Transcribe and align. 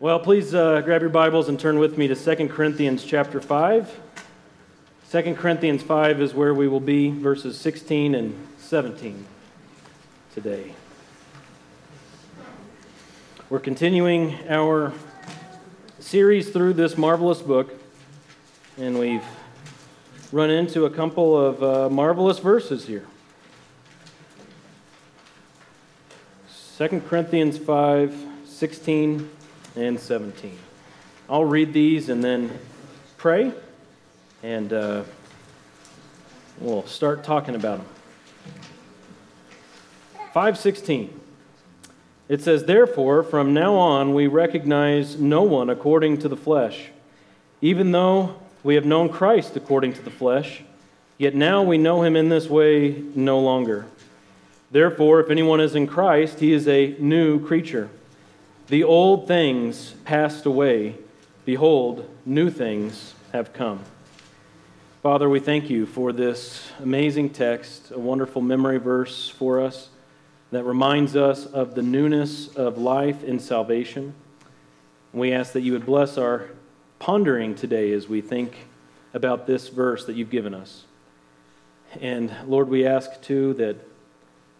Well, 0.00 0.18
please 0.18 0.54
uh, 0.54 0.80
grab 0.80 1.02
your 1.02 1.10
Bibles 1.10 1.50
and 1.50 1.60
turn 1.60 1.78
with 1.78 1.98
me 1.98 2.08
to 2.08 2.14
2 2.14 2.48
Corinthians 2.48 3.04
chapter 3.04 3.38
5. 3.38 4.00
2 5.10 5.34
Corinthians 5.34 5.82
5 5.82 6.22
is 6.22 6.32
where 6.32 6.54
we 6.54 6.68
will 6.68 6.80
be, 6.80 7.10
verses 7.10 7.60
16 7.60 8.14
and 8.14 8.34
17 8.56 9.26
today. 10.32 10.72
We're 13.50 13.60
continuing 13.60 14.38
our 14.48 14.94
series 15.98 16.48
through 16.48 16.72
this 16.72 16.96
marvelous 16.96 17.42
book, 17.42 17.78
and 18.78 18.98
we've 18.98 19.26
run 20.32 20.48
into 20.48 20.86
a 20.86 20.90
couple 20.90 21.36
of 21.36 21.62
uh, 21.62 21.90
marvelous 21.90 22.38
verses 22.38 22.86
here. 22.86 23.04
2 26.78 27.02
Corinthians 27.06 27.58
5 27.58 28.28
16 28.46 29.30
and 29.76 29.98
17. 29.98 30.58
I'll 31.28 31.44
read 31.44 31.72
these 31.72 32.08
and 32.08 32.22
then 32.22 32.50
pray, 33.16 33.52
and 34.42 34.72
uh, 34.72 35.02
we'll 36.58 36.86
start 36.86 37.22
talking 37.22 37.54
about 37.54 37.78
them. 37.78 37.86
516. 40.32 41.20
It 42.28 42.40
says, 42.40 42.64
Therefore, 42.64 43.22
from 43.22 43.52
now 43.52 43.74
on, 43.74 44.14
we 44.14 44.26
recognize 44.28 45.18
no 45.18 45.42
one 45.42 45.68
according 45.68 46.18
to 46.18 46.28
the 46.28 46.36
flesh. 46.36 46.86
Even 47.60 47.92
though 47.92 48.36
we 48.62 48.76
have 48.76 48.84
known 48.84 49.08
Christ 49.08 49.56
according 49.56 49.94
to 49.94 50.02
the 50.02 50.10
flesh, 50.10 50.62
yet 51.18 51.34
now 51.34 51.62
we 51.62 51.76
know 51.76 52.02
him 52.02 52.16
in 52.16 52.28
this 52.28 52.48
way 52.48 53.02
no 53.14 53.40
longer. 53.40 53.86
Therefore, 54.70 55.20
if 55.20 55.30
anyone 55.30 55.60
is 55.60 55.74
in 55.74 55.86
Christ, 55.86 56.38
he 56.38 56.52
is 56.52 56.68
a 56.68 56.94
new 56.98 57.44
creature. 57.44 57.90
The 58.70 58.84
old 58.84 59.26
things 59.26 59.96
passed 60.04 60.46
away. 60.46 60.94
Behold, 61.44 62.08
new 62.24 62.50
things 62.50 63.14
have 63.32 63.52
come. 63.52 63.80
Father, 65.02 65.28
we 65.28 65.40
thank 65.40 65.68
you 65.68 65.86
for 65.86 66.12
this 66.12 66.70
amazing 66.78 67.30
text, 67.30 67.90
a 67.90 67.98
wonderful 67.98 68.40
memory 68.40 68.78
verse 68.78 69.28
for 69.28 69.60
us 69.60 69.88
that 70.52 70.62
reminds 70.62 71.16
us 71.16 71.46
of 71.46 71.74
the 71.74 71.82
newness 71.82 72.46
of 72.54 72.78
life 72.78 73.24
in 73.24 73.40
salvation. 73.40 74.14
We 75.12 75.32
ask 75.32 75.52
that 75.54 75.62
you 75.62 75.72
would 75.72 75.84
bless 75.84 76.16
our 76.16 76.50
pondering 77.00 77.56
today 77.56 77.90
as 77.90 78.06
we 78.06 78.20
think 78.20 78.68
about 79.12 79.48
this 79.48 79.66
verse 79.66 80.04
that 80.04 80.14
you've 80.14 80.30
given 80.30 80.54
us. 80.54 80.84
And 82.00 82.32
Lord, 82.46 82.68
we 82.68 82.86
ask 82.86 83.20
too 83.20 83.52
that 83.54 83.78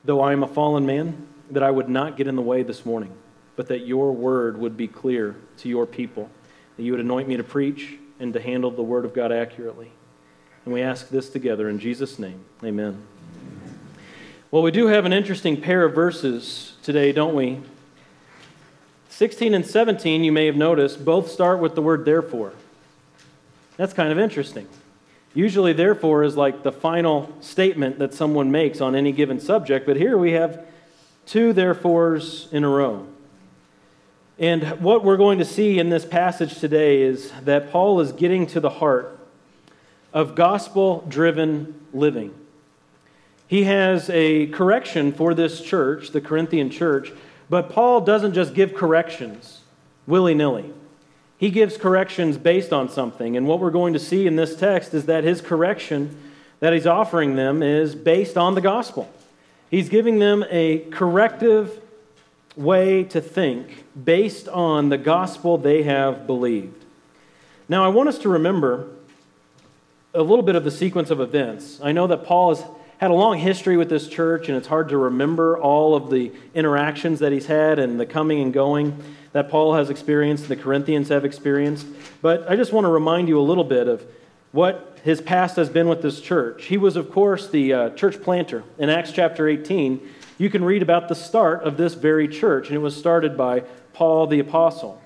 though 0.05 0.20
I 0.20 0.33
am 0.33 0.42
a 0.42 0.48
fallen 0.48 0.84
man, 0.84 1.28
that 1.52 1.62
I 1.62 1.70
would 1.70 1.89
not 1.89 2.17
get 2.17 2.27
in 2.27 2.34
the 2.34 2.42
way 2.42 2.64
this 2.64 2.84
morning 2.84 3.12
but 3.61 3.69
that 3.69 3.86
your 3.86 4.11
word 4.12 4.56
would 4.56 4.75
be 4.75 4.89
clear 4.89 5.36
to 5.58 5.69
your 5.69 5.84
people, 5.84 6.30
that 6.78 6.83
you 6.83 6.92
would 6.92 7.00
anoint 7.03 7.28
me 7.28 7.36
to 7.36 7.44
preach 7.44 7.98
and 8.19 8.33
to 8.33 8.41
handle 8.41 8.70
the 8.70 8.83
word 8.83 9.05
of 9.05 9.12
God 9.12 9.30
accurately. 9.30 9.92
And 10.64 10.72
we 10.72 10.80
ask 10.80 11.11
this 11.11 11.28
together 11.28 11.69
in 11.69 11.78
Jesus' 11.78 12.19
name. 12.19 12.42
Amen. 12.64 13.02
Well, 14.50 14.62
we 14.62 14.70
do 14.70 14.86
have 14.86 15.05
an 15.05 15.12
interesting 15.12 15.61
pair 15.61 15.84
of 15.84 15.94
verses 15.94 16.77
today, 16.83 17.12
don't 17.12 17.34
we? 17.34 17.61
16 19.11 19.52
and 19.52 19.67
17, 19.67 20.24
you 20.24 20.33
may 20.33 20.47
have 20.47 20.56
noticed, 20.56 21.05
both 21.05 21.30
start 21.30 21.58
with 21.58 21.74
the 21.74 21.83
word 21.83 22.06
therefore. 22.06 22.55
That's 23.77 23.92
kind 23.92 24.11
of 24.11 24.19
interesting. 24.19 24.69
Usually, 25.34 25.74
therefore, 25.74 26.24
is 26.24 26.34
like 26.34 26.62
the 26.62 26.72
final 26.72 27.30
statement 27.42 27.98
that 27.98 28.14
someone 28.14 28.50
makes 28.50 28.80
on 28.80 28.95
any 28.95 29.12
given 29.12 29.39
subject, 29.39 29.84
but 29.84 29.98
here 29.98 30.17
we 30.17 30.33
have 30.33 30.64
two 31.27 31.52
therefores 31.52 32.48
in 32.52 32.64
a 32.64 32.69
row. 32.70 33.06
And 34.41 34.80
what 34.80 35.05
we're 35.05 35.19
going 35.19 35.38
to 35.41 35.44
see 35.44 35.78
in 35.78 35.91
this 35.91 36.06
passage 36.06 36.58
today 36.60 37.02
is 37.02 37.30
that 37.42 37.70
Paul 37.70 38.00
is 38.00 38.10
getting 38.12 38.46
to 38.46 38.60
the 38.60 38.70
heart 38.70 39.19
of 40.14 40.34
gospel 40.34 41.05
driven 41.06 41.78
living. 41.92 42.34
He 43.46 43.64
has 43.64 44.08
a 44.08 44.46
correction 44.46 45.12
for 45.12 45.34
this 45.34 45.61
church, 45.61 46.12
the 46.12 46.23
Corinthian 46.23 46.70
church, 46.70 47.12
but 47.51 47.68
Paul 47.68 48.01
doesn't 48.01 48.33
just 48.33 48.55
give 48.55 48.73
corrections 48.73 49.61
willy 50.06 50.33
nilly. 50.33 50.72
He 51.36 51.51
gives 51.51 51.77
corrections 51.77 52.39
based 52.39 52.72
on 52.72 52.89
something. 52.89 53.36
And 53.36 53.46
what 53.46 53.61
we're 53.61 53.70
going 53.70 53.92
to 53.92 53.98
see 53.98 54.27
in 54.27 54.36
this 54.36 54.57
text 54.57 54.95
is 54.95 55.05
that 55.05 55.22
his 55.22 55.42
correction 55.42 56.17
that 56.61 56.72
he's 56.72 56.86
offering 56.86 57.36
them 57.36 57.62
is 57.62 57.95
based 57.95 58.39
on 58.39 58.55
the 58.55 58.62
gospel. 58.62 59.12
He's 59.70 59.90
giving 59.90 60.18
them 60.18 60.46
a 60.48 60.78
corrective 60.90 61.78
way 62.56 63.05
to 63.05 63.20
think 63.20 63.84
based 64.02 64.48
on 64.48 64.88
the 64.88 64.98
gospel 64.98 65.58
they 65.58 65.83
have 65.83 66.27
believed. 66.27 66.84
Now, 67.68 67.84
I 67.84 67.88
want 67.88 68.08
us 68.08 68.18
to 68.18 68.28
remember 68.28 68.88
a 70.12 70.22
little 70.22 70.42
bit 70.42 70.56
of 70.56 70.64
the 70.64 70.70
sequence 70.70 71.10
of 71.10 71.20
events. 71.20 71.80
I 71.83 71.92
know 71.92 72.06
that 72.08 72.24
Paul 72.24 72.55
has 72.55 72.64
had 72.98 73.10
a 73.10 73.14
long 73.14 73.39
history 73.39 73.77
with 73.77 73.89
this 73.89 74.08
church, 74.08 74.48
and 74.48 74.58
it's 74.58 74.66
hard 74.66 74.89
to 74.89 74.98
remember 74.98 75.56
all 75.56 75.94
of 75.94 76.10
the 76.10 76.33
interactions 76.55 77.20
that 77.20 77.33
he's 77.33 77.46
had 77.46 77.78
and 77.78 77.98
the 77.98 78.06
coming 78.06 78.42
and 78.42 78.52
going 78.52 79.00
that 79.33 79.48
Paul 79.48 79.74
has 79.74 79.89
experienced, 79.89 80.48
the 80.48 80.56
Corinthians 80.56 81.08
have 81.08 81.24
experienced. 81.24 81.86
But 82.20 82.50
I 82.50 82.56
just 82.56 82.72
want 82.72 82.84
to 82.84 82.89
remind 82.89 83.28
you 83.28 83.39
a 83.39 83.42
little 83.42 83.64
bit 83.64 83.86
of 83.86 84.05
what 84.52 84.98
his 85.05 85.20
past 85.20 85.56
has 85.56 85.70
been 85.70 85.89
with 85.89 86.02
this 86.02 86.20
church. 86.20 86.64
He 86.64 86.77
was, 86.77 86.96
of 86.96 87.10
course, 87.10 87.48
the 87.48 87.72
uh, 87.72 87.90
church 87.90 88.20
planter 88.20 88.64
in 88.78 88.90
Acts 88.90 89.12
chapter 89.12 89.48
18 89.48 90.00
you 90.40 90.48
can 90.48 90.64
read 90.64 90.80
about 90.80 91.08
the 91.08 91.14
start 91.14 91.64
of 91.64 91.77
this 91.77 91.92
very 91.92 92.27
church, 92.27 92.68
and 92.68 92.74
it 92.74 92.78
was 92.80 92.96
started 92.96 93.36
by 93.36 93.61
Paul 93.92 94.27
the 94.27 94.39
Apostle. 94.39 94.98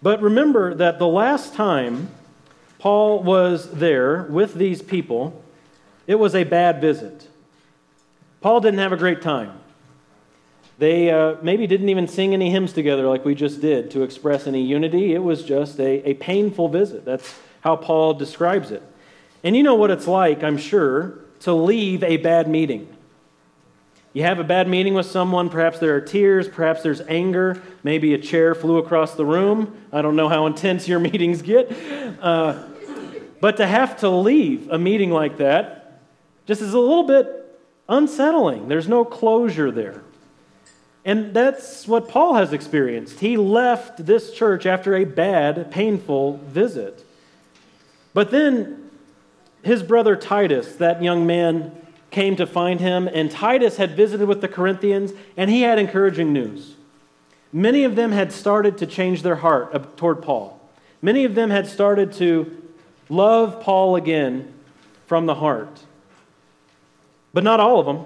But 0.00 0.22
remember 0.22 0.72
that 0.72 0.98
the 0.98 1.06
last 1.06 1.52
time 1.52 2.08
Paul 2.78 3.22
was 3.22 3.70
there 3.72 4.22
with 4.22 4.54
these 4.54 4.80
people, 4.80 5.44
it 6.06 6.14
was 6.14 6.34
a 6.34 6.44
bad 6.44 6.80
visit. 6.80 7.28
Paul 8.40 8.60
didn't 8.60 8.78
have 8.78 8.92
a 8.92 8.96
great 8.96 9.20
time. 9.20 9.52
They 10.78 11.10
uh, 11.10 11.34
maybe 11.42 11.66
didn't 11.66 11.90
even 11.90 12.08
sing 12.08 12.32
any 12.32 12.50
hymns 12.50 12.72
together 12.72 13.06
like 13.06 13.22
we 13.22 13.34
just 13.34 13.60
did 13.60 13.90
to 13.90 14.02
express 14.02 14.46
any 14.46 14.64
unity. 14.64 15.12
It 15.12 15.22
was 15.22 15.42
just 15.42 15.78
a, 15.78 16.08
a 16.08 16.14
painful 16.14 16.70
visit. 16.70 17.04
That's 17.04 17.38
how 17.60 17.76
Paul 17.76 18.14
describes 18.14 18.70
it. 18.70 18.82
And 19.44 19.54
you 19.54 19.62
know 19.62 19.74
what 19.74 19.90
it's 19.90 20.06
like, 20.06 20.42
I'm 20.42 20.56
sure, 20.56 21.18
to 21.40 21.52
leave 21.52 22.02
a 22.02 22.16
bad 22.16 22.48
meeting. 22.48 22.96
You 24.12 24.22
have 24.24 24.40
a 24.40 24.44
bad 24.44 24.66
meeting 24.66 24.94
with 24.94 25.06
someone, 25.06 25.50
perhaps 25.50 25.78
there 25.78 25.94
are 25.94 26.00
tears, 26.00 26.48
perhaps 26.48 26.82
there's 26.82 27.00
anger, 27.02 27.62
maybe 27.84 28.12
a 28.12 28.18
chair 28.18 28.56
flew 28.56 28.78
across 28.78 29.14
the 29.14 29.24
room. 29.24 29.76
I 29.92 30.02
don't 30.02 30.16
know 30.16 30.28
how 30.28 30.46
intense 30.46 30.88
your 30.88 30.98
meetings 31.10 31.42
get. 31.42 31.70
Uh, 32.20 32.64
but 33.40 33.56
to 33.58 33.66
have 33.66 33.98
to 34.00 34.10
leave 34.10 34.68
a 34.70 34.78
meeting 34.78 35.10
like 35.10 35.38
that 35.38 36.02
just 36.46 36.60
is 36.60 36.74
a 36.74 36.78
little 36.78 37.04
bit 37.04 37.58
unsettling. 37.88 38.66
There's 38.68 38.88
no 38.88 39.04
closure 39.04 39.70
there. 39.70 40.02
And 41.04 41.32
that's 41.32 41.86
what 41.86 42.08
Paul 42.08 42.34
has 42.34 42.52
experienced. 42.52 43.20
He 43.20 43.36
left 43.36 44.04
this 44.04 44.32
church 44.32 44.66
after 44.66 44.96
a 44.96 45.04
bad, 45.04 45.70
painful 45.70 46.38
visit. 46.38 47.06
But 48.12 48.30
then 48.30 48.90
his 49.62 49.82
brother 49.82 50.16
Titus, 50.16 50.76
that 50.76 51.02
young 51.02 51.26
man 51.26 51.72
came 52.10 52.36
to 52.36 52.46
find 52.46 52.80
him, 52.80 53.08
and 53.12 53.30
Titus 53.30 53.76
had 53.76 53.96
visited 53.96 54.26
with 54.26 54.40
the 54.40 54.48
Corinthians, 54.48 55.12
and 55.36 55.50
he 55.50 55.62
had 55.62 55.78
encouraging 55.78 56.32
news. 56.32 56.74
Many 57.52 57.84
of 57.84 57.96
them 57.96 58.12
had 58.12 58.32
started 58.32 58.78
to 58.78 58.86
change 58.86 59.22
their 59.22 59.36
heart 59.36 59.70
uh, 59.72 59.78
toward 59.96 60.22
Paul. 60.22 60.60
Many 61.02 61.24
of 61.24 61.34
them 61.34 61.50
had 61.50 61.66
started 61.66 62.12
to 62.14 62.62
love 63.08 63.60
Paul 63.60 63.96
again 63.96 64.52
from 65.06 65.26
the 65.26 65.36
heart. 65.36 65.84
But 67.32 67.44
not 67.44 67.60
all 67.60 67.80
of 67.80 67.86
them. 67.86 68.04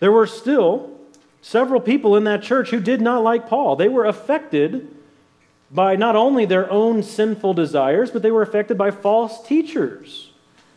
There 0.00 0.12
were 0.12 0.26
still 0.26 0.90
several 1.42 1.80
people 1.80 2.16
in 2.16 2.24
that 2.24 2.42
church 2.42 2.70
who 2.70 2.80
did 2.80 3.00
not 3.00 3.22
like 3.22 3.48
Paul. 3.48 3.76
They 3.76 3.88
were 3.88 4.04
affected 4.04 4.94
by 5.70 5.96
not 5.96 6.16
only 6.16 6.44
their 6.44 6.70
own 6.70 7.02
sinful 7.02 7.54
desires, 7.54 8.10
but 8.10 8.22
they 8.22 8.30
were 8.30 8.42
affected 8.42 8.76
by 8.76 8.90
false 8.90 9.46
teachers 9.46 10.29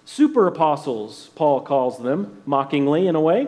super 0.05 0.47
apostles, 0.47 1.29
Paul 1.35 1.61
calls 1.61 1.99
them, 1.99 2.41
mockingly 2.45 3.07
in 3.07 3.15
a 3.15 3.21
way, 3.21 3.47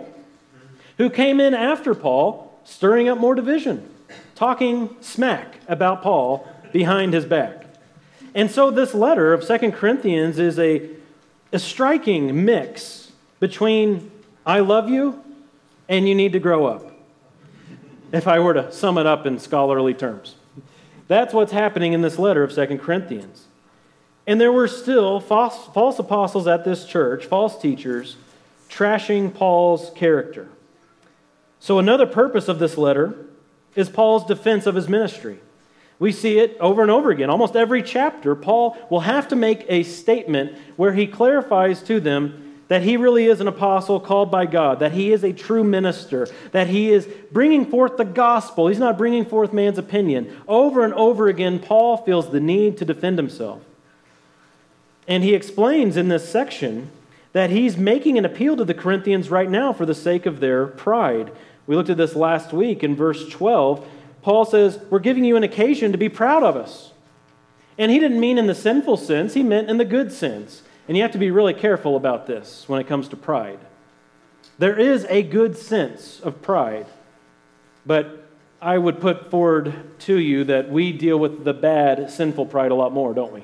who 0.98 1.10
came 1.10 1.40
in 1.40 1.54
after 1.54 1.94
Paul, 1.94 2.58
stirring 2.64 3.10
up 3.10 3.18
more 3.18 3.36
division, 3.36 3.90
talking 4.36 4.96
smack 5.02 5.60
about 5.68 6.02
Paul 6.02 6.48
behind 6.72 7.14
his 7.14 7.26
back. 7.26 7.66
And 8.34 8.52
so 8.52 8.72
this 8.72 8.94
letter 8.94 9.34
of 9.34 9.44
Second 9.44 9.74
Corinthians 9.74 10.40
is 10.40 10.60
a, 10.60 10.90
a 11.54 11.60
striking 11.60 12.44
mix 12.46 13.12
between 13.40 14.12
I 14.46 14.60
love 14.60 14.90
you 14.90 15.24
and 15.88 16.08
you 16.08 16.16
need 16.16 16.34
to 16.34 16.40
grow 16.40 16.66
up, 16.66 16.92
if 18.12 18.28
I 18.28 18.40
were 18.40 18.54
to 18.54 18.72
sum 18.72 18.98
it 18.98 19.06
up 19.06 19.26
in 19.26 19.40
scholarly 19.40 19.94
terms. 19.94 20.36
That's 21.08 21.34
what's 21.34 21.52
happening 21.52 21.94
in 21.94 22.02
this 22.02 22.18
letter 22.18 22.44
of 22.44 22.52
Second 22.52 22.80
Corinthians. 22.80 23.46
And 24.28 24.42
there 24.42 24.52
were 24.52 24.68
still 24.68 25.20
false, 25.20 25.68
false 25.74 26.00
apostles 26.00 26.48
at 26.48 26.66
this 26.66 26.86
church, 26.86 27.26
false 27.26 27.62
teachers, 27.62 28.16
trashing 28.70 29.34
Paul's 29.34 29.92
character. 29.96 30.50
So, 31.60 31.80
another 31.80 32.06
purpose 32.06 32.48
of 32.48 32.60
this 32.60 32.78
letter 32.78 33.16
is 33.76 33.90
Paul's 33.90 34.26
defense 34.26 34.66
of 34.66 34.76
his 34.76 34.90
ministry. 34.90 35.40
We 36.00 36.12
see 36.12 36.40
it 36.40 36.58
over 36.60 36.82
and 36.82 36.92
over 36.92 37.10
again. 37.10 37.30
Almost 37.30 37.56
every 37.56 37.82
chapter, 37.82 38.36
Paul 38.36 38.78
will 38.90 39.02
have 39.02 39.30
to 39.30 39.36
make 39.36 39.66
a 39.70 39.84
statement 39.84 40.58
where 40.76 40.94
he 40.94 41.08
clarifies 41.08 41.82
to 41.84 42.00
them 42.00 42.42
that 42.68 42.82
he 42.82 42.98
really 42.98 43.26
is 43.26 43.42
an 43.42 43.48
apostle 43.48 44.00
called 44.00 44.32
by 44.32 44.46
God, 44.46 44.80
that 44.80 44.92
he 44.92 45.12
is 45.14 45.24
a 45.24 45.32
true 45.32 45.64
minister, 45.64 46.28
that 46.52 46.68
he 46.68 46.92
is 46.92 47.08
bringing 47.32 47.66
forth 47.66 47.98
the 47.98 48.06
gospel. 48.06 48.68
He's 48.68 48.80
not 48.80 48.98
bringing 48.98 49.26
forth 49.26 49.54
man's 49.54 49.78
opinion. 49.78 50.36
Over 50.48 50.84
and 50.84 50.94
over 50.96 51.28
again, 51.28 51.60
Paul 51.60 51.98
feels 51.98 52.32
the 52.32 52.40
need 52.40 52.78
to 52.80 52.86
defend 52.86 53.18
himself. 53.18 53.62
And 55.08 55.24
he 55.24 55.34
explains 55.34 55.98
in 55.98 56.08
this 56.08 56.28
section 56.28 56.90
that 57.34 57.50
he's 57.50 57.78
making 57.78 58.18
an 58.18 58.26
appeal 58.26 58.56
to 58.58 58.66
the 58.66 58.74
Corinthians 58.74 59.30
right 59.30 59.50
now 59.50 59.74
for 59.74 59.86
the 59.86 59.94
sake 59.94 60.26
of 60.26 60.40
their 60.40 60.68
pride. 60.68 61.32
We 61.68 61.76
looked 61.76 61.90
at 61.90 61.98
this 61.98 62.16
last 62.16 62.54
week 62.54 62.84
in 62.84 62.96
verse 62.96 63.28
12. 63.30 63.88
Paul 64.22 64.46
says, 64.46 64.80
We're 64.90 65.00
giving 65.00 65.26
you 65.26 65.36
an 65.36 65.44
occasion 65.44 65.92
to 65.92 65.98
be 65.98 66.10
proud 66.10 66.44
of 66.44 66.56
us. 66.56 66.94
And 67.78 67.92
he 67.92 68.00
didn't 68.00 68.20
mean 68.20 68.38
in 68.38 68.48
the 68.48 68.56
sinful 68.56 68.98
sense, 68.98 69.34
he 69.34 69.44
meant 69.44 69.70
in 69.70 69.78
the 69.78 69.86
good 69.86 70.12
sense. 70.12 70.64
And 70.88 70.96
you 70.96 71.04
have 71.04 71.12
to 71.12 71.18
be 71.18 71.32
really 71.32 71.54
careful 71.54 71.96
about 71.96 72.26
this 72.26 72.70
when 72.70 72.80
it 72.80 72.88
comes 72.88 73.08
to 73.10 73.18
pride. 73.18 73.60
There 74.58 74.80
is 74.80 75.06
a 75.10 75.22
good 75.22 75.58
sense 75.58 76.22
of 76.22 76.42
pride, 76.42 76.86
but 77.86 78.26
I 78.62 78.78
would 78.78 79.02
put 79.02 79.30
forward 79.30 80.00
to 80.02 80.18
you 80.18 80.46
that 80.46 80.70
we 80.70 80.94
deal 80.94 81.18
with 81.18 81.44
the 81.44 81.54
bad, 81.54 82.10
sinful 82.10 82.46
pride 82.46 82.72
a 82.72 82.76
lot 82.76 82.94
more, 82.94 83.14
don't 83.14 83.34
we? 83.34 83.44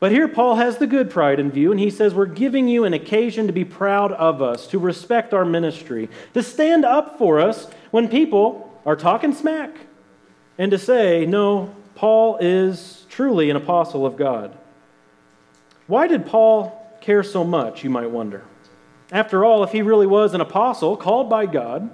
But 0.00 0.12
here 0.12 0.28
Paul 0.28 0.56
has 0.56 0.78
the 0.78 0.86
good 0.86 1.10
pride 1.10 1.38
in 1.38 1.50
view, 1.50 1.70
and 1.70 1.78
he 1.78 1.90
says, 1.90 2.14
We're 2.14 2.24
giving 2.24 2.68
you 2.68 2.84
an 2.84 2.94
occasion 2.94 3.46
to 3.46 3.52
be 3.52 3.66
proud 3.66 4.12
of 4.12 4.40
us, 4.40 4.66
to 4.68 4.78
respect 4.78 5.34
our 5.34 5.44
ministry, 5.44 6.08
to 6.32 6.42
stand 6.42 6.86
up 6.86 7.18
for 7.18 7.38
us 7.38 7.68
when 7.90 8.08
people 8.08 8.80
are 8.86 8.96
talking 8.96 9.34
smack, 9.34 9.76
and 10.56 10.70
to 10.70 10.78
say, 10.78 11.26
No, 11.26 11.76
Paul 11.94 12.38
is 12.40 13.04
truly 13.10 13.50
an 13.50 13.56
apostle 13.56 14.06
of 14.06 14.16
God. 14.16 14.56
Why 15.86 16.06
did 16.06 16.24
Paul 16.24 16.96
care 17.02 17.22
so 17.22 17.44
much, 17.44 17.84
you 17.84 17.90
might 17.90 18.10
wonder? 18.10 18.44
After 19.12 19.44
all, 19.44 19.62
if 19.64 19.72
he 19.72 19.82
really 19.82 20.06
was 20.06 20.32
an 20.32 20.40
apostle 20.40 20.96
called 20.96 21.28
by 21.28 21.44
God, 21.44 21.90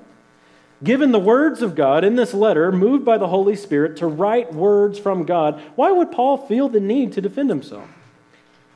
given 0.85 1.11
the 1.11 1.19
words 1.19 1.61
of 1.61 1.75
God 1.75 2.05
in 2.05 2.15
this 2.15 2.35
letter, 2.35 2.71
moved 2.71 3.05
by 3.05 3.19
the 3.19 3.29
Holy 3.29 3.57
Spirit 3.57 3.97
to 3.97 4.07
write 4.07 4.53
words 4.53 4.97
from 4.99 5.25
God, 5.25 5.61
why 5.75 5.91
would 5.91 6.13
Paul 6.13 6.37
feel 6.37 6.69
the 6.69 6.79
need 6.79 7.13
to 7.15 7.21
defend 7.21 7.49
himself? 7.49 7.89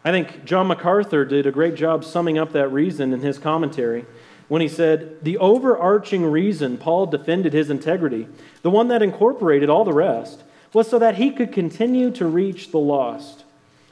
I 0.05 0.11
think 0.11 0.45
John 0.45 0.67
MacArthur 0.67 1.25
did 1.25 1.47
a 1.47 1.53
great 1.53 1.75
job 1.75 2.05
summing 2.05 2.39
up 2.39 2.53
that 2.53 2.69
reason 2.69 3.13
in 3.13 3.21
his 3.21 3.39
commentary 3.39 4.07
when 4.49 4.63
he 4.63 4.69
said, 4.69 5.23
The 5.23 5.39
overarching 5.39 6.25
reason 6.25 6.79
Paul 6.79 7.07
defended 7.07 7.53
his 7.53 7.71
integrity, 7.71 8.27
the 8.63 8.71
one 8.71 8.89
that 8.89 9.03
incorporated 9.03 9.69
all 9.69 9.85
the 9.85 9.93
rest, 9.93 10.43
was 10.73 10.89
so 10.89 10.99
that 10.99 11.17
he 11.17 11.31
could 11.31 11.53
continue 11.53 12.11
to 12.13 12.27
reach 12.27 12.71
the 12.71 12.79
lost. 12.79 13.45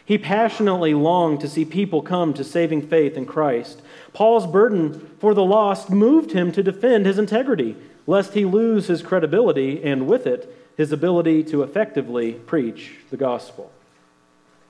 He 0.05 0.17
passionately 0.17 0.95
longed 0.95 1.41
to 1.41 1.49
see 1.49 1.67
people 1.67 2.01
come 2.01 2.33
to 2.35 2.43
saving 2.43 2.89
faith 2.89 3.15
in 3.15 3.27
Christ. 3.27 3.83
Paul's 4.15 4.47
burden 4.47 5.11
for 5.21 5.35
the 5.35 5.45
lost 5.45 5.91
moved 5.91 6.33
him 6.33 6.51
to 6.53 6.63
defend 6.63 7.05
his 7.05 7.19
integrity, 7.19 7.77
lest 8.07 8.33
he 8.33 8.47
lose 8.47 8.87
his 8.87 9.03
credibility 9.03 9.83
and 9.85 10.07
with 10.07 10.27
it, 10.27 10.53
his 10.79 10.93
ability 10.93 11.45
to 11.45 11.63
effectively 11.63 12.33
preach 12.33 12.95
the 13.11 13.19
gospel. 13.19 13.71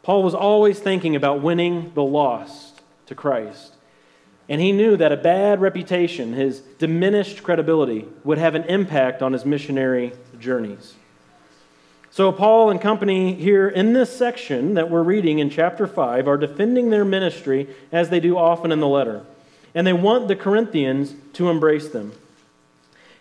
Paul 0.02 0.22
was 0.22 0.34
always 0.34 0.78
thinking 0.78 1.16
about 1.16 1.42
winning 1.42 1.92
the 1.94 2.02
lost 2.02 2.80
to 3.06 3.14
Christ. 3.14 3.74
And 4.48 4.60
he 4.60 4.72
knew 4.72 4.96
that 4.96 5.12
a 5.12 5.16
bad 5.16 5.60
reputation, 5.60 6.32
his 6.32 6.60
diminished 6.60 7.42
credibility, 7.42 8.06
would 8.24 8.38
have 8.38 8.54
an 8.54 8.64
impact 8.64 9.22
on 9.22 9.34
his 9.34 9.44
missionary 9.44 10.12
journeys. 10.38 10.94
So, 12.10 12.32
Paul 12.32 12.70
and 12.70 12.80
company 12.80 13.34
here 13.34 13.68
in 13.68 13.92
this 13.92 14.16
section 14.16 14.74
that 14.74 14.90
we're 14.90 15.02
reading 15.02 15.38
in 15.38 15.50
chapter 15.50 15.86
5 15.86 16.26
are 16.26 16.38
defending 16.38 16.88
their 16.88 17.04
ministry 17.04 17.68
as 17.92 18.08
they 18.08 18.18
do 18.18 18.38
often 18.38 18.72
in 18.72 18.80
the 18.80 18.88
letter. 18.88 19.24
And 19.74 19.86
they 19.86 19.92
want 19.92 20.26
the 20.26 20.34
Corinthians 20.34 21.14
to 21.34 21.50
embrace 21.50 21.88
them. 21.88 22.12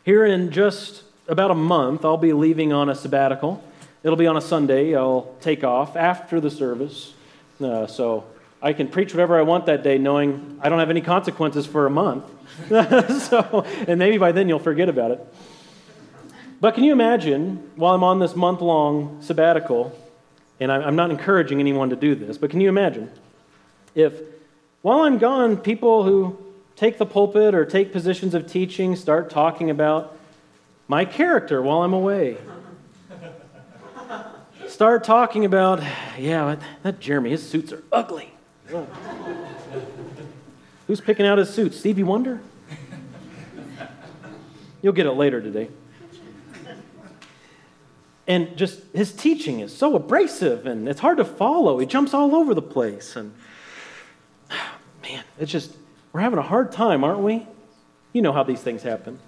Here 0.04 0.26
in 0.26 0.52
just 0.52 1.04
about 1.28 1.52
a 1.52 1.56
month, 1.56 2.06
I'll 2.06 2.16
be 2.16 2.32
leaving 2.32 2.72
on 2.72 2.90
a 2.90 2.96
sabbatical. 2.96 3.62
It'll 4.08 4.16
be 4.16 4.28
on 4.28 4.38
a 4.38 4.42
Sunday. 4.42 4.96
I'll 4.96 5.36
take 5.42 5.66
off 5.66 5.98
after 5.98 6.40
the 6.40 6.50
service. 6.50 7.14
Uh, 7.60 7.88
so 7.88 8.24
I 8.62 8.72
can 8.72 8.88
preach 8.88 9.14
whatever 9.14 9.38
I 9.38 9.42
want 9.42 9.66
that 9.66 9.84
day, 9.84 9.98
knowing 9.98 10.62
I 10.64 10.70
don't 10.70 10.80
have 10.80 10.90
any 10.90 11.02
consequences 11.02 11.66
for 11.66 11.86
a 11.86 11.90
month. 11.90 12.24
so, 12.70 13.66
and 13.86 14.00
maybe 14.00 14.18
by 14.18 14.32
then 14.32 14.48
you'll 14.48 14.60
forget 14.60 14.88
about 14.88 15.12
it. 15.12 15.36
But 16.62 16.74
can 16.74 16.86
you 16.86 16.94
imagine, 16.94 17.70
while 17.76 17.96
I'm 17.96 18.04
on 18.06 18.20
this 18.20 18.34
month 18.34 18.62
long 18.62 19.22
sabbatical, 19.22 19.94
and 20.62 20.72
I'm 20.72 20.96
not 20.96 21.12
encouraging 21.12 21.60
anyone 21.60 21.90
to 21.90 21.98
do 21.98 22.16
this, 22.16 22.38
but 22.38 22.50
can 22.50 22.62
you 22.62 22.70
imagine 22.70 23.12
if 23.94 24.14
while 24.84 25.02
I'm 25.02 25.18
gone, 25.18 25.58
people 25.58 26.06
who 26.06 26.38
take 26.78 26.98
the 26.98 27.06
pulpit 27.06 27.54
or 27.54 27.66
take 27.66 27.92
positions 27.92 28.34
of 28.34 28.50
teaching 28.50 28.96
start 28.96 29.30
talking 29.30 29.70
about 29.70 30.18
my 30.88 31.04
character 31.04 31.62
while 31.62 31.82
I'm 31.82 31.94
away? 31.94 32.38
Start 34.68 35.04
talking 35.04 35.46
about, 35.46 35.82
yeah, 36.20 36.58
that 36.84 37.00
Jeremy, 37.00 37.30
his 37.30 37.48
suits 37.48 37.72
are 37.72 37.84
ugly. 37.92 38.34
Who's 40.88 41.02
picking 41.02 41.26
out 41.26 41.38
his 41.38 41.50
suits? 41.50 41.78
Stevie 41.78 42.04
Wonder? 42.04 42.42
You'll 44.82 44.94
get 44.94 45.06
it 45.06 45.14
later 45.14 45.42
today. 45.42 45.70
And 48.28 48.58
just 48.58 48.82
his 48.94 49.14
teaching 49.14 49.62
is 49.62 49.76
so 49.76 49.96
abrasive 49.96 50.66
and 50.66 50.90
it's 50.90 51.00
hard 51.00 51.18
to 51.18 51.26
follow. 51.26 51.80
He 51.80 51.86
jumps 51.86 52.14
all 52.14 52.36
over 52.36 52.54
the 52.54 52.62
place. 52.62 53.16
And 53.16 53.34
man, 55.02 55.24
it's 55.40 55.52
just, 55.52 55.74
we're 56.12 56.20
having 56.20 56.40
a 56.40 56.44
hard 56.44 56.74
time, 56.74 57.06
aren't 57.06 57.22
we? 57.22 57.48
You 58.12 58.22
know 58.22 58.34
how 58.34 58.44
these 58.44 58.62
things 58.62 58.84
happen. 58.84 59.20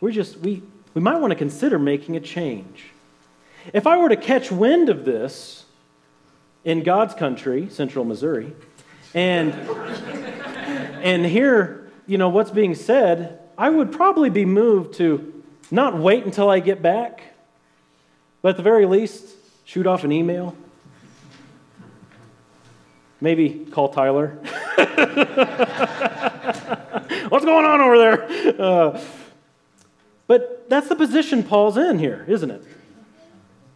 We're 0.00 0.12
just, 0.12 0.38
we, 0.38 0.62
we 0.92 1.00
might 1.00 1.16
want 1.16 1.30
to 1.30 1.36
consider 1.36 1.78
making 1.78 2.16
a 2.16 2.20
change. 2.20 2.90
If 3.72 3.86
I 3.86 3.96
were 3.96 4.08
to 4.08 4.16
catch 4.16 4.50
wind 4.50 4.88
of 4.88 5.04
this 5.04 5.64
in 6.64 6.82
God's 6.82 7.14
country, 7.14 7.68
central 7.70 8.04
Missouri, 8.04 8.52
and, 9.14 9.52
and 11.02 11.24
hear, 11.24 11.90
you 12.06 12.18
know, 12.18 12.28
what's 12.28 12.50
being 12.50 12.74
said, 12.74 13.40
I 13.56 13.70
would 13.70 13.92
probably 13.92 14.30
be 14.30 14.44
moved 14.44 14.94
to 14.94 15.42
not 15.70 15.98
wait 15.98 16.24
until 16.24 16.48
I 16.48 16.60
get 16.60 16.82
back 16.82 17.22
but 18.40 18.50
at 18.50 18.56
the 18.56 18.62
very 18.62 18.86
least, 18.86 19.26
shoot 19.64 19.86
off 19.86 20.04
an 20.04 20.12
email. 20.12 20.56
Maybe 23.20 23.66
call 23.70 23.88
Tyler. 23.88 24.28
What's 27.28 27.44
going 27.44 27.64
on 27.64 27.80
over 27.80 27.98
there? 27.98 28.60
Uh, 28.60 29.00
but 30.28 30.68
that's 30.70 30.88
the 30.88 30.94
position 30.94 31.42
Paul's 31.42 31.76
in 31.76 31.98
here, 31.98 32.24
isn't 32.28 32.50
it? 32.50 32.62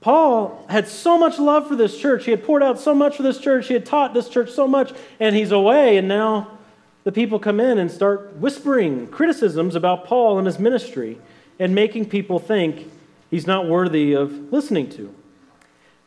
Paul 0.02 0.66
had 0.68 0.88
so 0.88 1.16
much 1.16 1.38
love 1.38 1.68
for 1.68 1.76
this 1.76 1.96
church. 1.96 2.24
He 2.24 2.32
had 2.32 2.44
poured 2.44 2.62
out 2.62 2.78
so 2.78 2.94
much 2.94 3.16
for 3.16 3.22
this 3.22 3.38
church. 3.38 3.68
He 3.68 3.74
had 3.74 3.86
taught 3.86 4.12
this 4.12 4.28
church 4.28 4.50
so 4.50 4.68
much, 4.68 4.92
and 5.18 5.34
he's 5.34 5.52
away, 5.52 5.96
and 5.96 6.08
now 6.08 6.58
the 7.04 7.12
people 7.12 7.38
come 7.38 7.60
in 7.60 7.78
and 7.78 7.90
start 7.90 8.36
whispering 8.36 9.06
criticisms 9.06 9.74
about 9.74 10.04
Paul 10.04 10.38
and 10.38 10.46
his 10.46 10.58
ministry 10.58 11.18
and 11.58 11.74
making 11.74 12.06
people 12.06 12.38
think 12.38 12.90
he's 13.30 13.46
not 13.46 13.68
worthy 13.68 14.12
of 14.12 14.52
listening 14.52 14.90
to. 14.90 15.14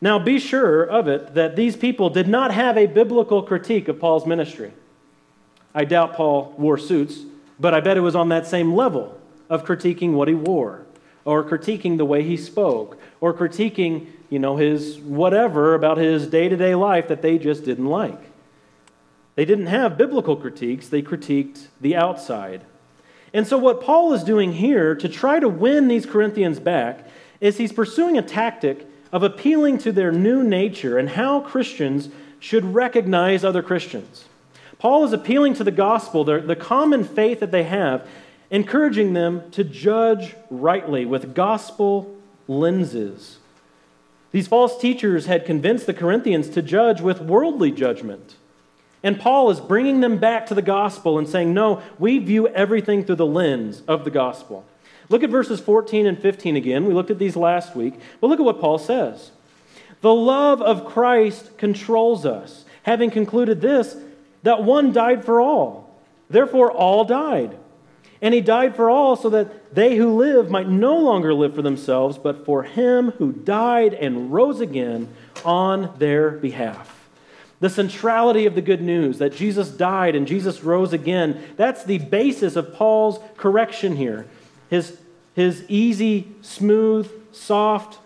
Now, 0.00 0.18
be 0.18 0.38
sure 0.38 0.84
of 0.84 1.08
it 1.08 1.34
that 1.34 1.56
these 1.56 1.76
people 1.76 2.10
did 2.10 2.28
not 2.28 2.52
have 2.52 2.76
a 2.76 2.86
biblical 2.86 3.42
critique 3.42 3.88
of 3.88 3.98
Paul's 3.98 4.26
ministry. 4.26 4.72
I 5.74 5.84
doubt 5.84 6.14
Paul 6.14 6.54
wore 6.58 6.78
suits, 6.78 7.20
but 7.58 7.72
I 7.72 7.80
bet 7.80 7.96
it 7.96 8.00
was 8.00 8.14
on 8.14 8.28
that 8.28 8.46
same 8.46 8.74
level 8.74 9.18
of 9.48 9.64
critiquing 9.64 10.12
what 10.12 10.28
he 10.28 10.34
wore, 10.34 10.85
or 11.26 11.44
critiquing 11.44 11.98
the 11.98 12.04
way 12.04 12.22
he 12.22 12.36
spoke, 12.36 12.98
or 13.20 13.34
critiquing, 13.34 14.06
you 14.30 14.38
know, 14.38 14.56
his 14.56 14.98
whatever 15.00 15.74
about 15.74 15.98
his 15.98 16.28
day 16.28 16.48
to 16.48 16.56
day 16.56 16.74
life 16.74 17.08
that 17.08 17.20
they 17.20 17.36
just 17.36 17.64
didn't 17.64 17.86
like. 17.86 18.30
They 19.34 19.44
didn't 19.44 19.66
have 19.66 19.98
biblical 19.98 20.36
critiques, 20.36 20.88
they 20.88 21.02
critiqued 21.02 21.66
the 21.80 21.94
outside. 21.96 22.62
And 23.34 23.46
so, 23.46 23.58
what 23.58 23.82
Paul 23.82 24.14
is 24.14 24.24
doing 24.24 24.52
here 24.52 24.94
to 24.94 25.08
try 25.08 25.40
to 25.40 25.48
win 25.48 25.88
these 25.88 26.06
Corinthians 26.06 26.60
back 26.60 27.06
is 27.40 27.58
he's 27.58 27.72
pursuing 27.72 28.16
a 28.16 28.22
tactic 28.22 28.86
of 29.12 29.22
appealing 29.22 29.78
to 29.78 29.92
their 29.92 30.12
new 30.12 30.42
nature 30.42 30.96
and 30.96 31.10
how 31.10 31.40
Christians 31.40 32.08
should 32.38 32.64
recognize 32.64 33.44
other 33.44 33.62
Christians. 33.62 34.26
Paul 34.78 35.04
is 35.04 35.12
appealing 35.12 35.54
to 35.54 35.64
the 35.64 35.70
gospel, 35.70 36.22
the, 36.22 36.38
the 36.38 36.56
common 36.56 37.02
faith 37.02 37.40
that 37.40 37.50
they 37.50 37.64
have, 37.64 38.06
encouraging 38.50 39.12
them 39.12 39.50
to 39.52 39.64
judge 39.64 40.34
rightly 40.50 41.04
with 41.04 41.34
gospel 41.34 42.14
lenses. 42.48 43.38
These 44.32 44.48
false 44.48 44.78
teachers 44.78 45.26
had 45.26 45.46
convinced 45.46 45.86
the 45.86 45.94
Corinthians 45.94 46.48
to 46.50 46.62
judge 46.62 47.00
with 47.00 47.20
worldly 47.20 47.70
judgment. 47.70 48.36
And 49.02 49.20
Paul 49.20 49.50
is 49.50 49.60
bringing 49.60 50.00
them 50.00 50.18
back 50.18 50.46
to 50.46 50.54
the 50.54 50.62
gospel 50.62 51.18
and 51.18 51.28
saying, 51.28 51.54
no, 51.54 51.82
we 51.98 52.18
view 52.18 52.48
everything 52.48 53.04
through 53.04 53.16
the 53.16 53.26
lens 53.26 53.82
of 53.86 54.04
the 54.04 54.10
gospel. 54.10 54.64
Look 55.08 55.22
at 55.22 55.30
verses 55.30 55.60
14 55.60 56.06
and 56.06 56.18
15 56.18 56.56
again. 56.56 56.86
We 56.86 56.94
looked 56.94 57.10
at 57.10 57.18
these 57.18 57.36
last 57.36 57.76
week. 57.76 57.94
But 58.20 58.28
look 58.28 58.40
at 58.40 58.44
what 58.44 58.60
Paul 58.60 58.78
says. 58.78 59.30
The 60.00 60.12
love 60.12 60.60
of 60.60 60.84
Christ 60.84 61.56
controls 61.56 62.26
us, 62.26 62.64
having 62.82 63.10
concluded 63.10 63.60
this, 63.60 63.96
that 64.42 64.62
one 64.62 64.92
died 64.92 65.24
for 65.24 65.40
all. 65.40 65.98
Therefore, 66.28 66.70
all 66.70 67.04
died. 67.04 67.56
And 68.22 68.32
he 68.32 68.40
died 68.40 68.76
for 68.76 68.88
all 68.88 69.16
so 69.16 69.28
that 69.30 69.74
they 69.74 69.96
who 69.96 70.16
live 70.16 70.50
might 70.50 70.68
no 70.68 70.96
longer 70.98 71.34
live 71.34 71.54
for 71.54 71.62
themselves, 71.62 72.18
but 72.18 72.44
for 72.44 72.62
him 72.62 73.10
who 73.12 73.32
died 73.32 73.94
and 73.94 74.32
rose 74.32 74.60
again 74.60 75.08
on 75.44 75.94
their 75.98 76.30
behalf. 76.30 76.92
The 77.60 77.70
centrality 77.70 78.46
of 78.46 78.54
the 78.54 78.62
good 78.62 78.82
news 78.82 79.18
that 79.18 79.34
Jesus 79.34 79.70
died 79.70 80.14
and 80.14 80.26
Jesus 80.26 80.62
rose 80.62 80.92
again, 80.92 81.42
that's 81.56 81.84
the 81.84 81.98
basis 81.98 82.56
of 82.56 82.74
Paul's 82.74 83.18
correction 83.36 83.96
here. 83.96 84.26
His, 84.68 84.98
his 85.34 85.64
easy, 85.68 86.34
smooth, 86.42 87.10
soft 87.32 87.98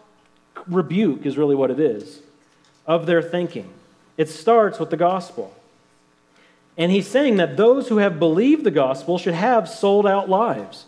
rebuke 0.66 1.26
is 1.26 1.38
really 1.38 1.56
what 1.56 1.70
it 1.70 1.80
is 1.80 2.20
of 2.86 3.06
their 3.06 3.22
thinking. 3.22 3.68
It 4.16 4.28
starts 4.28 4.78
with 4.78 4.90
the 4.90 4.96
gospel. 4.96 5.54
And 6.80 6.90
he's 6.90 7.06
saying 7.06 7.36
that 7.36 7.58
those 7.58 7.88
who 7.88 7.98
have 7.98 8.18
believed 8.18 8.64
the 8.64 8.70
gospel 8.70 9.18
should 9.18 9.34
have 9.34 9.68
sold 9.68 10.06
out 10.06 10.30
lives. 10.30 10.86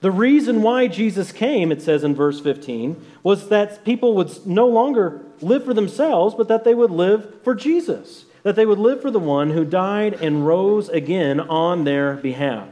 The 0.00 0.12
reason 0.12 0.62
why 0.62 0.86
Jesus 0.86 1.32
came, 1.32 1.72
it 1.72 1.82
says 1.82 2.04
in 2.04 2.14
verse 2.14 2.40
15, 2.40 3.04
was 3.24 3.48
that 3.48 3.84
people 3.84 4.14
would 4.14 4.46
no 4.46 4.68
longer 4.68 5.20
live 5.40 5.64
for 5.64 5.74
themselves, 5.74 6.36
but 6.36 6.46
that 6.46 6.62
they 6.62 6.74
would 6.74 6.92
live 6.92 7.42
for 7.42 7.56
Jesus, 7.56 8.24
that 8.44 8.54
they 8.54 8.64
would 8.64 8.78
live 8.78 9.02
for 9.02 9.10
the 9.10 9.18
one 9.18 9.50
who 9.50 9.64
died 9.64 10.14
and 10.14 10.46
rose 10.46 10.88
again 10.88 11.40
on 11.40 11.82
their 11.82 12.14
behalf. 12.14 12.68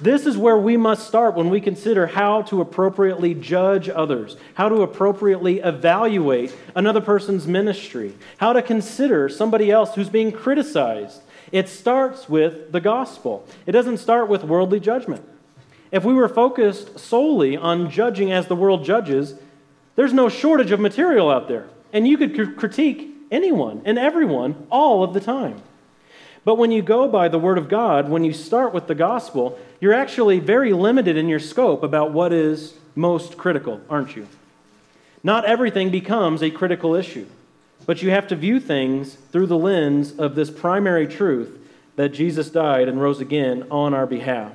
This 0.00 0.26
is 0.26 0.36
where 0.36 0.58
we 0.58 0.76
must 0.76 1.06
start 1.06 1.36
when 1.36 1.50
we 1.50 1.60
consider 1.60 2.08
how 2.08 2.42
to 2.42 2.60
appropriately 2.60 3.34
judge 3.34 3.88
others, 3.88 4.36
how 4.54 4.68
to 4.68 4.82
appropriately 4.82 5.60
evaluate 5.60 6.52
another 6.74 7.00
person's 7.00 7.46
ministry, 7.46 8.16
how 8.38 8.52
to 8.52 8.62
consider 8.62 9.28
somebody 9.28 9.70
else 9.70 9.94
who's 9.94 10.08
being 10.08 10.32
criticized. 10.32 11.22
It 11.52 11.68
starts 11.68 12.28
with 12.28 12.72
the 12.72 12.80
gospel, 12.80 13.46
it 13.66 13.72
doesn't 13.72 13.98
start 13.98 14.28
with 14.28 14.42
worldly 14.42 14.80
judgment. 14.80 15.24
If 15.92 16.04
we 16.04 16.14
were 16.14 16.28
focused 16.28 16.98
solely 16.98 17.56
on 17.56 17.90
judging 17.90 18.32
as 18.32 18.46
the 18.46 18.56
world 18.56 18.82
judges, 18.84 19.34
there's 19.94 20.14
no 20.14 20.30
shortage 20.30 20.70
of 20.70 20.80
material 20.80 21.30
out 21.30 21.48
there. 21.48 21.68
And 21.92 22.08
you 22.08 22.16
could 22.16 22.56
critique 22.56 23.14
anyone 23.30 23.82
and 23.84 23.98
everyone 23.98 24.66
all 24.70 25.04
of 25.04 25.12
the 25.12 25.20
time. 25.20 25.60
But 26.44 26.56
when 26.56 26.72
you 26.72 26.82
go 26.82 27.06
by 27.06 27.28
the 27.28 27.38
Word 27.38 27.58
of 27.58 27.68
God, 27.68 28.08
when 28.08 28.24
you 28.24 28.32
start 28.32 28.72
with 28.72 28.86
the 28.86 28.94
gospel, 28.94 29.58
you're 29.80 29.92
actually 29.92 30.40
very 30.40 30.72
limited 30.72 31.16
in 31.16 31.28
your 31.28 31.38
scope 31.38 31.82
about 31.82 32.12
what 32.12 32.32
is 32.32 32.74
most 32.94 33.36
critical, 33.36 33.80
aren't 33.88 34.16
you? 34.16 34.26
Not 35.22 35.44
everything 35.44 35.90
becomes 35.90 36.42
a 36.42 36.50
critical 36.50 36.94
issue, 36.94 37.26
but 37.86 38.02
you 38.02 38.10
have 38.10 38.28
to 38.28 38.36
view 38.36 38.60
things 38.60 39.14
through 39.14 39.46
the 39.46 39.58
lens 39.58 40.12
of 40.12 40.34
this 40.34 40.50
primary 40.50 41.06
truth 41.06 41.58
that 41.96 42.10
Jesus 42.10 42.50
died 42.50 42.88
and 42.88 43.00
rose 43.00 43.20
again 43.20 43.66
on 43.70 43.94
our 43.94 44.06
behalf. 44.06 44.52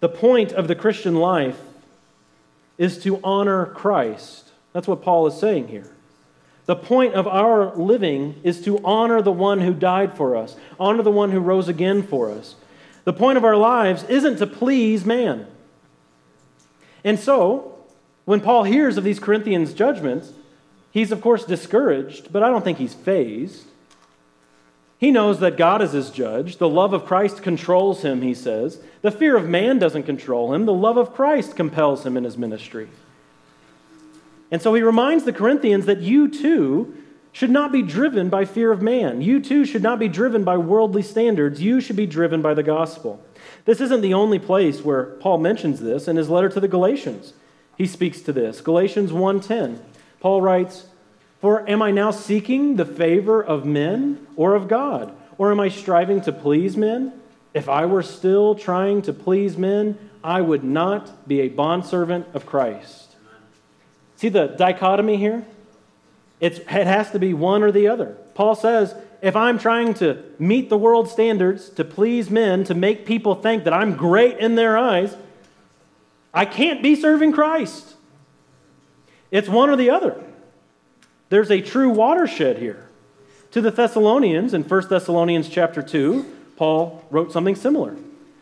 The 0.00 0.08
point 0.08 0.52
of 0.52 0.68
the 0.68 0.74
Christian 0.74 1.16
life 1.16 1.58
is 2.78 3.02
to 3.02 3.20
honor 3.22 3.66
Christ. 3.66 4.50
That's 4.72 4.86
what 4.86 5.02
Paul 5.02 5.26
is 5.26 5.38
saying 5.38 5.68
here. 5.68 5.90
The 6.66 6.76
point 6.76 7.14
of 7.14 7.26
our 7.26 7.74
living 7.74 8.40
is 8.44 8.60
to 8.62 8.78
honor 8.84 9.22
the 9.22 9.32
one 9.32 9.60
who 9.60 9.72
died 9.72 10.16
for 10.16 10.36
us, 10.36 10.54
honor 10.78 11.02
the 11.02 11.10
one 11.10 11.30
who 11.30 11.40
rose 11.40 11.66
again 11.66 12.02
for 12.02 12.30
us. 12.30 12.54
The 13.04 13.12
point 13.12 13.38
of 13.38 13.44
our 13.44 13.56
lives 13.56 14.04
isn't 14.04 14.36
to 14.36 14.46
please 14.46 15.04
man. 15.04 15.46
And 17.02 17.18
so, 17.18 17.78
when 18.26 18.40
Paul 18.40 18.64
hears 18.64 18.98
of 18.98 19.04
these 19.04 19.18
Corinthians' 19.18 19.72
judgments, 19.72 20.32
he's 20.98 21.12
of 21.12 21.20
course 21.20 21.44
discouraged, 21.44 22.32
but 22.32 22.42
I 22.42 22.48
don't 22.48 22.64
think 22.64 22.78
he's 22.78 22.94
fazed. 22.94 23.64
He 24.98 25.12
knows 25.12 25.38
that 25.38 25.56
God 25.56 25.80
is 25.80 25.92
his 25.92 26.10
judge. 26.10 26.56
The 26.56 26.68
love 26.68 26.92
of 26.92 27.04
Christ 27.04 27.40
controls 27.40 28.02
him, 28.02 28.20
he 28.20 28.34
says. 28.34 28.80
The 29.02 29.12
fear 29.12 29.36
of 29.36 29.48
man 29.48 29.78
doesn't 29.78 30.02
control 30.02 30.52
him. 30.52 30.66
The 30.66 30.72
love 30.72 30.96
of 30.96 31.14
Christ 31.14 31.54
compels 31.54 32.04
him 32.04 32.16
in 32.16 32.24
his 32.24 32.36
ministry. 32.36 32.88
And 34.50 34.60
so 34.60 34.74
he 34.74 34.82
reminds 34.82 35.24
the 35.24 35.32
Corinthians 35.32 35.86
that 35.86 36.00
you 36.00 36.28
too 36.28 36.96
should 37.30 37.50
not 37.50 37.70
be 37.70 37.82
driven 37.82 38.28
by 38.28 38.44
fear 38.44 38.72
of 38.72 38.82
man. 38.82 39.22
You 39.22 39.40
too 39.40 39.64
should 39.64 39.82
not 39.82 40.00
be 40.00 40.08
driven 40.08 40.42
by 40.42 40.56
worldly 40.56 41.02
standards. 41.02 41.62
You 41.62 41.80
should 41.80 41.94
be 41.94 42.06
driven 42.06 42.42
by 42.42 42.54
the 42.54 42.64
gospel. 42.64 43.22
This 43.66 43.80
isn't 43.80 44.00
the 44.00 44.14
only 44.14 44.40
place 44.40 44.82
where 44.82 45.04
Paul 45.04 45.38
mentions 45.38 45.78
this 45.78 46.08
in 46.08 46.16
his 46.16 46.28
letter 46.28 46.48
to 46.48 46.58
the 46.58 46.66
Galatians. 46.66 47.34
He 47.76 47.86
speaks 47.86 48.20
to 48.22 48.32
this. 48.32 48.60
Galatians 48.60 49.12
1:10. 49.12 49.78
Paul 50.20 50.42
writes, 50.42 50.86
for 51.40 51.68
am 51.68 51.82
I 51.82 51.90
now 51.90 52.10
seeking 52.10 52.76
the 52.76 52.84
favor 52.84 53.42
of 53.42 53.64
men 53.64 54.26
or 54.36 54.54
of 54.54 54.68
God? 54.68 55.14
Or 55.36 55.52
am 55.52 55.60
I 55.60 55.68
striving 55.68 56.20
to 56.22 56.32
please 56.32 56.76
men? 56.76 57.12
If 57.54 57.68
I 57.68 57.86
were 57.86 58.02
still 58.02 58.54
trying 58.54 59.02
to 59.02 59.12
please 59.12 59.56
men, 59.56 59.98
I 60.22 60.40
would 60.40 60.64
not 60.64 61.28
be 61.28 61.40
a 61.40 61.48
bondservant 61.48 62.26
of 62.34 62.44
Christ. 62.44 63.14
See 64.16 64.28
the 64.28 64.48
dichotomy 64.48 65.16
here? 65.16 65.46
It's, 66.40 66.58
it 66.58 66.66
has 66.68 67.12
to 67.12 67.20
be 67.20 67.34
one 67.34 67.62
or 67.62 67.70
the 67.70 67.86
other. 67.86 68.16
Paul 68.34 68.56
says, 68.56 68.94
if 69.22 69.36
I'm 69.36 69.58
trying 69.58 69.94
to 69.94 70.22
meet 70.38 70.68
the 70.68 70.78
world 70.78 71.08
standards, 71.08 71.68
to 71.70 71.84
please 71.84 72.30
men, 72.30 72.64
to 72.64 72.74
make 72.74 73.06
people 73.06 73.36
think 73.36 73.64
that 73.64 73.72
I'm 73.72 73.96
great 73.96 74.38
in 74.38 74.56
their 74.56 74.76
eyes, 74.76 75.16
I 76.34 76.44
can't 76.44 76.82
be 76.82 76.94
serving 76.94 77.32
Christ. 77.32 77.94
It's 79.30 79.48
one 79.48 79.70
or 79.70 79.76
the 79.76 79.90
other. 79.90 80.22
There's 81.28 81.50
a 81.50 81.60
true 81.60 81.90
watershed 81.90 82.58
here. 82.58 82.88
To 83.52 83.60
the 83.60 83.70
Thessalonians 83.70 84.54
in 84.54 84.62
1 84.62 84.88
Thessalonians 84.88 85.48
chapter 85.48 85.82
2, 85.82 86.24
Paul 86.56 87.04
wrote 87.10 87.32
something 87.32 87.56
similar. 87.56 87.96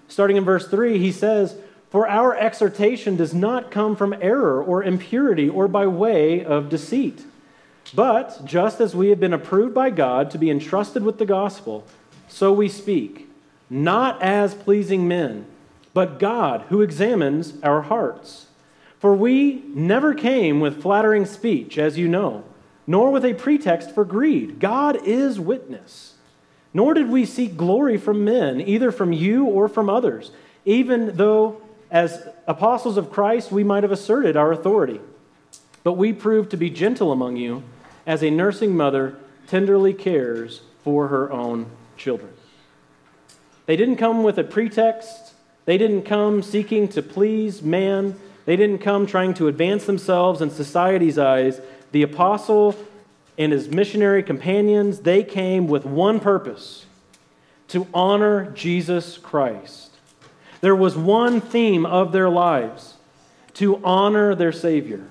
Starting 0.08 0.36
in 0.36 0.44
verse 0.44 0.68
3, 0.68 0.98
he 0.98 1.12
says, 1.12 1.56
For 1.90 2.08
our 2.08 2.36
exhortation 2.36 3.16
does 3.16 3.34
not 3.34 3.70
come 3.70 3.96
from 3.96 4.14
error 4.20 4.62
or 4.62 4.82
impurity 4.82 5.48
or 5.48 5.68
by 5.68 5.86
way 5.86 6.44
of 6.44 6.68
deceit. 6.68 7.24
But 7.94 8.44
just 8.44 8.80
as 8.80 8.96
we 8.96 9.08
have 9.10 9.20
been 9.20 9.32
approved 9.32 9.74
by 9.74 9.90
God 9.90 10.30
to 10.32 10.38
be 10.38 10.50
entrusted 10.50 11.02
with 11.04 11.18
the 11.18 11.26
gospel, 11.26 11.84
so 12.28 12.52
we 12.52 12.68
speak, 12.68 13.28
not 13.70 14.20
as 14.22 14.54
pleasing 14.54 15.06
men, 15.06 15.46
but 15.94 16.18
God 16.18 16.62
who 16.68 16.82
examines 16.82 17.54
our 17.62 17.82
hearts. 17.82 18.45
For 19.06 19.14
we 19.14 19.62
never 19.68 20.14
came 20.14 20.58
with 20.58 20.82
flattering 20.82 21.26
speech, 21.26 21.78
as 21.78 21.96
you 21.96 22.08
know 22.08 22.42
nor 22.88 23.12
with 23.12 23.24
a 23.24 23.34
pretext 23.34 23.94
for 23.94 24.04
greed. 24.04 24.58
God 24.58 24.98
is 25.06 25.38
witness. 25.38 26.14
Nor 26.74 26.92
did 26.94 27.08
we 27.08 27.24
seek 27.24 27.56
glory 27.56 27.98
from 27.98 28.24
men, 28.24 28.60
either 28.60 28.90
from 28.90 29.12
you 29.12 29.44
or 29.44 29.68
from 29.68 29.88
others, 29.88 30.32
even 30.64 31.16
though, 31.16 31.60
as 31.88 32.26
apostles 32.48 32.96
of 32.96 33.12
Christ, 33.12 33.52
we 33.52 33.62
might 33.62 33.84
have 33.84 33.92
asserted 33.92 34.36
our 34.36 34.50
authority. 34.50 35.00
But 35.84 35.92
we 35.92 36.12
proved 36.12 36.50
to 36.50 36.56
be 36.56 36.68
gentle 36.68 37.12
among 37.12 37.36
you, 37.36 37.62
as 38.08 38.24
a 38.24 38.30
nursing 38.30 38.76
mother 38.76 39.14
tenderly 39.46 39.94
cares 39.94 40.62
for 40.82 41.06
her 41.06 41.30
own 41.30 41.66
children. 41.96 42.32
They 43.66 43.76
didn't 43.76 43.98
come 43.98 44.24
with 44.24 44.36
a 44.36 44.44
pretext, 44.44 45.32
they 45.64 45.78
didn't 45.78 46.02
come 46.02 46.42
seeking 46.42 46.88
to 46.88 47.02
please 47.02 47.62
man, 47.62 48.18
they 48.46 48.56
didn't 48.56 48.78
come 48.78 49.06
trying 49.06 49.34
to 49.34 49.48
advance 49.48 49.84
themselves 49.84 50.40
in 50.40 50.50
society's 50.50 51.18
eyes 51.18 51.60
the 51.92 52.02
apostle 52.02 52.76
and 53.38 53.52
his 53.52 53.68
missionary 53.68 54.22
companions, 54.22 55.00
they 55.00 55.22
came 55.22 55.66
with 55.66 55.84
one 55.84 56.20
purpose 56.20 56.86
to 57.68 57.86
honor 57.92 58.50
Jesus 58.52 59.18
Christ. 59.18 59.92
There 60.60 60.76
was 60.76 60.96
one 60.96 61.40
theme 61.40 61.84
of 61.84 62.12
their 62.12 62.28
lives 62.30 62.94
to 63.54 63.82
honor 63.84 64.34
their 64.34 64.52
Savior. 64.52 65.06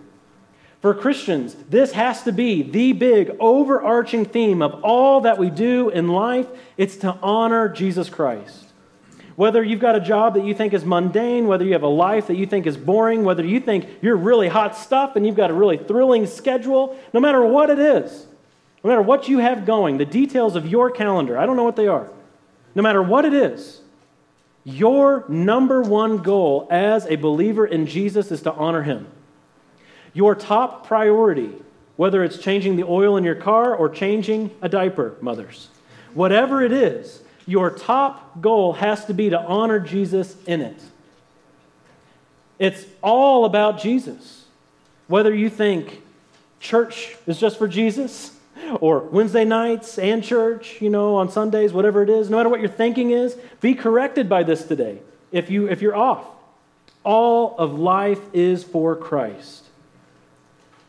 For 0.81 0.93
Christians, 0.93 1.55
this 1.69 1.93
has 1.93 2.23
to 2.23 2.31
be 2.31 2.61
the 2.61 2.93
big 2.93 3.35
overarching 3.39 4.25
theme 4.25 4.61
of 4.61 4.83
all 4.83 5.21
that 5.21 5.37
we 5.37 5.49
do 5.49 5.89
in 5.89 6.07
life. 6.07 6.47
It's 6.77 6.97
to 6.97 7.17
honor 7.23 7.69
Jesus 7.69 8.09
Christ. 8.09 8.64
Whether 9.35 9.61
you've 9.63 9.81
got 9.81 9.95
a 9.95 9.99
job 9.99 10.35
that 10.35 10.45
you 10.45 10.53
think 10.53 10.73
is 10.73 10.85
mundane, 10.85 11.47
whether 11.47 11.65
you 11.65 11.73
have 11.73 11.83
a 11.83 11.87
life 11.87 12.27
that 12.27 12.35
you 12.35 12.45
think 12.45 12.65
is 12.65 12.77
boring, 12.77 13.23
whether 13.23 13.43
you 13.43 13.59
think 13.59 13.87
you're 14.01 14.15
really 14.15 14.47
hot 14.47 14.77
stuff 14.77 15.15
and 15.15 15.25
you've 15.25 15.35
got 15.35 15.51
a 15.51 15.53
really 15.53 15.77
thrilling 15.77 16.25
schedule, 16.25 16.97
no 17.13 17.19
matter 17.19 17.45
what 17.45 17.69
it 17.69 17.79
is, 17.79 18.27
no 18.83 18.89
matter 18.89 19.01
what 19.01 19.27
you 19.27 19.39
have 19.39 19.65
going, 19.65 19.97
the 19.97 20.05
details 20.05 20.55
of 20.55 20.67
your 20.67 20.89
calendar, 20.89 21.37
I 21.37 21.45
don't 21.45 21.57
know 21.57 21.63
what 21.65 21.75
they 21.75 21.87
are, 21.87 22.09
no 22.75 22.81
matter 22.81 23.01
what 23.03 23.25
it 23.25 23.33
is, 23.33 23.81
your 24.63 25.25
number 25.27 25.81
one 25.81 26.17
goal 26.19 26.67
as 26.71 27.05
a 27.05 27.17
believer 27.17 27.65
in 27.65 27.85
Jesus 27.85 28.31
is 28.31 28.41
to 28.43 28.53
honor 28.53 28.83
Him. 28.83 29.07
Your 30.13 30.33
top 30.33 30.87
priority, 30.87 31.51
whether 31.97 32.23
it's 32.23 32.37
changing 32.37 32.75
the 32.75 32.83
oil 32.83 33.15
in 33.15 33.23
your 33.23 33.35
car 33.35 33.75
or 33.75 33.89
changing 33.89 34.51
a 34.61 34.69
diaper, 34.69 35.15
mothers, 35.21 35.67
whatever 36.13 36.63
it 36.63 36.71
is, 36.71 37.21
your 37.45 37.69
top 37.69 38.41
goal 38.41 38.73
has 38.73 39.05
to 39.05 39.13
be 39.13 39.29
to 39.29 39.39
honor 39.39 39.79
Jesus 39.79 40.35
in 40.45 40.61
it. 40.61 40.81
It's 42.57 42.85
all 43.01 43.45
about 43.45 43.79
Jesus. 43.79 44.45
Whether 45.07 45.33
you 45.33 45.49
think 45.49 46.01
church 46.59 47.15
is 47.27 47.39
just 47.39 47.57
for 47.57 47.67
Jesus, 47.67 48.35
or 48.79 48.99
Wednesday 48.99 49.45
nights 49.45 49.99
and 49.99 50.23
church, 50.23 50.81
you 50.81 50.89
know, 50.89 51.15
on 51.15 51.29
Sundays, 51.29 51.73
whatever 51.73 52.01
it 52.01 52.09
is, 52.09 52.29
no 52.29 52.37
matter 52.37 52.49
what 52.49 52.59
your 52.59 52.69
thinking 52.69 53.11
is, 53.11 53.35
be 53.61 53.73
corrected 53.73 54.29
by 54.29 54.43
this 54.43 54.65
today 54.65 54.99
if, 55.31 55.49
you, 55.49 55.69
if 55.69 55.81
you're 55.81 55.95
off. 55.95 56.25
All 57.03 57.55
of 57.57 57.77
life 57.77 58.21
is 58.33 58.63
for 58.63 58.95
Christ. 58.95 59.65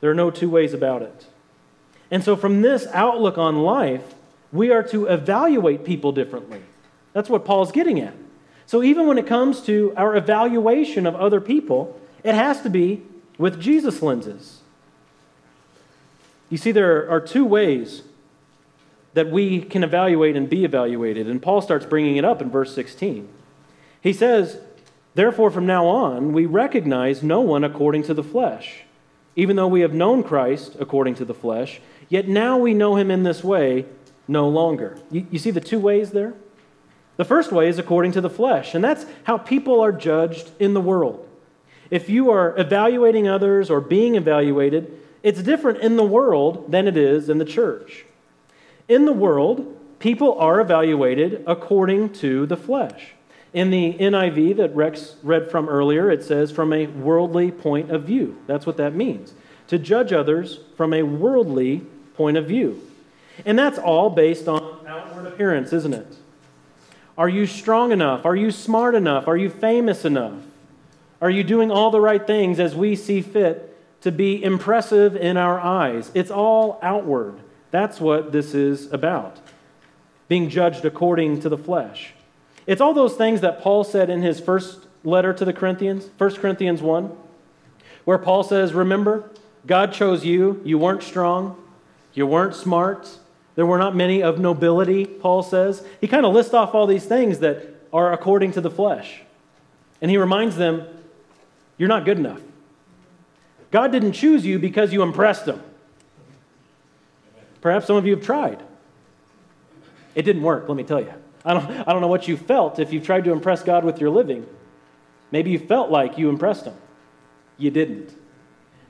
There 0.00 0.10
are 0.10 0.14
no 0.14 0.30
two 0.30 0.48
ways 0.48 0.72
about 0.72 1.02
it. 1.02 1.26
And 2.10 2.22
so, 2.22 2.36
from 2.36 2.62
this 2.62 2.86
outlook 2.92 3.36
on 3.36 3.62
life, 3.62 4.14
we 4.52 4.70
are 4.70 4.82
to 4.84 5.06
evaluate 5.06 5.84
people 5.84 6.12
differently. 6.12 6.62
That's 7.12 7.28
what 7.28 7.44
Paul's 7.44 7.72
getting 7.72 8.00
at. 8.00 8.14
So, 8.66 8.82
even 8.82 9.06
when 9.06 9.16
it 9.16 9.26
comes 9.26 9.60
to 9.62 9.92
our 9.96 10.16
evaluation 10.16 11.06
of 11.06 11.14
other 11.14 11.40
people, 11.40 11.98
it 12.24 12.34
has 12.34 12.62
to 12.62 12.70
be 12.70 13.02
with 13.38 13.60
Jesus 13.60 14.02
lenses. 14.02 14.60
You 16.50 16.58
see, 16.58 16.72
there 16.72 17.08
are 17.10 17.20
two 17.20 17.44
ways 17.44 18.02
that 19.14 19.30
we 19.30 19.60
can 19.60 19.82
evaluate 19.82 20.36
and 20.36 20.48
be 20.48 20.64
evaluated. 20.64 21.26
And 21.26 21.40
Paul 21.40 21.62
starts 21.62 21.86
bringing 21.86 22.16
it 22.16 22.24
up 22.24 22.42
in 22.42 22.50
verse 22.50 22.74
16. 22.74 23.28
He 24.00 24.12
says, 24.12 24.58
Therefore, 25.14 25.50
from 25.50 25.64
now 25.64 25.86
on, 25.86 26.32
we 26.32 26.44
recognize 26.44 27.22
no 27.22 27.40
one 27.40 27.64
according 27.64 28.02
to 28.04 28.14
the 28.14 28.22
flesh. 28.22 28.82
Even 29.34 29.56
though 29.56 29.68
we 29.68 29.80
have 29.80 29.94
known 29.94 30.22
Christ 30.22 30.76
according 30.78 31.14
to 31.16 31.24
the 31.24 31.34
flesh, 31.34 31.80
yet 32.08 32.28
now 32.28 32.58
we 32.58 32.74
know 32.74 32.96
him 32.96 33.10
in 33.10 33.22
this 33.22 33.42
way 33.42 33.86
no 34.28 34.48
longer. 34.48 34.98
You, 35.10 35.26
you 35.30 35.38
see 35.38 35.50
the 35.50 35.60
two 35.60 35.78
ways 35.78 36.10
there? 36.10 36.34
The 37.16 37.24
first 37.24 37.52
way 37.52 37.68
is 37.68 37.78
according 37.78 38.12
to 38.12 38.20
the 38.20 38.30
flesh, 38.30 38.74
and 38.74 38.84
that's 38.84 39.06
how 39.24 39.38
people 39.38 39.80
are 39.80 39.92
judged 39.92 40.50
in 40.58 40.74
the 40.74 40.80
world. 40.80 41.26
If 41.90 42.08
you 42.08 42.30
are 42.30 42.58
evaluating 42.58 43.28
others 43.28 43.70
or 43.70 43.80
being 43.80 44.16
evaluated, 44.16 45.00
it's 45.22 45.42
different 45.42 45.78
in 45.78 45.96
the 45.96 46.04
world 46.04 46.70
than 46.70 46.86
it 46.86 46.96
is 46.96 47.28
in 47.28 47.38
the 47.38 47.44
church. 47.44 48.04
In 48.88 49.04
the 49.06 49.12
world, 49.12 49.76
people 49.98 50.38
are 50.38 50.60
evaluated 50.60 51.42
according 51.46 52.12
to 52.14 52.46
the 52.46 52.56
flesh. 52.56 53.12
In 53.52 53.70
the 53.70 53.94
NIV 53.94 54.56
that 54.58 54.76
Rex 54.76 55.16
read 55.22 55.50
from 55.50 55.68
earlier, 55.68 56.10
it 56.10 56.22
says 56.22 56.52
from 56.52 56.72
a 56.72 56.86
worldly 56.86 57.50
point 57.50 57.90
of 57.90 58.04
view. 58.04 58.36
That's 58.46 58.66
what 58.66 58.76
that 58.76 58.94
means. 58.94 59.32
To 59.68 59.78
judge 59.78 60.12
others 60.12 60.60
from 60.76 60.92
a 60.92 61.02
worldly 61.02 61.86
point 62.14 62.36
of 62.36 62.46
view. 62.46 62.85
And 63.44 63.58
that's 63.58 63.78
all 63.78 64.10
based 64.10 64.48
on 64.48 64.86
outward 64.86 65.26
appearance, 65.26 65.72
isn't 65.72 65.94
it? 65.94 66.16
Are 67.18 67.28
you 67.28 67.46
strong 67.46 67.92
enough? 67.92 68.24
Are 68.24 68.36
you 68.36 68.50
smart 68.50 68.94
enough? 68.94 69.28
Are 69.28 69.36
you 69.36 69.50
famous 69.50 70.04
enough? 70.04 70.34
Are 71.20 71.30
you 71.30 71.44
doing 71.44 71.70
all 71.70 71.90
the 71.90 72.00
right 72.00 72.26
things 72.26 72.60
as 72.60 72.74
we 72.74 72.94
see 72.94 73.22
fit 73.22 73.76
to 74.06 74.12
be 74.12 74.40
impressive 74.40 75.16
in 75.16 75.36
our 75.36 75.58
eyes. 75.58 76.12
It's 76.14 76.30
all 76.30 76.78
outward. 76.80 77.40
That's 77.72 78.00
what 78.00 78.30
this 78.30 78.54
is 78.54 78.92
about. 78.92 79.40
Being 80.28 80.48
judged 80.48 80.84
according 80.84 81.40
to 81.40 81.48
the 81.48 81.58
flesh. 81.58 82.14
It's 82.68 82.80
all 82.80 82.94
those 82.94 83.16
things 83.16 83.40
that 83.40 83.60
Paul 83.60 83.82
said 83.82 84.08
in 84.08 84.22
his 84.22 84.38
first 84.38 84.86
letter 85.02 85.32
to 85.32 85.44
the 85.44 85.52
Corinthians, 85.52 86.08
1 86.18 86.36
Corinthians 86.36 86.82
1, 86.82 87.16
where 88.04 88.18
Paul 88.18 88.44
says, 88.44 88.72
Remember, 88.72 89.28
God 89.66 89.92
chose 89.92 90.24
you. 90.24 90.60
You 90.64 90.78
weren't 90.78 91.02
strong. 91.02 91.60
You 92.14 92.28
weren't 92.28 92.54
smart. 92.54 93.08
There 93.56 93.66
were 93.66 93.78
not 93.78 93.96
many 93.96 94.22
of 94.22 94.38
nobility, 94.38 95.06
Paul 95.06 95.42
says. 95.42 95.84
He 96.00 96.06
kind 96.06 96.24
of 96.24 96.34
lists 96.34 96.54
off 96.54 96.74
all 96.74 96.86
these 96.86 97.06
things 97.06 97.40
that 97.40 97.66
are 97.92 98.12
according 98.12 98.52
to 98.52 98.60
the 98.60 98.70
flesh. 98.70 99.22
And 100.00 100.10
he 100.10 100.18
reminds 100.18 100.56
them, 100.56 100.86
You're 101.78 101.88
not 101.88 102.04
good 102.04 102.18
enough. 102.18 102.40
God 103.70 103.90
didn't 103.92 104.12
choose 104.12 104.44
you 104.44 104.58
because 104.58 104.92
you 104.92 105.02
impressed 105.02 105.46
him. 105.46 105.60
Perhaps 107.62 107.86
some 107.86 107.96
of 107.96 108.06
you 108.06 108.14
have 108.14 108.24
tried. 108.24 108.62
It 110.14 110.22
didn't 110.22 110.42
work, 110.42 110.68
let 110.68 110.76
me 110.76 110.84
tell 110.84 111.00
you. 111.00 111.12
I 111.44 111.54
don't, 111.54 111.70
I 111.70 111.92
don't 111.92 112.00
know 112.00 112.08
what 112.08 112.28
you 112.28 112.36
felt 112.36 112.78
if 112.78 112.92
you 112.92 113.00
tried 113.00 113.24
to 113.24 113.32
impress 113.32 113.62
God 113.62 113.84
with 113.84 114.00
your 114.00 114.10
living. 114.10 114.46
Maybe 115.30 115.50
you 115.50 115.58
felt 115.58 115.90
like 115.90 116.18
you 116.18 116.28
impressed 116.28 116.66
him. 116.66 116.74
You 117.56 117.70
didn't. 117.70 118.14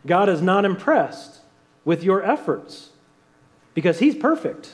God 0.04 0.28
is 0.28 0.42
not 0.42 0.64
impressed 0.64 1.40
with 1.84 2.02
your 2.02 2.22
efforts 2.24 2.90
because 3.76 3.98
he's 3.98 4.14
perfect. 4.14 4.72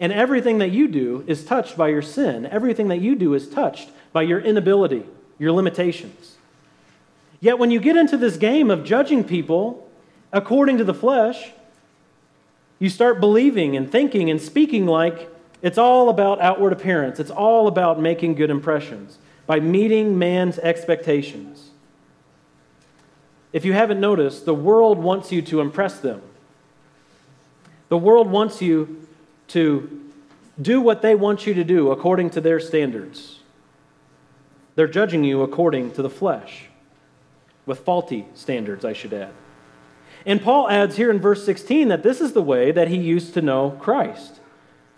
And 0.00 0.12
everything 0.12 0.58
that 0.58 0.72
you 0.72 0.88
do 0.88 1.24
is 1.28 1.44
touched 1.44 1.76
by 1.76 1.88
your 1.88 2.02
sin. 2.02 2.44
Everything 2.44 2.88
that 2.88 3.00
you 3.00 3.14
do 3.14 3.34
is 3.34 3.48
touched 3.48 3.88
by 4.12 4.22
your 4.22 4.40
inability, 4.40 5.04
your 5.38 5.52
limitations. 5.52 6.36
Yet 7.40 7.60
when 7.60 7.70
you 7.70 7.78
get 7.78 7.96
into 7.96 8.16
this 8.16 8.36
game 8.36 8.68
of 8.68 8.84
judging 8.84 9.22
people 9.22 9.88
according 10.32 10.78
to 10.78 10.84
the 10.84 10.92
flesh, 10.92 11.52
you 12.80 12.90
start 12.90 13.20
believing 13.20 13.76
and 13.76 13.90
thinking 13.90 14.28
and 14.28 14.42
speaking 14.42 14.86
like 14.86 15.30
it's 15.62 15.78
all 15.78 16.08
about 16.08 16.40
outward 16.40 16.72
appearance. 16.72 17.20
It's 17.20 17.30
all 17.30 17.68
about 17.68 18.00
making 18.00 18.34
good 18.34 18.50
impressions 18.50 19.18
by 19.46 19.60
meeting 19.60 20.18
man's 20.18 20.58
expectations. 20.58 21.70
If 23.52 23.64
you 23.64 23.72
haven't 23.72 24.00
noticed, 24.00 24.46
the 24.46 24.54
world 24.54 24.98
wants 24.98 25.30
you 25.30 25.42
to 25.42 25.60
impress 25.60 26.00
them. 26.00 26.22
The 27.88 27.98
world 27.98 28.30
wants 28.30 28.60
you 28.60 29.06
to 29.48 30.02
do 30.60 30.80
what 30.80 31.02
they 31.02 31.14
want 31.14 31.46
you 31.46 31.54
to 31.54 31.64
do 31.64 31.90
according 31.90 32.30
to 32.30 32.40
their 32.40 32.58
standards. 32.58 33.40
They're 34.74 34.86
judging 34.86 35.24
you 35.24 35.42
according 35.42 35.92
to 35.92 36.02
the 36.02 36.10
flesh 36.10 36.66
with 37.64 37.80
faulty 37.80 38.26
standards, 38.34 38.84
I 38.84 38.92
should 38.92 39.12
add. 39.12 39.32
And 40.24 40.42
Paul 40.42 40.68
adds 40.68 40.96
here 40.96 41.10
in 41.10 41.20
verse 41.20 41.44
16 41.44 41.88
that 41.88 42.02
this 42.02 42.20
is 42.20 42.32
the 42.32 42.42
way 42.42 42.72
that 42.72 42.88
he 42.88 42.96
used 42.96 43.34
to 43.34 43.42
know 43.42 43.70
Christ. 43.80 44.40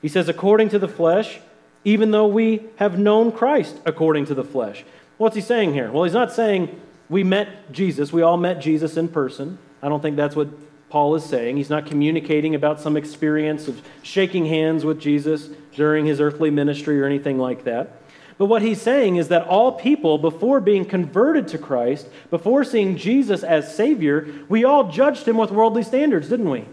He 0.01 0.09
says, 0.09 0.29
according 0.29 0.71
to 0.71 0.79
the 0.79 0.89
flesh, 0.89 1.41
even 1.85 2.11
though 2.11 2.27
we 2.27 2.65
have 2.77 2.99
known 2.99 3.33
Christ 3.33 3.79
according 3.85 4.27
to 4.27 4.35
the 4.35 4.45
flesh. 4.45 4.85
What's 5.17 5.37
he 5.37 5.43
saying 5.43 5.75
here? 5.75 5.91
Well, 5.91 6.05
he's 6.05 6.13
not 6.13 6.33
saying 6.33 6.81
we 7.09 7.25
met 7.25 7.73
Jesus, 7.73 8.13
we 8.13 8.23
all 8.23 8.37
met 8.37 8.61
Jesus 8.61 8.97
in 8.97 9.09
person. 9.09 9.59
I 9.83 9.89
don't 9.89 10.01
think 10.01 10.17
that's 10.17 10.37
what 10.37 10.49
Paul 10.91 11.15
is 11.15 11.25
saying. 11.25 11.57
He's 11.57 11.71
not 11.71 11.87
communicating 11.87 12.55
about 12.55 12.81
some 12.81 12.97
experience 12.97 13.69
of 13.69 13.83
shaking 14.03 14.47
hands 14.47 14.85
with 14.85 15.01
Jesus 15.01 15.51
during 15.75 16.07
his 16.07 16.21
earthly 16.21 16.51
ministry 16.51 17.01
or 17.01 17.05
anything 17.05 17.39
like 17.39 17.65
that. 17.65 18.01
But 18.39 18.47
what 18.47 18.63
he's 18.63 18.81
saying 18.81 19.17
is 19.17 19.29
that 19.29 19.47
all 19.47 19.73
people, 19.73 20.17
before 20.17 20.61
being 20.61 20.85
converted 20.85 21.49
to 21.49 21.59
Christ, 21.59 22.09
before 22.31 22.63
seeing 22.65 22.97
Jesus 22.97 23.43
as 23.43 23.75
Savior, 23.75 24.29
we 24.49 24.65
all 24.65 24.91
judged 24.91 25.27
him 25.27 25.37
with 25.37 25.51
worldly 25.51 25.83
standards, 25.83 26.29
didn't 26.29 26.49
we? 26.49 26.65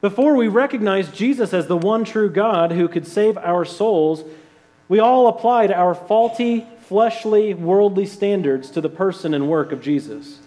Before 0.00 0.36
we 0.36 0.48
recognized 0.48 1.14
Jesus 1.14 1.52
as 1.52 1.66
the 1.66 1.76
one 1.76 2.04
true 2.04 2.30
God 2.30 2.72
who 2.72 2.88
could 2.88 3.06
save 3.06 3.36
our 3.38 3.64
souls, 3.64 4.22
we 4.88 5.00
all 5.00 5.26
applied 5.26 5.72
our 5.72 5.94
faulty, 5.94 6.66
fleshly, 6.82 7.54
worldly 7.54 8.06
standards 8.06 8.70
to 8.70 8.80
the 8.80 8.88
person 8.88 9.34
and 9.34 9.48
work 9.48 9.72
of 9.72 9.80
Jesus. 9.80 10.40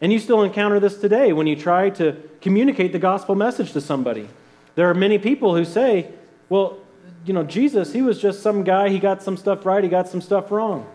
And 0.00 0.12
you 0.12 0.18
still 0.18 0.42
encounter 0.42 0.80
this 0.80 0.96
today 0.96 1.32
when 1.32 1.46
you 1.46 1.56
try 1.56 1.90
to 1.90 2.16
communicate 2.40 2.92
the 2.92 2.98
gospel 2.98 3.34
message 3.34 3.72
to 3.72 3.80
somebody. 3.80 4.28
There 4.74 4.88
are 4.88 4.94
many 4.94 5.18
people 5.18 5.54
who 5.54 5.64
say, 5.64 6.10
well, 6.48 6.78
you 7.26 7.34
know, 7.34 7.44
Jesus, 7.44 7.92
he 7.92 8.00
was 8.00 8.20
just 8.20 8.42
some 8.42 8.64
guy, 8.64 8.88
he 8.88 8.98
got 8.98 9.22
some 9.22 9.36
stuff 9.36 9.66
right, 9.66 9.84
he 9.84 9.90
got 9.90 10.08
some 10.08 10.22
stuff 10.22 10.50
wrong. 10.50 10.86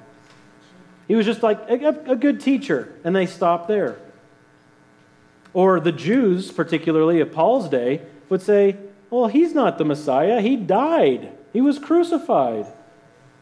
He 1.08 1.15
was 1.15 1.26
just 1.26 1.44
like 1.44 1.60
a, 1.70 2.04
a 2.08 2.15
good 2.15 2.41
teacher, 2.41 2.94
and 3.04 3.15
they 3.15 3.28
stop 3.28 3.68
there. 3.68 3.98
Or 5.54 5.80
the 5.80 5.91
Jews, 5.91 6.52
particularly 6.52 7.20
of 7.20 7.32
Paul's 7.32 7.70
day, 7.70 8.02
would 8.30 8.41
say, 8.41 8.76
well, 9.12 9.28
he's 9.28 9.54
not 9.54 9.78
the 9.78 9.86
Messiah, 9.86 10.41
he 10.41 10.56
died, 10.56 11.32
he 11.54 11.62
was 11.62 11.78
crucified. 11.78 12.65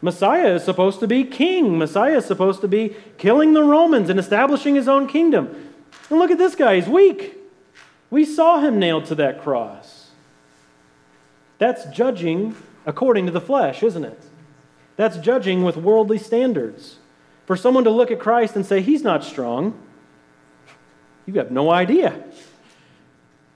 Messiah 0.02 0.54
is 0.54 0.64
supposed 0.64 1.00
to 1.00 1.06
be 1.06 1.24
king. 1.24 1.78
Messiah 1.78 2.18
is 2.18 2.26
supposed 2.26 2.60
to 2.60 2.68
be 2.68 2.96
killing 3.16 3.54
the 3.54 3.62
Romans 3.62 4.10
and 4.10 4.18
establishing 4.18 4.74
his 4.74 4.88
own 4.88 5.06
kingdom. 5.06 5.72
And 6.10 6.18
look 6.18 6.30
at 6.30 6.38
this 6.38 6.54
guy, 6.54 6.76
he's 6.76 6.88
weak. 6.88 7.38
We 8.10 8.24
saw 8.24 8.60
him 8.60 8.78
nailed 8.78 9.06
to 9.06 9.14
that 9.16 9.42
cross. 9.42 10.10
That's 11.58 11.86
judging 11.86 12.54
according 12.86 13.26
to 13.26 13.32
the 13.32 13.40
flesh, 13.40 13.82
isn't 13.82 14.04
it? 14.04 14.22
That's 14.96 15.16
judging 15.18 15.64
with 15.64 15.76
worldly 15.76 16.18
standards. 16.18 16.98
For 17.46 17.56
someone 17.56 17.84
to 17.84 17.90
look 17.90 18.10
at 18.10 18.20
Christ 18.20 18.56
and 18.56 18.64
say, 18.64 18.80
He's 18.80 19.02
not 19.02 19.24
strong, 19.24 19.78
you 21.26 21.34
have 21.34 21.50
no 21.50 21.70
idea. 21.70 22.22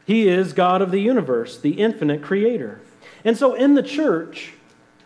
He 0.06 0.26
is 0.26 0.54
God 0.54 0.80
of 0.80 0.90
the 0.90 1.00
universe, 1.00 1.58
the 1.58 1.72
infinite 1.72 2.22
creator. 2.22 2.80
And 3.24 3.36
so 3.36 3.54
in 3.54 3.74
the 3.74 3.82
church, 3.82 4.54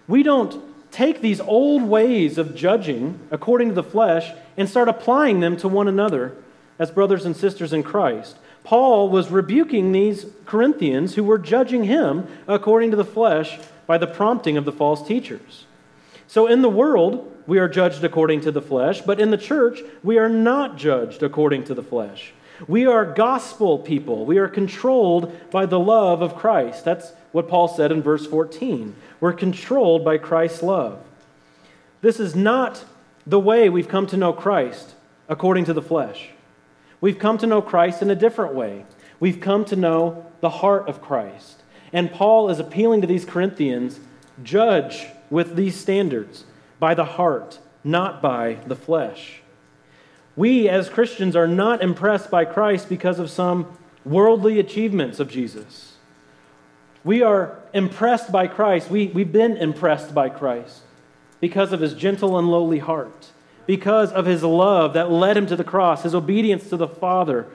we 0.07 0.23
don't 0.23 0.72
take 0.93 1.21
these 1.21 1.41
old 1.41 1.83
ways 1.83 2.39
of 2.39 2.55
judging 2.55 3.19
according 3.31 3.69
to 3.69 3.75
the 3.75 3.83
flesh 3.83 4.33
and 4.57 4.69
start 4.69 4.89
applying 4.89 5.41
them 5.41 5.57
to 5.57 5.67
one 5.67 5.89
another 5.89 6.37
as 6.79 6.91
brothers 6.91 7.25
and 7.25 7.37
sisters 7.37 7.73
in 7.73 7.83
Christ. 7.83 8.37
Paul 8.63 9.09
was 9.09 9.31
rebuking 9.31 9.91
these 9.91 10.27
Corinthians 10.45 11.15
who 11.15 11.25
were 11.25 11.39
judging 11.39 11.85
him 11.85 12.29
according 12.47 12.91
to 12.91 12.97
the 12.97 13.05
flesh 13.05 13.59
by 13.87 13.99
the 13.99 14.07
prompting 14.07 14.57
of 14.57 14.65
the 14.65 14.73
false 14.73 15.07
teachers. 15.07 15.67
So 16.29 16.47
in 16.47 16.63
the 16.63 16.69
world, 16.69 17.29
we 17.47 17.59
are 17.59 17.69
judged 17.69 18.05
according 18.05 18.43
to 18.43 18.53
the 18.53 18.63
flesh, 18.63 19.01
but 19.01 19.19
in 19.19 19.31
the 19.31 19.37
church, 19.37 19.81
we 20.03 20.19
are 20.19 20.29
not 20.29 20.77
judged 20.77 21.23
according 21.23 21.65
to 21.65 21.75
the 21.75 21.83
flesh. 21.83 22.33
We 22.67 22.87
are 22.87 23.05
gospel 23.05 23.79
people. 23.79 24.25
We 24.25 24.39
are 24.39 24.49
controlled 24.49 25.51
by 25.51 25.67
the 25.67 25.81
love 25.81 26.23
of 26.23 26.37
Christ. 26.37 26.85
That's 26.85 27.13
what 27.33 27.49
Paul 27.49 27.69
said 27.69 27.91
in 27.93 28.03
verse 28.03 28.27
14. 28.27 28.95
We're 29.21 29.33
controlled 29.33 30.05
by 30.05 30.19
Christ's 30.19 30.63
love. 30.63 31.01
This 32.01 32.21
is 32.21 32.35
not 32.35 32.85
the 33.27 33.41
way 33.41 33.69
we've 33.69 33.89
come 33.89 34.07
to 34.09 34.17
know 34.17 34.33
Christ 34.33 34.95
according 35.29 35.65
to 35.67 35.73
the 35.73 35.83
flesh. 35.83 36.31
We've 37.01 37.19
come 37.19 37.39
to 37.39 37.47
know 37.47 37.63
Christ 37.63 38.03
in 38.03 38.11
a 38.11 38.17
different 38.17 38.55
way. 38.55 38.85
We've 39.19 39.41
come 39.41 39.65
to 39.67 39.77
know 39.77 40.27
the 40.41 40.51
heart 40.51 40.89
of 40.89 41.03
Christ. 41.03 41.63
And 41.93 42.13
Paul 42.13 42.49
is 42.51 42.59
appealing 42.59 43.01
to 43.03 43.07
these 43.07 43.25
Corinthians 43.25 44.01
judge 44.43 45.07
with 45.31 45.57
these 45.57 45.77
standards 45.77 46.45
by 46.79 46.95
the 46.95 47.05
heart, 47.05 47.59
not 47.85 48.23
by 48.23 48.59
the 48.67 48.77
flesh. 48.77 49.42
We 50.37 50.69
as 50.69 50.89
Christians 50.89 51.37
are 51.37 51.47
not 51.47 51.83
impressed 51.83 52.31
by 52.31 52.45
Christ 52.45 52.89
because 52.89 53.19
of 53.19 53.31
some 53.31 53.77
worldly 54.05 54.59
achievements 54.59 55.21
of 55.21 55.31
Jesus. 55.31 55.97
We 57.05 57.23
are 57.23 57.59
impressed 57.75 58.33
by 58.33 58.47
Christ. 58.47 58.91
We, 58.91 59.09
we've 59.09 59.33
been 59.33 59.57
impressed 59.57 60.15
by 60.15 60.29
Christ 60.29 60.83
because 61.41 61.73
of 61.73 61.81
his 61.81 61.95
gentle 61.95 62.39
and 62.39 62.49
lowly 62.49 62.79
heart, 62.79 63.33
because 63.67 64.13
of 64.13 64.27
his 64.27 64.43
love 64.43 64.95
that 64.95 65.11
led 65.11 65.37
him 65.37 65.47
to 65.47 65.57
the 65.57 65.65
cross, 65.65 66.05
his 66.05 66.15
obedience 66.15 66.69
to 66.71 66.77
the 66.77 66.89
Father, 66.89 67.47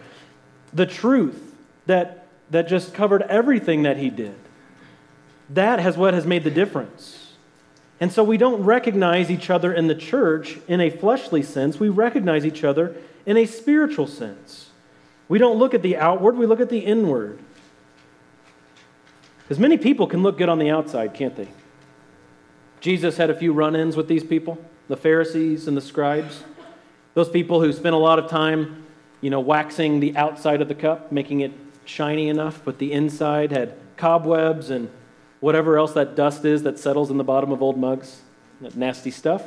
the 0.73 0.85
truth 0.85 1.55
that, 1.85 2.27
that 2.51 2.67
just 2.67 2.93
covered 2.93 3.21
everything 3.23 3.83
that 3.83 3.97
he 3.97 4.09
did. 4.09 4.35
That 5.49 5.79
has 5.79 5.97
what 5.97 6.13
has 6.13 6.25
made 6.25 6.43
the 6.43 6.51
difference. 6.51 7.16
And 7.99 8.11
so 8.11 8.23
we 8.23 8.37
don't 8.37 8.63
recognize 8.63 9.31
each 9.31 9.49
other 9.49 9.73
in 9.73 9.87
the 9.87 9.95
church 9.95 10.59
in 10.67 10.81
a 10.81 10.89
fleshly 10.89 11.41
sense, 11.41 11.79
we 11.79 11.89
recognize 11.89 12.45
each 12.45 12.63
other 12.63 12.95
in 13.25 13.37
a 13.37 13.45
spiritual 13.45 14.07
sense. 14.07 14.69
We 15.27 15.39
don't 15.39 15.57
look 15.57 15.73
at 15.73 15.81
the 15.81 15.97
outward, 15.97 16.37
we 16.37 16.45
look 16.45 16.59
at 16.59 16.69
the 16.69 16.79
inward. 16.79 17.39
Because 19.39 19.59
many 19.59 19.77
people 19.77 20.07
can 20.07 20.23
look 20.23 20.37
good 20.37 20.49
on 20.49 20.59
the 20.59 20.69
outside, 20.69 21.13
can't 21.13 21.35
they? 21.35 21.47
Jesus 22.79 23.17
had 23.17 23.29
a 23.29 23.35
few 23.35 23.53
run 23.53 23.75
ins 23.75 23.95
with 23.95 24.07
these 24.07 24.23
people, 24.23 24.57
the 24.87 24.97
Pharisees 24.97 25.67
and 25.67 25.75
the 25.75 25.81
scribes. 25.81 26.43
Those 27.15 27.29
people 27.29 27.61
who 27.61 27.73
spent 27.73 27.95
a 27.95 27.99
lot 27.99 28.19
of 28.19 28.29
time, 28.29 28.85
you 29.21 29.29
know, 29.29 29.39
waxing 29.39 29.99
the 29.99 30.15
outside 30.15 30.61
of 30.61 30.67
the 30.67 30.75
cup, 30.75 31.11
making 31.11 31.39
it 31.39 31.51
shiny 31.85 32.29
enough, 32.29 32.61
but 32.63 32.77
the 32.77 32.91
inside 32.91 33.51
had 33.51 33.73
cobwebs 33.95 34.69
and 34.69 34.89
whatever 35.39 35.77
else 35.77 35.93
that 35.93 36.15
dust 36.15 36.45
is 36.45 36.63
that 36.63 36.79
settles 36.79 37.09
in 37.09 37.17
the 37.17 37.23
bottom 37.23 37.51
of 37.51 37.61
old 37.61 37.77
mugs, 37.77 38.21
that 38.61 38.75
nasty 38.75 39.11
stuff. 39.11 39.43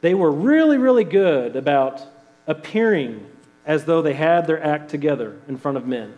They 0.00 0.14
were 0.14 0.30
really, 0.30 0.78
really 0.78 1.04
good 1.04 1.56
about 1.56 2.02
appearing 2.46 3.26
as 3.64 3.84
though 3.84 4.02
they 4.02 4.14
had 4.14 4.46
their 4.46 4.62
act 4.62 4.90
together 4.90 5.38
in 5.48 5.56
front 5.56 5.76
of 5.76 5.86
men. 5.86 6.14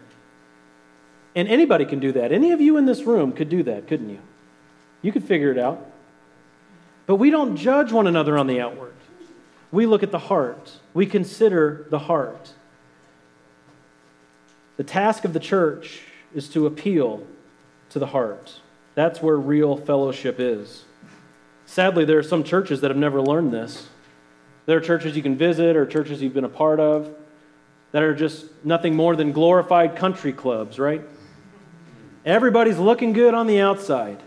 And 1.37 1.49
anybody 1.49 1.85
can 1.85 2.01
do 2.01 2.13
that. 2.13 2.33
Any 2.33 2.53
of 2.53 2.61
you 2.61 2.77
in 2.77 2.87
this 2.87 3.03
room 3.03 3.33
could 3.33 3.49
do 3.49 3.63
that, 3.65 3.87
couldn't 3.87 4.09
you? 4.09 4.21
You 5.03 5.13
could 5.13 5.25
figure 5.25 5.51
it 5.51 5.59
out. 5.59 5.91
But 7.07 7.17
we 7.17 7.31
don't 7.31 7.57
judge 7.57 7.93
one 7.93 8.07
another 8.07 8.39
on 8.39 8.47
the 8.47 8.61
outward. 8.61 8.95
We 9.71 9.87
look 9.87 10.03
at 10.03 10.13
the 10.13 10.19
heart. 10.19 10.73
We 10.95 11.05
consider 11.07 11.87
the 11.91 11.99
heart. 11.99 12.53
The 14.77 14.85
task 14.85 15.25
of 15.25 15.33
the 15.33 15.41
church 15.41 16.03
is 16.35 16.49
to 16.51 16.67
appeal 16.67 17.27
to 17.95 18.01
the 18.01 18.07
heart. 18.07 18.53
That's 18.97 19.23
where 19.23 19.37
real 19.37 19.77
fellowship 19.77 20.41
is. 20.41 20.85
Sadly, 21.65 22.05
there 22.05 22.19
are 22.19 22.25
some 22.25 22.43
churches 22.43 22.81
that 22.81 22.91
have 22.91 22.99
never 22.99 23.23
learned 23.23 23.53
this. 23.53 23.89
There 24.67 24.77
are 24.77 24.81
churches 24.81 25.17
you 25.17 25.23
can 25.23 25.37
visit 25.37 25.77
or 25.77 25.87
churches 25.87 26.21
you've 26.21 26.35
been 26.35 26.45
a 26.45 26.49
part 26.49 26.81
of 26.81 27.15
that 27.93 28.03
are 28.03 28.13
just 28.13 28.47
nothing 28.65 28.97
more 28.97 29.15
than 29.15 29.31
glorified 29.31 29.95
country 29.95 30.33
clubs, 30.33 30.81
right? 30.81 31.03
Everybody's 32.27 32.79
looking 32.79 33.13
good 33.13 33.33
on 33.33 33.47
the 33.47 33.61
outside. 33.61 34.21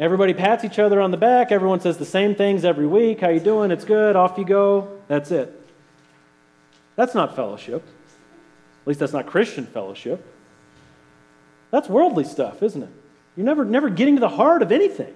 Everybody 0.00 0.34
pats 0.34 0.64
each 0.64 0.80
other 0.80 1.00
on 1.00 1.12
the 1.12 1.16
back. 1.16 1.52
Everyone 1.52 1.78
says 1.78 1.96
the 1.96 2.04
same 2.04 2.34
things 2.34 2.64
every 2.64 2.88
week. 2.88 3.20
How 3.20 3.28
you 3.28 3.38
doing? 3.38 3.70
It's 3.70 3.84
good. 3.84 4.16
Off 4.16 4.36
you 4.36 4.44
go. 4.44 4.98
That's 5.06 5.30
it. 5.30 5.64
That's 6.96 7.14
not 7.14 7.36
fellowship. 7.36 7.86
At 8.82 8.88
least 8.88 8.98
that's 8.98 9.12
not 9.12 9.26
Christian 9.26 9.64
fellowship. 9.64 10.33
That's 11.74 11.88
worldly 11.88 12.22
stuff, 12.22 12.62
isn't 12.62 12.84
it? 12.84 12.88
You're 13.36 13.46
never, 13.46 13.64
never 13.64 13.90
getting 13.90 14.14
to 14.14 14.20
the 14.20 14.28
heart 14.28 14.62
of 14.62 14.70
anything. 14.70 15.12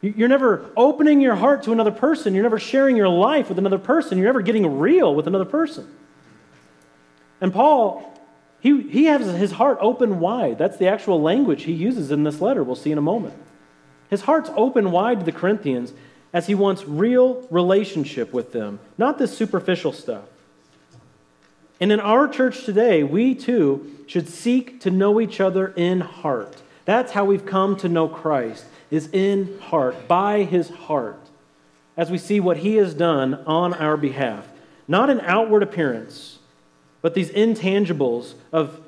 You're 0.00 0.28
never 0.28 0.70
opening 0.74 1.20
your 1.20 1.34
heart 1.34 1.64
to 1.64 1.72
another 1.72 1.90
person. 1.90 2.32
You're 2.32 2.44
never 2.44 2.58
sharing 2.58 2.96
your 2.96 3.10
life 3.10 3.50
with 3.50 3.58
another 3.58 3.76
person. 3.76 4.16
You're 4.16 4.28
never 4.28 4.40
getting 4.40 4.78
real 4.78 5.14
with 5.14 5.26
another 5.26 5.44
person. 5.44 5.86
And 7.42 7.52
Paul, 7.52 8.18
he, 8.60 8.84
he 8.84 9.04
has 9.04 9.26
his 9.36 9.52
heart 9.52 9.76
open 9.82 10.18
wide. 10.18 10.56
That's 10.56 10.78
the 10.78 10.88
actual 10.88 11.20
language 11.20 11.64
he 11.64 11.72
uses 11.72 12.10
in 12.10 12.24
this 12.24 12.40
letter. 12.40 12.64
We'll 12.64 12.74
see 12.74 12.90
in 12.90 12.96
a 12.96 13.02
moment. 13.02 13.34
His 14.08 14.22
heart's 14.22 14.48
open 14.56 14.92
wide 14.92 15.18
to 15.18 15.26
the 15.26 15.32
Corinthians 15.32 15.92
as 16.32 16.46
he 16.46 16.54
wants 16.54 16.86
real 16.86 17.46
relationship 17.50 18.32
with 18.32 18.52
them, 18.52 18.80
not 18.96 19.18
this 19.18 19.36
superficial 19.36 19.92
stuff. 19.92 20.24
And 21.80 21.90
in 21.90 22.00
our 22.00 22.28
church 22.28 22.64
today, 22.64 23.02
we 23.02 23.34
too 23.34 24.04
should 24.06 24.28
seek 24.28 24.80
to 24.80 24.90
know 24.90 25.20
each 25.20 25.40
other 25.40 25.68
in 25.76 26.00
heart. 26.00 26.62
That's 26.84 27.12
how 27.12 27.24
we've 27.24 27.46
come 27.46 27.76
to 27.76 27.88
know 27.88 28.08
Christ, 28.08 28.64
is 28.90 29.08
in 29.12 29.58
heart, 29.58 30.06
by 30.06 30.44
his 30.44 30.68
heart, 30.68 31.20
as 31.96 32.10
we 32.10 32.18
see 32.18 32.40
what 32.40 32.58
he 32.58 32.76
has 32.76 32.94
done 32.94 33.34
on 33.46 33.74
our 33.74 33.96
behalf. 33.96 34.46
Not 34.86 35.10
an 35.10 35.20
outward 35.20 35.62
appearance, 35.62 36.38
but 37.00 37.14
these 37.14 37.30
intangibles 37.30 38.34
of 38.52 38.80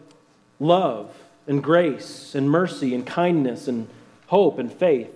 love 0.61 1.11
and 1.47 1.63
grace 1.63 2.35
and 2.35 2.51
mercy 2.51 2.95
and 2.95 3.07
kindness 3.07 3.69
and 3.69 3.89
hope 4.27 4.59
and 4.59 4.73
faith 4.73 5.11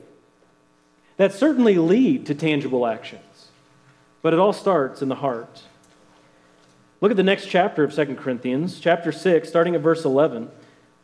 that 1.16 1.32
certainly 1.32 1.76
lead 1.76 2.24
to 2.26 2.34
tangible 2.34 2.86
actions. 2.86 3.48
But 4.22 4.32
it 4.32 4.38
all 4.38 4.52
starts 4.52 5.02
in 5.02 5.08
the 5.08 5.16
heart. 5.16 5.62
Look 7.00 7.10
at 7.10 7.16
the 7.16 7.22
next 7.22 7.46
chapter 7.46 7.84
of 7.84 7.94
2 7.94 8.16
Corinthians, 8.16 8.78
chapter 8.78 9.10
6, 9.10 9.48
starting 9.48 9.74
at 9.74 9.80
verse 9.80 10.04
11. 10.04 10.50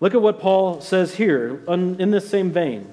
Look 0.00 0.14
at 0.14 0.20
what 0.20 0.40
Paul 0.40 0.80
says 0.80 1.14
here 1.14 1.62
in 1.68 2.10
this 2.10 2.28
same 2.28 2.50
vein. 2.50 2.92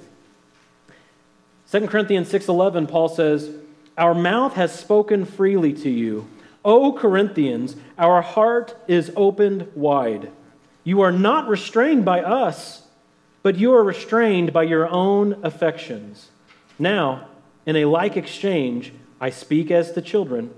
2 1.69 1.87
Corinthians 1.87 2.29
6:11 2.29 2.87
Paul 2.87 3.09
says, 3.09 3.49
"Our 3.97 4.13
mouth 4.13 4.53
has 4.53 4.71
spoken 4.71 5.25
freely 5.25 5.73
to 5.73 5.89
you, 5.89 6.27
O 6.65 6.93
Corinthians, 6.93 7.75
our 7.97 8.21
heart 8.21 8.75
is 8.87 9.11
opened 9.15 9.67
wide. 9.75 10.31
You 10.83 11.01
are 11.01 11.11
not 11.11 11.47
restrained 11.47 12.05
by 12.05 12.21
us, 12.21 12.87
but 13.41 13.57
you 13.57 13.73
are 13.73 13.83
restrained 13.83 14.53
by 14.53 14.63
your 14.63 14.87
own 14.87 15.37
affections. 15.43 16.29
Now, 16.79 17.27
in 17.65 17.75
a 17.75 17.85
like 17.85 18.15
exchange, 18.15 18.93
I 19.19 19.29
speak 19.29 19.71
as 19.71 19.91
to 19.91 20.01
children, 20.01 20.51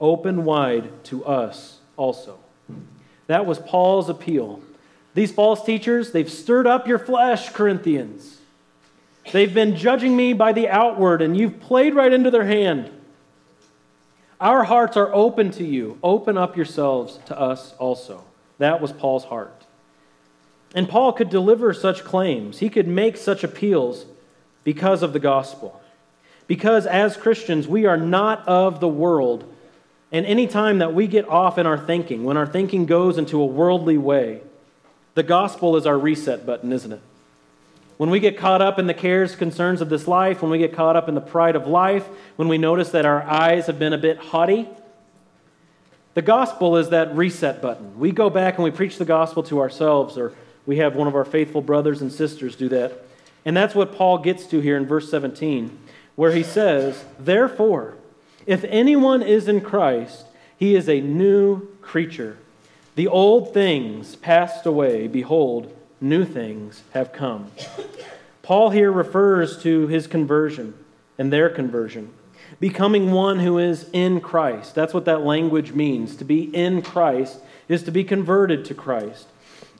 open 0.00 0.44
wide 0.44 1.04
to 1.04 1.24
us 1.24 1.78
also. 1.96 2.38
That 3.26 3.46
was 3.46 3.58
Paul's 3.58 4.08
appeal. 4.08 4.60
These 5.14 5.32
false 5.32 5.64
teachers, 5.64 6.12
they've 6.12 6.30
stirred 6.30 6.66
up 6.66 6.86
your 6.86 6.98
flesh, 6.98 7.50
Corinthians. 7.50 8.38
They've 9.32 9.52
been 9.52 9.76
judging 9.76 10.16
me 10.16 10.32
by 10.32 10.52
the 10.52 10.68
outward, 10.68 11.22
and 11.22 11.36
you've 11.36 11.60
played 11.60 11.94
right 11.94 12.12
into 12.12 12.30
their 12.30 12.44
hand. 12.44 12.90
Our 14.40 14.64
hearts 14.64 14.96
are 14.96 15.14
open 15.14 15.50
to 15.52 15.64
you. 15.64 15.98
Open 16.02 16.36
up 16.36 16.56
yourselves 16.56 17.18
to 17.26 17.38
us 17.38 17.72
also. 17.78 18.24
That 18.58 18.80
was 18.80 18.92
Paul's 18.92 19.24
heart. 19.24 19.64
And 20.74 20.88
Paul 20.88 21.12
could 21.12 21.30
deliver 21.30 21.72
such 21.72 22.04
claims, 22.04 22.58
he 22.58 22.68
could 22.68 22.88
make 22.88 23.16
such 23.16 23.44
appeals 23.44 24.06
because 24.64 25.02
of 25.02 25.12
the 25.12 25.20
gospel. 25.20 25.80
Because 26.46 26.86
as 26.86 27.16
Christians, 27.16 27.68
we 27.68 27.86
are 27.86 27.96
not 27.96 28.46
of 28.46 28.80
the 28.80 28.88
world, 28.88 29.50
and 30.12 30.26
any 30.26 30.46
time 30.46 30.78
that 30.78 30.94
we 30.94 31.06
get 31.06 31.28
off 31.28 31.58
in 31.58 31.66
our 31.66 31.78
thinking, 31.78 32.24
when 32.24 32.36
our 32.36 32.46
thinking 32.46 32.86
goes 32.86 33.18
into 33.18 33.40
a 33.40 33.46
worldly 33.46 33.98
way, 33.98 34.40
the 35.14 35.22
gospel 35.22 35.76
is 35.76 35.86
our 35.86 35.98
reset 35.98 36.44
button, 36.44 36.72
isn't 36.72 36.92
it? 36.92 37.00
When 37.96 38.10
we 38.10 38.18
get 38.18 38.36
caught 38.36 38.60
up 38.60 38.78
in 38.78 38.86
the 38.86 38.94
cares, 38.94 39.36
concerns 39.36 39.80
of 39.80 39.88
this 39.88 40.08
life, 40.08 40.42
when 40.42 40.50
we 40.50 40.58
get 40.58 40.74
caught 40.74 40.96
up 40.96 41.08
in 41.08 41.14
the 41.14 41.20
pride 41.20 41.54
of 41.54 41.66
life, 41.66 42.06
when 42.36 42.48
we 42.48 42.58
notice 42.58 42.90
that 42.90 43.06
our 43.06 43.22
eyes 43.22 43.66
have 43.66 43.78
been 43.78 43.92
a 43.92 43.98
bit 43.98 44.18
haughty, 44.18 44.68
the 46.14 46.22
gospel 46.22 46.76
is 46.76 46.90
that 46.90 47.14
reset 47.16 47.60
button. 47.60 47.98
We 47.98 48.12
go 48.12 48.30
back 48.30 48.54
and 48.54 48.64
we 48.64 48.70
preach 48.70 48.98
the 48.98 49.04
gospel 49.04 49.42
to 49.44 49.60
ourselves, 49.60 50.18
or 50.18 50.32
we 50.66 50.78
have 50.78 50.96
one 50.96 51.06
of 51.06 51.14
our 51.14 51.24
faithful 51.24 51.60
brothers 51.60 52.00
and 52.00 52.12
sisters 52.12 52.56
do 52.56 52.68
that. 52.70 53.04
And 53.44 53.56
that's 53.56 53.74
what 53.74 53.94
Paul 53.94 54.18
gets 54.18 54.46
to 54.46 54.60
here 54.60 54.76
in 54.76 54.86
verse 54.86 55.10
17, 55.10 55.76
where 56.16 56.32
he 56.32 56.42
says, 56.42 57.04
Therefore, 57.18 57.96
if 58.46 58.64
anyone 58.64 59.22
is 59.22 59.48
in 59.48 59.60
Christ, 59.60 60.26
he 60.56 60.74
is 60.74 60.88
a 60.88 61.00
new 61.00 61.68
creature. 61.80 62.38
The 62.94 63.08
old 63.08 63.52
things 63.52 64.16
passed 64.16 64.66
away. 64.66 65.08
Behold, 65.08 65.74
new 66.00 66.24
things 66.24 66.82
have 66.92 67.12
come. 67.12 67.50
Paul 68.42 68.70
here 68.70 68.92
refers 68.92 69.62
to 69.62 69.86
his 69.88 70.06
conversion, 70.06 70.74
and 71.18 71.32
their 71.32 71.48
conversion. 71.48 72.12
Becoming 72.60 73.10
one 73.10 73.40
who 73.40 73.58
is 73.58 73.88
in 73.92 74.20
Christ. 74.20 74.74
That's 74.74 74.94
what 74.94 75.06
that 75.06 75.22
language 75.22 75.72
means. 75.72 76.16
To 76.16 76.24
be 76.24 76.54
in 76.54 76.82
Christ 76.82 77.38
is 77.68 77.82
to 77.84 77.90
be 77.90 78.04
converted 78.04 78.64
to 78.66 78.74
Christ. 78.74 79.26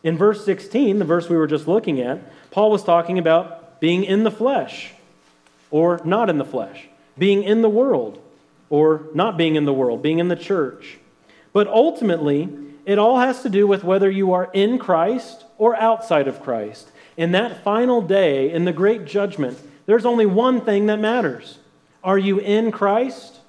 In 0.02 0.16
verse 0.16 0.44
16, 0.44 0.98
the 0.98 1.04
verse 1.04 1.28
we 1.28 1.36
were 1.36 1.46
just 1.46 1.68
looking 1.68 2.00
at, 2.00 2.20
Paul 2.50 2.70
was 2.70 2.82
talking 2.82 3.18
about 3.18 3.80
being 3.80 4.04
in 4.04 4.24
the 4.24 4.30
flesh 4.30 4.92
or 5.70 6.00
not 6.04 6.30
in 6.30 6.38
the 6.38 6.44
flesh, 6.44 6.88
being 7.18 7.42
in 7.42 7.62
the 7.62 7.68
world 7.68 8.23
or 8.70 9.06
not 9.14 9.36
being 9.36 9.56
in 9.56 9.64
the 9.64 9.72
world, 9.72 10.02
being 10.02 10.18
in 10.18 10.28
the 10.28 10.36
church. 10.36 10.98
But 11.52 11.68
ultimately, 11.68 12.48
it 12.84 12.98
all 12.98 13.18
has 13.18 13.42
to 13.42 13.48
do 13.48 13.66
with 13.66 13.84
whether 13.84 14.10
you 14.10 14.32
are 14.32 14.50
in 14.52 14.78
Christ 14.78 15.44
or 15.58 15.76
outside 15.76 16.28
of 16.28 16.42
Christ. 16.42 16.90
In 17.16 17.32
that 17.32 17.62
final 17.62 18.02
day, 18.02 18.50
in 18.50 18.64
the 18.64 18.72
great 18.72 19.04
judgment, 19.04 19.58
there's 19.86 20.04
only 20.04 20.26
one 20.26 20.60
thing 20.60 20.86
that 20.86 20.98
matters 20.98 21.58
Are 22.02 22.18
you 22.18 22.38
in 22.38 22.70
Christ 22.70 23.40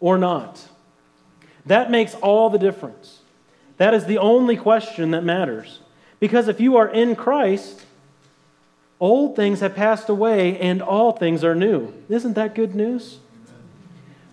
or 0.00 0.18
not? 0.18 0.68
That 1.64 1.90
makes 1.90 2.14
all 2.16 2.50
the 2.50 2.58
difference. 2.58 3.20
That 3.78 3.94
is 3.94 4.04
the 4.04 4.18
only 4.18 4.56
question 4.56 5.10
that 5.10 5.24
matters. 5.24 5.80
Because 6.20 6.48
if 6.48 6.60
you 6.60 6.76
are 6.76 6.88
in 6.88 7.16
Christ, 7.16 7.84
old 9.00 9.36
things 9.36 9.60
have 9.60 9.74
passed 9.74 10.08
away 10.08 10.58
and 10.58 10.80
all 10.80 11.12
things 11.12 11.42
are 11.44 11.54
new. 11.54 11.92
Isn't 12.08 12.34
that 12.34 12.54
good 12.54 12.74
news? 12.74 13.18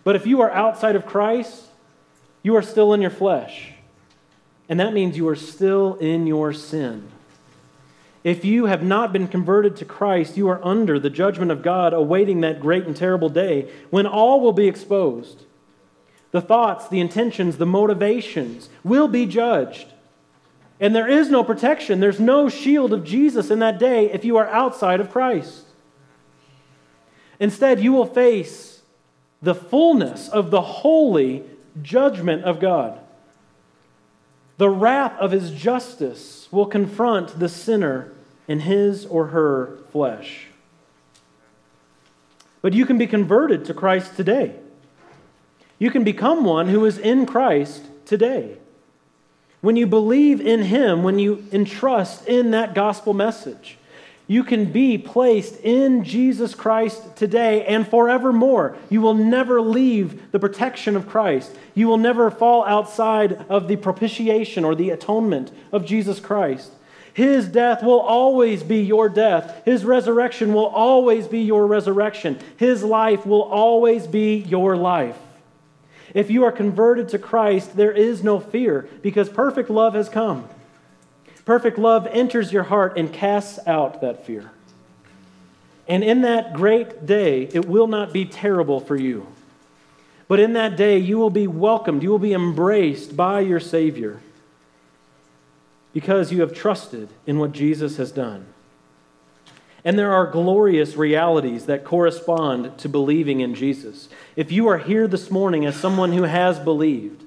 But 0.04 0.16
if 0.16 0.26
you 0.26 0.42
are 0.42 0.52
outside 0.52 0.96
of 0.96 1.06
Christ, 1.06 1.64
you 2.42 2.56
are 2.56 2.62
still 2.62 2.94
in 2.94 3.02
your 3.02 3.10
flesh. 3.10 3.72
And 4.68 4.80
that 4.80 4.94
means 4.94 5.18
you 5.18 5.28
are 5.30 5.36
still 5.36 5.96
in 5.96 6.28
your 6.28 6.54
sin. 6.54 7.10
If 8.24 8.46
you 8.46 8.66
have 8.66 8.84
not 8.84 9.12
been 9.12 9.28
converted 9.28 9.76
to 9.78 9.86
Christ, 9.86 10.38
you 10.38 10.48
are 10.48 10.64
under 10.64 10.98
the 10.98 11.10
judgment 11.10 11.52
of 11.52 11.62
God, 11.62 11.94
awaiting 11.94 12.42
that 12.42 12.62
great 12.62 12.86
and 12.86 12.96
terrible 12.96 13.30
day 13.30 13.70
when 13.90 14.08
all 14.08 14.40
will 14.40 14.54
be 14.54 14.68
exposed. 14.68 15.44
The 16.32 16.42
thoughts, 16.42 16.88
the 16.88 17.02
intentions, 17.02 17.58
the 17.58 17.66
motivations 17.66 18.70
will 18.84 19.08
be 19.08 19.26
judged. 19.26 19.88
And 20.80 20.96
there 20.96 21.08
is 21.08 21.30
no 21.30 21.44
protection, 21.44 22.00
there's 22.00 22.20
no 22.20 22.50
shield 22.50 22.94
of 22.94 23.04
Jesus 23.04 23.52
in 23.52 23.60
that 23.60 23.78
day 23.78 24.12
if 24.12 24.26
you 24.26 24.38
are 24.38 24.48
outside 24.48 25.00
of 25.00 25.12
Christ. 25.12 25.66
Instead, 27.40 27.82
you 27.82 27.92
will 27.92 28.06
face 28.06 28.73
the 29.44 29.54
fullness 29.54 30.30
of 30.30 30.50
the 30.50 30.62
holy 30.62 31.44
judgment 31.82 32.46
of 32.46 32.62
God. 32.62 32.98
The 34.58 34.70
wrath 34.70 35.18
of 35.20 35.32
his 35.32 35.52
justice 35.52 36.48
will 36.50 36.66
confront 36.66 37.38
the 37.38 37.50
sinner 37.50 38.14
in 38.48 38.62
his 38.62 39.06
or 39.06 39.28
her 39.28 39.80
flesh. 39.92 40.48
But 42.62 42.74
you 42.74 42.86
can 42.86 42.98
be 42.98 43.06
converted 43.06 43.66
to 43.66 43.74
Christ 43.74 44.16
today. 44.16 44.56
You 45.78 45.92
can 45.92 46.06
become 46.06 46.46
one 46.46 46.70
who 46.70 46.86
is 46.86 46.98
in 46.98 47.26
Christ 47.26 47.84
today. 48.06 48.58
When 49.60 49.76
you 49.76 49.88
believe 49.88 50.40
in 50.40 50.62
him, 50.62 51.04
when 51.04 51.20
you 51.20 51.46
entrust 51.52 52.26
in 52.28 52.52
that 52.52 52.74
gospel 52.74 53.14
message, 53.14 53.78
you 54.34 54.44
can 54.44 54.66
be 54.66 54.98
placed 54.98 55.58
in 55.58 56.04
Jesus 56.04 56.56
Christ 56.56 57.16
today 57.16 57.64
and 57.66 57.88
forevermore. 57.88 58.76
You 58.90 59.00
will 59.00 59.14
never 59.14 59.62
leave 59.62 60.32
the 60.32 60.40
protection 60.40 60.96
of 60.96 61.08
Christ. 61.08 61.56
You 61.76 61.88
will 61.88 62.00
never 62.00 62.32
fall 62.32 62.66
outside 62.66 63.46
of 63.48 63.68
the 63.68 63.76
propitiation 63.76 64.66
or 64.66 64.74
the 64.74 64.90
atonement 64.90 65.52
of 65.72 65.86
Jesus 65.86 66.20
Christ. 66.20 66.72
His 67.14 67.48
death 67.48 67.84
will 67.84 68.00
always 68.00 68.64
be 68.64 68.82
your 68.82 69.08
death. 69.08 69.62
His 69.66 69.86
resurrection 69.86 70.52
will 70.52 70.66
always 70.66 71.28
be 71.28 71.42
your 71.42 71.68
resurrection. 71.68 72.40
His 72.58 72.84
life 72.84 73.28
will 73.28 73.44
always 73.44 74.08
be 74.08 74.38
your 74.38 74.76
life. 74.76 75.20
If 76.16 76.32
you 76.32 76.44
are 76.46 76.52
converted 76.52 77.10
to 77.10 77.20
Christ, 77.20 77.78
there 77.78 77.92
is 77.92 78.24
no 78.24 78.40
fear 78.40 78.90
because 79.04 79.30
perfect 79.30 79.70
love 79.70 79.94
has 79.94 80.10
come. 80.10 80.50
Perfect 81.46 81.78
love 81.78 82.08
enters 82.08 82.54
your 82.54 82.64
heart 82.64 82.98
and 82.98 83.12
casts 83.12 83.60
out 83.68 84.02
that 84.02 84.26
fear. 84.26 84.52
And 85.88 86.04
in 86.04 86.22
that 86.22 86.54
great 86.54 87.06
day, 87.06 87.44
it 87.52 87.66
will 87.66 87.88
not 87.88 88.14
be 88.14 88.26
terrible 88.26 88.80
for 88.80 88.96
you. 88.96 89.28
But 90.28 90.40
in 90.40 90.54
that 90.54 90.78
day, 90.78 90.98
you 90.98 91.18
will 91.18 91.30
be 91.30 91.48
welcomed, 91.48 92.02
you 92.02 92.10
will 92.10 92.20
be 92.20 92.34
embraced 92.34 93.16
by 93.18 93.42
your 93.42 93.60
Savior 93.60 94.22
because 95.94 96.32
you 96.32 96.42
have 96.42 96.54
trusted 96.54 97.10
in 97.28 97.38
what 97.38 97.52
Jesus 97.52 97.98
has 97.98 98.12
done. 98.12 98.48
And 99.86 100.00
there 100.00 100.14
are 100.14 100.26
glorious 100.26 100.96
realities 100.96 101.66
that 101.66 101.84
correspond 101.84 102.78
to 102.80 102.90
believing 102.90 103.42
in 103.42 103.54
Jesus. 103.54 104.08
If 104.36 104.52
you 104.52 104.68
are 104.70 104.78
here 104.78 105.08
this 105.08 105.30
morning 105.30 105.66
as 105.66 105.76
someone 105.76 106.14
who 106.14 106.24
has 106.24 106.58
believed, 106.58 107.24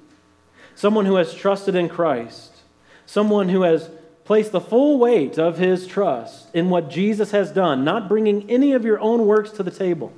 someone 0.74 1.04
who 1.04 1.16
has 1.16 1.34
trusted 1.34 1.74
in 1.74 1.88
Christ, 1.88 2.56
someone 3.04 3.50
who 3.50 3.62
has 3.62 3.90
placed 4.26 4.52
the 4.52 4.60
full 4.60 4.98
weight 4.98 5.38
of 5.38 5.56
his 5.56 5.86
trust 5.86 6.52
in 6.52 6.68
what 6.68 6.90
Jesus 6.90 7.30
has 7.30 7.52
done, 7.52 7.84
not 7.84 8.08
bringing 8.08 8.50
any 8.50 8.72
of 8.72 8.84
your 8.84 8.98
own 8.98 9.24
works 9.24 9.50
to 9.52 9.62
the 9.62 9.70
table, 9.70 10.12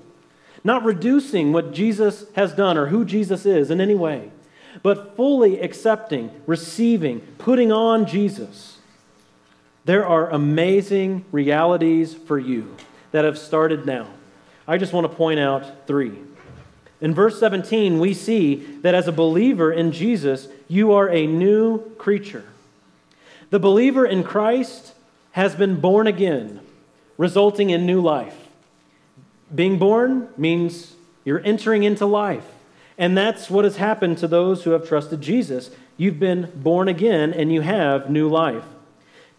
not 0.65 0.83
reducing 0.83 1.53
what 1.53 1.73
Jesus 1.73 2.25
has 2.35 2.55
done 2.55 2.79
or 2.79 2.87
who 2.87 3.05
Jesus 3.05 3.45
is 3.45 3.71
in 3.71 3.81
any 3.81 3.95
way, 3.95 4.31
but 4.83 5.15
fully 5.15 5.61
accepting, 5.61 6.31
receiving, 6.47 7.21
putting 7.37 7.71
on 7.71 8.07
Jesus, 8.07 8.79
there 9.85 10.07
are 10.07 10.31
amazing 10.31 11.25
realities 11.31 12.15
for 12.15 12.39
you 12.39 12.77
that 13.13 13.25
have 13.25 13.39
started 13.39 13.85
now. 13.87 14.09
I 14.67 14.79
just 14.79 14.93
want 14.93 15.11
to 15.11 15.17
point 15.17 15.41
out 15.41 15.87
three. 15.87 16.19
In 17.01 17.15
verse 17.15 17.39
17, 17.39 18.01
we 18.01 18.15
see 18.15 18.57
that 18.83 18.95
as 18.95 19.07
a 19.07 19.13
believer 19.13 19.71
in 19.71 19.93
Jesus, 19.93 20.49
you 20.67 20.93
are 20.93 21.09
a 21.09 21.27
new 21.27 21.91
creature. 21.97 22.45
The 23.51 23.59
believer 23.59 24.05
in 24.05 24.25
Christ 24.25 24.95
has 25.33 25.55
been 25.55 25.81
born 25.81 26.07
again, 26.07 26.61
resulting 27.17 27.71
in 27.71 27.87
new 27.87 28.01
life. 28.01 28.37
Being 29.55 29.79
born 29.79 30.29
means 30.37 30.95
you're 31.25 31.45
entering 31.45 31.83
into 31.83 32.05
life. 32.05 32.45
And 32.99 33.17
that's 33.17 33.49
what 33.49 33.65
has 33.65 33.77
happened 33.77 34.19
to 34.19 34.29
those 34.29 34.65
who 34.65 34.73
have 34.73 34.87
trusted 34.87 35.21
Jesus. 35.21 35.71
You've 35.97 36.19
been 36.19 36.53
born 36.57 36.89
again 36.89 37.33
and 37.33 37.53
you 37.53 37.63
have 37.63 38.11
new 38.11 38.29
life. 38.29 38.65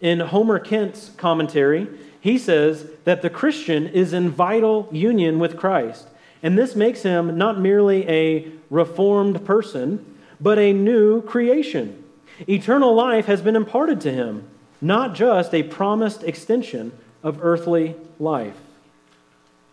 In 0.02 0.22
Homer 0.22 0.60
Kent's 0.60 1.12
commentary, 1.18 1.88
he 2.22 2.38
says 2.38 2.88
that 3.04 3.22
the 3.22 3.30
Christian 3.30 3.88
is 3.88 4.14
in 4.14 4.30
vital 4.30 4.88
union 4.92 5.40
with 5.40 5.58
Christ. 5.58 6.08
And 6.42 6.58
this 6.58 6.76
makes 6.76 7.04
him 7.04 7.38
not 7.38 7.60
merely 7.60 8.08
a 8.10 8.52
reformed 8.70 9.46
person, 9.46 10.18
but 10.40 10.58
a 10.58 10.74
new 10.74 11.22
creation. 11.22 11.99
Eternal 12.48 12.94
life 12.94 13.26
has 13.26 13.42
been 13.42 13.56
imparted 13.56 14.02
to 14.02 14.12
him, 14.12 14.48
not 14.82 15.14
just 15.14 15.54
a 15.54 15.64
promised 15.64 16.24
extension 16.24 16.92
of 17.24 17.40
earthly 17.42 17.96
life. 18.20 18.56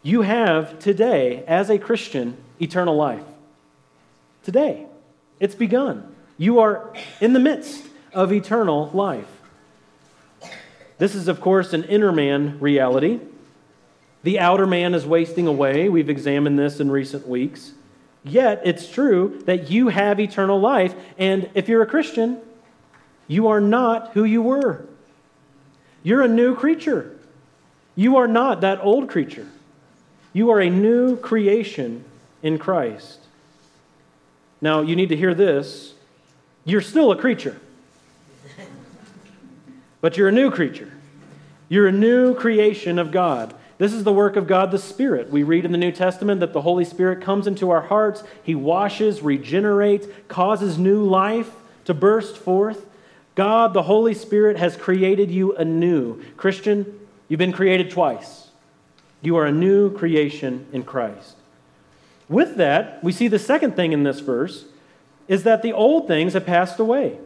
You 0.03 0.23
have 0.23 0.79
today, 0.79 1.45
as 1.47 1.71
a 1.71 1.79
Christian, 1.79 2.37
eternal 2.61 2.97
life. 2.97 3.25
Today, 4.45 4.87
it's 5.41 5.55
begun. 5.55 6.15
You 6.39 6.61
are 6.61 6.93
in 7.21 7.33
the 7.33 7.41
midst 7.41 7.85
of 8.13 8.33
eternal 8.33 8.91
life. 8.93 9.29
This 10.99 11.15
is, 11.15 11.29
of 11.29 11.41
course, 11.41 11.73
an 11.73 11.85
inner 11.85 12.13
man 12.13 12.59
reality. 12.61 13.21
The 14.23 14.39
outer 14.39 14.67
man 14.67 14.95
is 14.95 15.05
wasting 15.07 15.47
away. 15.47 15.89
We've 15.89 16.09
examined 16.09 16.59
this 16.59 16.81
in 16.81 16.91
recent 16.91 17.29
weeks. 17.29 17.73
Yet, 18.25 18.63
it's 18.65 18.89
true 18.89 19.43
that 19.47 19.71
you 19.71 19.89
have 19.89 20.19
eternal 20.19 20.59
life. 20.59 20.95
And 21.19 21.51
if 21.55 21.69
you're 21.69 21.83
a 21.83 21.87
Christian, 21.87 22.41
you 23.29 23.49
are 23.49 23.61
not 23.61 24.13
who 24.13 24.25
you 24.25 24.43
were. 24.43 24.87
You're 26.03 26.23
a 26.23 26.29
new 26.29 26.55
creature. 26.55 27.17
You 27.97 28.17
are 28.17 28.29
not 28.29 28.61
that 28.61 28.81
old 28.83 29.09
creature. 29.09 29.49
You 30.33 30.51
are 30.51 30.61
a 30.61 30.71
new 30.71 31.17
creation 31.17 32.05
in 32.43 32.59
Christ. 32.59 33.21
Now, 34.61 34.83
you 34.83 34.97
need 34.97 35.09
to 35.09 35.17
hear 35.17 35.35
this. 35.35 35.95
You're 36.65 36.81
still 36.81 37.13
a 37.13 37.17
creature, 37.17 37.59
but 40.01 40.17
you're 40.17 40.29
a 40.29 40.33
new 40.33 40.51
creature. 40.51 40.93
You're 41.69 41.89
a 41.89 41.93
new 41.93 42.35
creation 42.35 42.99
of 42.99 43.11
God. 43.11 43.55
This 43.79 43.93
is 43.93 44.05
the 44.05 44.13
work 44.13 44.37
of 44.37 44.47
God 44.47 44.71
the 44.71 44.79
Spirit. 44.79 45.31
We 45.31 45.43
read 45.43 45.65
in 45.65 45.73
the 45.73 45.79
New 45.79 45.93
Testament 45.93 46.41
that 46.41 46.53
the 46.53 46.63
Holy 46.63 46.85
Spirit 46.85 47.21
comes 47.21 47.47
into 47.47 47.71
our 47.71 47.83
hearts, 47.83 48.23
He 48.43 48.55
washes, 48.55 49.23
regenerates, 49.23 50.07
causes 50.29 50.79
new 50.79 51.05
life 51.05 51.51
to 51.85 51.93
burst 51.93 52.37
forth. 52.37 52.86
God, 53.37 53.73
the 53.75 53.85
Holy 53.85 54.15
Spirit, 54.15 54.57
has 54.57 54.77
created 54.77 55.31
you 55.31 55.55
anew. 55.55 56.21
Christian, 56.37 56.99
you've 57.29 57.39
been 57.39 57.53
created 57.53 57.91
twice. 57.91 58.49
You 59.23 59.37
are 59.37 59.47
a 59.47 59.53
new 59.53 59.97
creation 59.97 60.67
in 60.73 60.83
Christ. 60.83 61.37
With 62.29 62.57
that, 62.57 63.05
we 63.05 63.13
see 63.13 63.29
the 63.29 63.39
second 63.39 63.77
thing 63.77 63.93
in 63.93 64.03
this 64.03 64.19
verse 64.19 64.65
is 65.29 65.45
that 65.45 65.63
the 65.63 65.73
old 65.73 66.09
things 66.09 66.33
have 66.33 66.45
passed 66.47 66.81
away. 66.81 67.19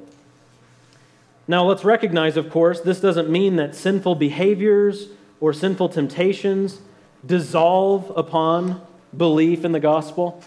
Now, 1.49 1.65
let's 1.65 1.85
recognize, 1.85 2.37
of 2.37 2.51
course, 2.51 2.81
this 2.81 3.01
doesn't 3.01 3.31
mean 3.31 3.57
that 3.57 3.75
sinful 3.75 4.17
behaviors 4.17 5.09
or 5.41 5.53
sinful 5.53 5.89
temptations 5.89 6.81
dissolve 7.25 8.13
upon 8.17 8.81
belief 9.17 9.65
in 9.65 9.73
the 9.73 9.81
gospel, 9.81 10.43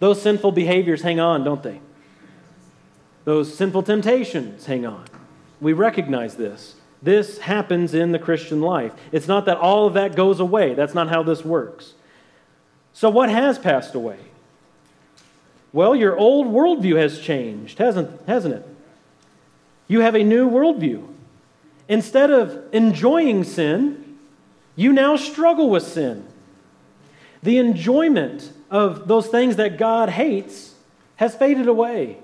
those 0.00 0.20
sinful 0.20 0.52
behaviors 0.52 1.02
hang 1.02 1.20
on, 1.20 1.44
don't 1.44 1.62
they? 1.62 1.80
Those 3.28 3.54
sinful 3.54 3.82
temptations 3.82 4.64
hang 4.64 4.86
on. 4.86 5.04
We 5.60 5.74
recognize 5.74 6.36
this. 6.36 6.76
This 7.02 7.36
happens 7.40 7.92
in 7.92 8.12
the 8.12 8.18
Christian 8.18 8.62
life. 8.62 8.94
It's 9.12 9.28
not 9.28 9.44
that 9.44 9.58
all 9.58 9.86
of 9.86 9.92
that 9.92 10.16
goes 10.16 10.40
away. 10.40 10.72
That's 10.72 10.94
not 10.94 11.10
how 11.10 11.22
this 11.22 11.44
works. 11.44 11.92
So, 12.94 13.10
what 13.10 13.28
has 13.28 13.58
passed 13.58 13.94
away? 13.94 14.16
Well, 15.74 15.94
your 15.94 16.16
old 16.16 16.46
worldview 16.46 16.96
has 16.96 17.20
changed, 17.20 17.76
hasn't, 17.76 18.18
hasn't 18.26 18.54
it? 18.54 18.66
You 19.88 20.00
have 20.00 20.14
a 20.14 20.24
new 20.24 20.48
worldview. 20.48 21.06
Instead 21.86 22.30
of 22.30 22.58
enjoying 22.72 23.44
sin, 23.44 24.16
you 24.74 24.90
now 24.90 25.16
struggle 25.16 25.68
with 25.68 25.82
sin. 25.82 26.26
The 27.42 27.58
enjoyment 27.58 28.54
of 28.70 29.06
those 29.06 29.26
things 29.26 29.56
that 29.56 29.76
God 29.76 30.08
hates 30.08 30.72
has 31.16 31.34
faded 31.34 31.68
away. 31.68 32.20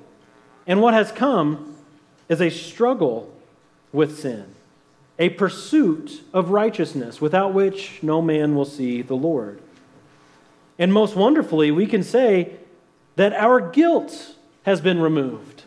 And 0.67 0.81
what 0.81 0.95
has 0.95 1.13
come 1.13 1.77
is 2.29 2.41
a 2.41 2.51
struggle 2.51 3.33
with 3.93 4.19
sin, 4.19 4.55
a 5.19 5.29
pursuit 5.31 6.23
of 6.33 6.51
righteousness 6.51 7.21
without 7.21 7.53
which 7.53 8.03
no 8.03 8.23
man 8.23 8.55
will 8.55 8.65
see 8.65 9.03
the 9.03 9.15
Lord. 9.15 9.61
And 10.79 10.93
most 10.93 11.15
wonderfully, 11.15 11.71
we 11.71 11.87
can 11.87 12.03
say 12.03 12.55
that 13.17 13.33
our 13.33 13.61
guilt 13.61 14.35
has 14.65 14.81
been 14.81 15.01
removed. 15.01 15.63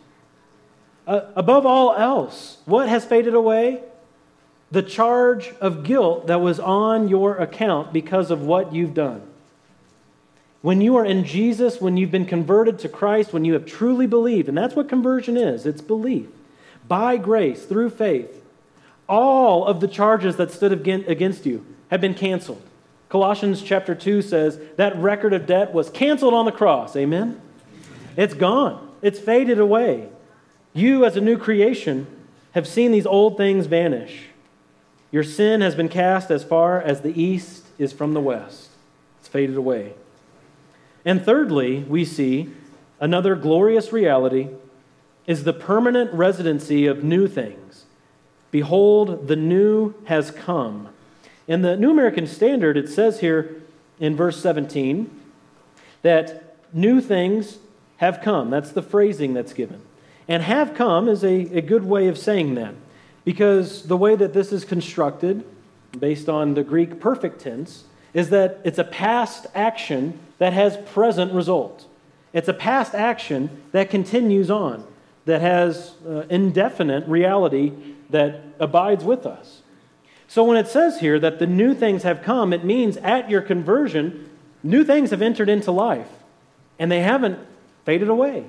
Uh, 1.06 1.22
above 1.34 1.64
all 1.64 1.94
else, 1.94 2.58
what 2.66 2.88
has 2.88 3.04
faded 3.04 3.34
away? 3.34 3.82
The 4.70 4.82
charge 4.82 5.54
of 5.60 5.82
guilt 5.82 6.26
that 6.26 6.42
was 6.42 6.60
on 6.60 7.08
your 7.08 7.36
account 7.36 7.92
because 7.92 8.30
of 8.30 8.42
what 8.42 8.74
you've 8.74 8.92
done. 8.92 9.22
When 10.60 10.80
you 10.80 10.96
are 10.96 11.04
in 11.04 11.24
Jesus, 11.24 11.80
when 11.80 11.96
you've 11.96 12.10
been 12.10 12.26
converted 12.26 12.78
to 12.80 12.88
Christ, 12.88 13.32
when 13.32 13.44
you 13.44 13.52
have 13.52 13.64
truly 13.64 14.06
believed, 14.06 14.48
and 14.48 14.58
that's 14.58 14.74
what 14.74 14.88
conversion 14.88 15.36
is 15.36 15.66
it's 15.66 15.80
belief, 15.80 16.26
by 16.86 17.16
grace, 17.16 17.64
through 17.64 17.90
faith, 17.90 18.42
all 19.08 19.64
of 19.64 19.80
the 19.80 19.88
charges 19.88 20.36
that 20.36 20.50
stood 20.50 20.72
against 20.72 21.46
you 21.46 21.64
have 21.90 22.00
been 22.00 22.14
canceled. 22.14 22.62
Colossians 23.08 23.62
chapter 23.62 23.94
2 23.94 24.20
says 24.20 24.58
that 24.76 24.96
record 24.96 25.32
of 25.32 25.46
debt 25.46 25.72
was 25.72 25.88
canceled 25.88 26.34
on 26.34 26.44
the 26.44 26.52
cross. 26.52 26.94
Amen? 26.96 27.40
It's 28.16 28.34
gone, 28.34 28.90
it's 29.00 29.18
faded 29.18 29.58
away. 29.58 30.08
You, 30.74 31.04
as 31.04 31.16
a 31.16 31.20
new 31.20 31.38
creation, 31.38 32.06
have 32.52 32.66
seen 32.66 32.92
these 32.92 33.06
old 33.06 33.36
things 33.36 33.66
vanish. 33.66 34.24
Your 35.10 35.22
sin 35.22 35.60
has 35.60 35.74
been 35.74 35.88
cast 35.88 36.30
as 36.30 36.44
far 36.44 36.82
as 36.82 37.00
the 37.00 37.18
east 37.20 37.64
is 37.78 37.92
from 37.92 38.12
the 38.12 38.20
west, 38.20 38.68
it's 39.20 39.28
faded 39.28 39.56
away. 39.56 39.94
And 41.08 41.24
thirdly, 41.24 41.86
we 41.88 42.04
see 42.04 42.50
another 43.00 43.34
glorious 43.34 43.94
reality 43.94 44.50
is 45.26 45.44
the 45.44 45.54
permanent 45.54 46.12
residency 46.12 46.84
of 46.84 47.02
new 47.02 47.26
things. 47.26 47.86
Behold, 48.50 49.26
the 49.26 49.34
new 49.34 49.94
has 50.04 50.30
come. 50.30 50.90
In 51.46 51.62
the 51.62 51.78
New 51.78 51.90
American 51.90 52.26
Standard, 52.26 52.76
it 52.76 52.90
says 52.90 53.20
here 53.20 53.56
in 53.98 54.16
verse 54.16 54.38
17 54.42 55.10
that 56.02 56.58
new 56.74 57.00
things 57.00 57.56
have 57.96 58.20
come. 58.20 58.50
That's 58.50 58.72
the 58.72 58.82
phrasing 58.82 59.32
that's 59.32 59.54
given. 59.54 59.80
And 60.28 60.42
have 60.42 60.74
come 60.74 61.08
is 61.08 61.24
a, 61.24 61.56
a 61.56 61.62
good 61.62 61.86
way 61.86 62.08
of 62.08 62.18
saying 62.18 62.54
that 62.56 62.74
because 63.24 63.84
the 63.84 63.96
way 63.96 64.14
that 64.14 64.34
this 64.34 64.52
is 64.52 64.66
constructed, 64.66 65.42
based 65.98 66.28
on 66.28 66.52
the 66.52 66.62
Greek 66.62 67.00
perfect 67.00 67.40
tense, 67.40 67.84
is 68.12 68.28
that 68.28 68.60
it's 68.62 68.78
a 68.78 68.84
past 68.84 69.46
action 69.54 70.18
that 70.38 70.52
has 70.52 70.76
present 70.92 71.32
result. 71.32 71.86
It's 72.32 72.48
a 72.48 72.54
past 72.54 72.94
action 72.94 73.62
that 73.72 73.90
continues 73.90 74.50
on, 74.50 74.86
that 75.24 75.40
has 75.40 75.94
uh, 76.06 76.24
indefinite 76.30 77.06
reality 77.08 77.72
that 78.10 78.40
abides 78.58 79.04
with 79.04 79.26
us. 79.26 79.62
So 80.26 80.44
when 80.44 80.56
it 80.56 80.68
says 80.68 81.00
here 81.00 81.18
that 81.20 81.38
the 81.38 81.46
new 81.46 81.74
things 81.74 82.02
have 82.02 82.22
come, 82.22 82.52
it 82.52 82.64
means 82.64 82.96
at 82.98 83.30
your 83.30 83.40
conversion, 83.40 84.28
new 84.62 84.84
things 84.84 85.10
have 85.10 85.22
entered 85.22 85.48
into 85.48 85.72
life, 85.72 86.08
and 86.78 86.92
they 86.92 87.00
haven't 87.00 87.38
faded 87.84 88.08
away. 88.08 88.44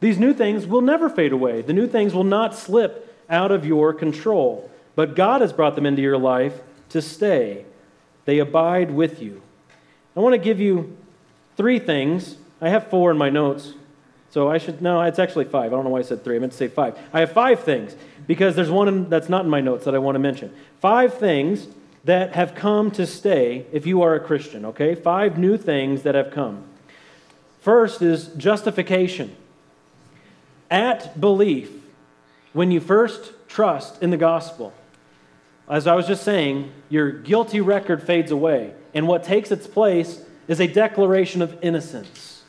These 0.00 0.18
new 0.18 0.34
things 0.34 0.66
will 0.66 0.80
never 0.80 1.08
fade 1.08 1.32
away. 1.32 1.62
The 1.62 1.72
new 1.72 1.86
things 1.86 2.14
will 2.14 2.24
not 2.24 2.56
slip 2.56 3.24
out 3.28 3.52
of 3.52 3.64
your 3.64 3.92
control. 3.92 4.70
But 4.96 5.14
God 5.14 5.40
has 5.40 5.52
brought 5.52 5.76
them 5.76 5.86
into 5.86 6.02
your 6.02 6.18
life 6.18 6.60
to 6.88 7.00
stay, 7.00 7.64
they 8.24 8.40
abide 8.40 8.90
with 8.90 9.22
you. 9.22 9.42
I 10.16 10.20
want 10.20 10.34
to 10.34 10.38
give 10.38 10.58
you 10.58 10.96
three 11.56 11.78
things. 11.78 12.36
I 12.60 12.68
have 12.68 12.88
four 12.88 13.10
in 13.10 13.18
my 13.18 13.30
notes. 13.30 13.74
So 14.30 14.48
I 14.48 14.58
should, 14.58 14.80
no, 14.80 15.00
it's 15.02 15.18
actually 15.18 15.46
five. 15.46 15.72
I 15.72 15.76
don't 15.76 15.84
know 15.84 15.90
why 15.90 15.98
I 15.98 16.02
said 16.02 16.22
three. 16.22 16.36
I 16.36 16.38
meant 16.38 16.52
to 16.52 16.58
say 16.58 16.68
five. 16.68 16.96
I 17.12 17.20
have 17.20 17.32
five 17.32 17.60
things 17.64 17.96
because 18.26 18.54
there's 18.54 18.70
one 18.70 19.08
that's 19.08 19.28
not 19.28 19.44
in 19.44 19.50
my 19.50 19.60
notes 19.60 19.84
that 19.86 19.94
I 19.94 19.98
want 19.98 20.14
to 20.14 20.20
mention. 20.20 20.54
Five 20.80 21.14
things 21.14 21.66
that 22.04 22.34
have 22.34 22.54
come 22.54 22.90
to 22.92 23.06
stay 23.06 23.66
if 23.72 23.86
you 23.86 24.02
are 24.02 24.14
a 24.14 24.20
Christian, 24.20 24.64
okay? 24.66 24.94
Five 24.94 25.36
new 25.36 25.56
things 25.56 26.02
that 26.02 26.14
have 26.14 26.30
come. 26.30 26.64
First 27.60 28.02
is 28.02 28.28
justification. 28.28 29.34
At 30.70 31.20
belief, 31.20 31.70
when 32.52 32.70
you 32.70 32.80
first 32.80 33.32
trust 33.48 34.02
in 34.02 34.10
the 34.10 34.16
gospel, 34.16 34.72
as 35.68 35.86
I 35.86 35.94
was 35.94 36.06
just 36.06 36.22
saying, 36.24 36.72
your 36.88 37.10
guilty 37.10 37.60
record 37.60 38.02
fades 38.02 38.30
away. 38.30 38.72
And 38.94 39.06
what 39.06 39.22
takes 39.22 39.50
its 39.50 39.66
place 39.66 40.22
is 40.50 40.60
a 40.60 40.66
declaration 40.66 41.42
of 41.42 41.56
innocence. 41.62 42.42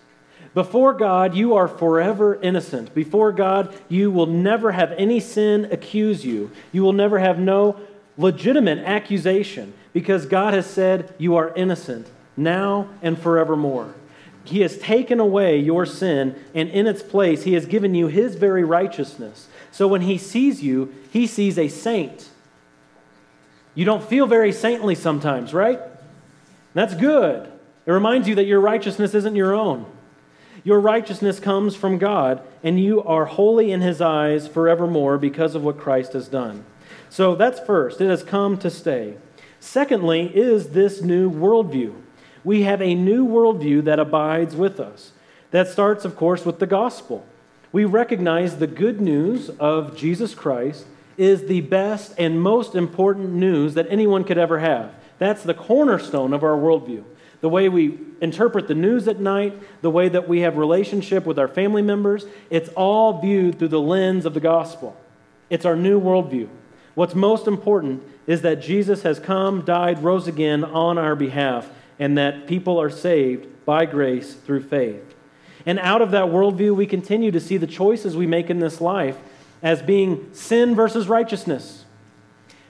Before 0.55 0.91
God, 0.91 1.35
you 1.35 1.53
are 1.53 1.67
forever 1.67 2.33
innocent. 2.41 2.95
Before 2.95 3.31
God, 3.31 3.73
you 3.89 4.09
will 4.09 4.25
never 4.25 4.71
have 4.71 4.91
any 4.93 5.19
sin 5.19 5.65
accuse 5.71 6.25
you. 6.25 6.49
You 6.71 6.81
will 6.81 6.93
never 6.93 7.19
have 7.19 7.37
no 7.37 7.79
legitimate 8.17 8.79
accusation 8.79 9.73
because 9.93 10.25
God 10.25 10.55
has 10.55 10.65
said 10.65 11.13
you 11.19 11.35
are 11.35 11.53
innocent 11.53 12.07
now 12.35 12.89
and 13.03 13.21
forevermore. 13.21 13.93
He 14.45 14.61
has 14.61 14.79
taken 14.79 15.19
away 15.19 15.59
your 15.59 15.85
sin, 15.85 16.35
and 16.55 16.69
in 16.69 16.87
its 16.87 17.03
place, 17.03 17.43
He 17.43 17.53
has 17.53 17.67
given 17.67 17.93
you 17.93 18.07
His 18.07 18.33
very 18.33 18.63
righteousness. 18.63 19.47
So 19.71 19.87
when 19.87 20.01
He 20.01 20.17
sees 20.17 20.63
you, 20.63 20.91
He 21.11 21.27
sees 21.27 21.59
a 21.59 21.67
saint. 21.67 22.29
You 23.75 23.85
don't 23.85 24.03
feel 24.03 24.25
very 24.25 24.51
saintly 24.51 24.95
sometimes, 24.95 25.53
right? 25.53 25.79
That's 26.73 26.95
good. 26.95 27.51
It 27.85 27.91
reminds 27.91 28.27
you 28.27 28.35
that 28.35 28.45
your 28.45 28.59
righteousness 28.59 29.13
isn't 29.13 29.35
your 29.35 29.53
own. 29.53 29.85
Your 30.63 30.79
righteousness 30.79 31.39
comes 31.39 31.75
from 31.75 31.97
God, 31.97 32.41
and 32.63 32.79
you 32.79 33.01
are 33.03 33.25
holy 33.25 33.71
in 33.71 33.81
His 33.81 34.01
eyes 34.01 34.47
forevermore 34.47 35.17
because 35.17 35.55
of 35.55 35.63
what 35.63 35.79
Christ 35.79 36.13
has 36.13 36.27
done. 36.27 36.65
So 37.09 37.35
that's 37.35 37.59
first. 37.59 37.99
It 37.99 38.09
has 38.09 38.23
come 38.23 38.57
to 38.59 38.69
stay. 38.69 39.17
Secondly, 39.59 40.31
is 40.35 40.69
this 40.69 41.01
new 41.01 41.31
worldview 41.31 41.95
we 42.43 42.63
have 42.63 42.81
a 42.81 42.95
new 42.95 43.27
worldview 43.27 43.83
that 43.83 43.99
abides 43.99 44.55
with 44.55 44.79
us. 44.79 45.11
That 45.51 45.67
starts, 45.67 46.05
of 46.05 46.15
course, 46.15 46.45
with 46.45 46.59
the 46.59 46.67
gospel. 46.67 47.25
We 47.71 47.85
recognize 47.85 48.57
the 48.57 48.67
good 48.67 48.99
news 48.99 49.49
of 49.59 49.95
Jesus 49.95 50.33
Christ 50.33 50.85
is 51.17 51.45
the 51.45 51.61
best 51.61 52.13
and 52.17 52.41
most 52.41 52.73
important 52.73 53.33
news 53.33 53.75
that 53.75 53.87
anyone 53.89 54.23
could 54.23 54.37
ever 54.37 54.59
have. 54.59 54.93
That's 55.19 55.43
the 55.43 55.53
cornerstone 55.53 56.33
of 56.33 56.43
our 56.43 56.57
worldview. 56.57 57.03
The 57.41 57.49
way 57.49 57.69
we 57.69 57.99
interpret 58.21 58.67
the 58.67 58.75
news 58.75 59.07
at 59.07 59.19
night, 59.19 59.59
the 59.81 59.89
way 59.89 60.09
that 60.09 60.27
we 60.29 60.41
have 60.41 60.57
relationship 60.57 61.25
with 61.25 61.39
our 61.39 61.47
family 61.47 61.81
members, 61.81 62.25
it's 62.49 62.69
all 62.69 63.19
viewed 63.19 63.57
through 63.57 63.69
the 63.69 63.81
lens 63.81 64.25
of 64.25 64.33
the 64.33 64.39
gospel. 64.39 64.95
It's 65.49 65.65
our 65.65 65.75
new 65.75 65.99
worldview. 65.99 66.47
What's 66.93 67.15
most 67.15 67.47
important 67.47 68.03
is 68.27 68.41
that 68.41 68.61
Jesus 68.61 69.03
has 69.03 69.19
come, 69.19 69.61
died, 69.61 70.03
rose 70.03 70.27
again 70.27 70.63
on 70.63 70.97
our 70.97 71.15
behalf, 71.15 71.69
and 71.97 72.17
that 72.17 72.47
people 72.47 72.79
are 72.79 72.89
saved 72.89 73.47
by 73.65 73.85
grace 73.85 74.35
through 74.35 74.63
faith. 74.63 75.15
And 75.65 75.79
out 75.79 76.01
of 76.01 76.11
that 76.11 76.25
worldview, 76.25 76.75
we 76.75 76.85
continue 76.85 77.31
to 77.31 77.39
see 77.39 77.57
the 77.57 77.67
choices 77.67 78.15
we 78.15 78.27
make 78.27 78.49
in 78.49 78.59
this 78.59 78.81
life 78.81 79.17
as 79.63 79.81
being 79.81 80.29
sin 80.33 80.75
versus 80.75 81.07
righteousness. 81.07 81.85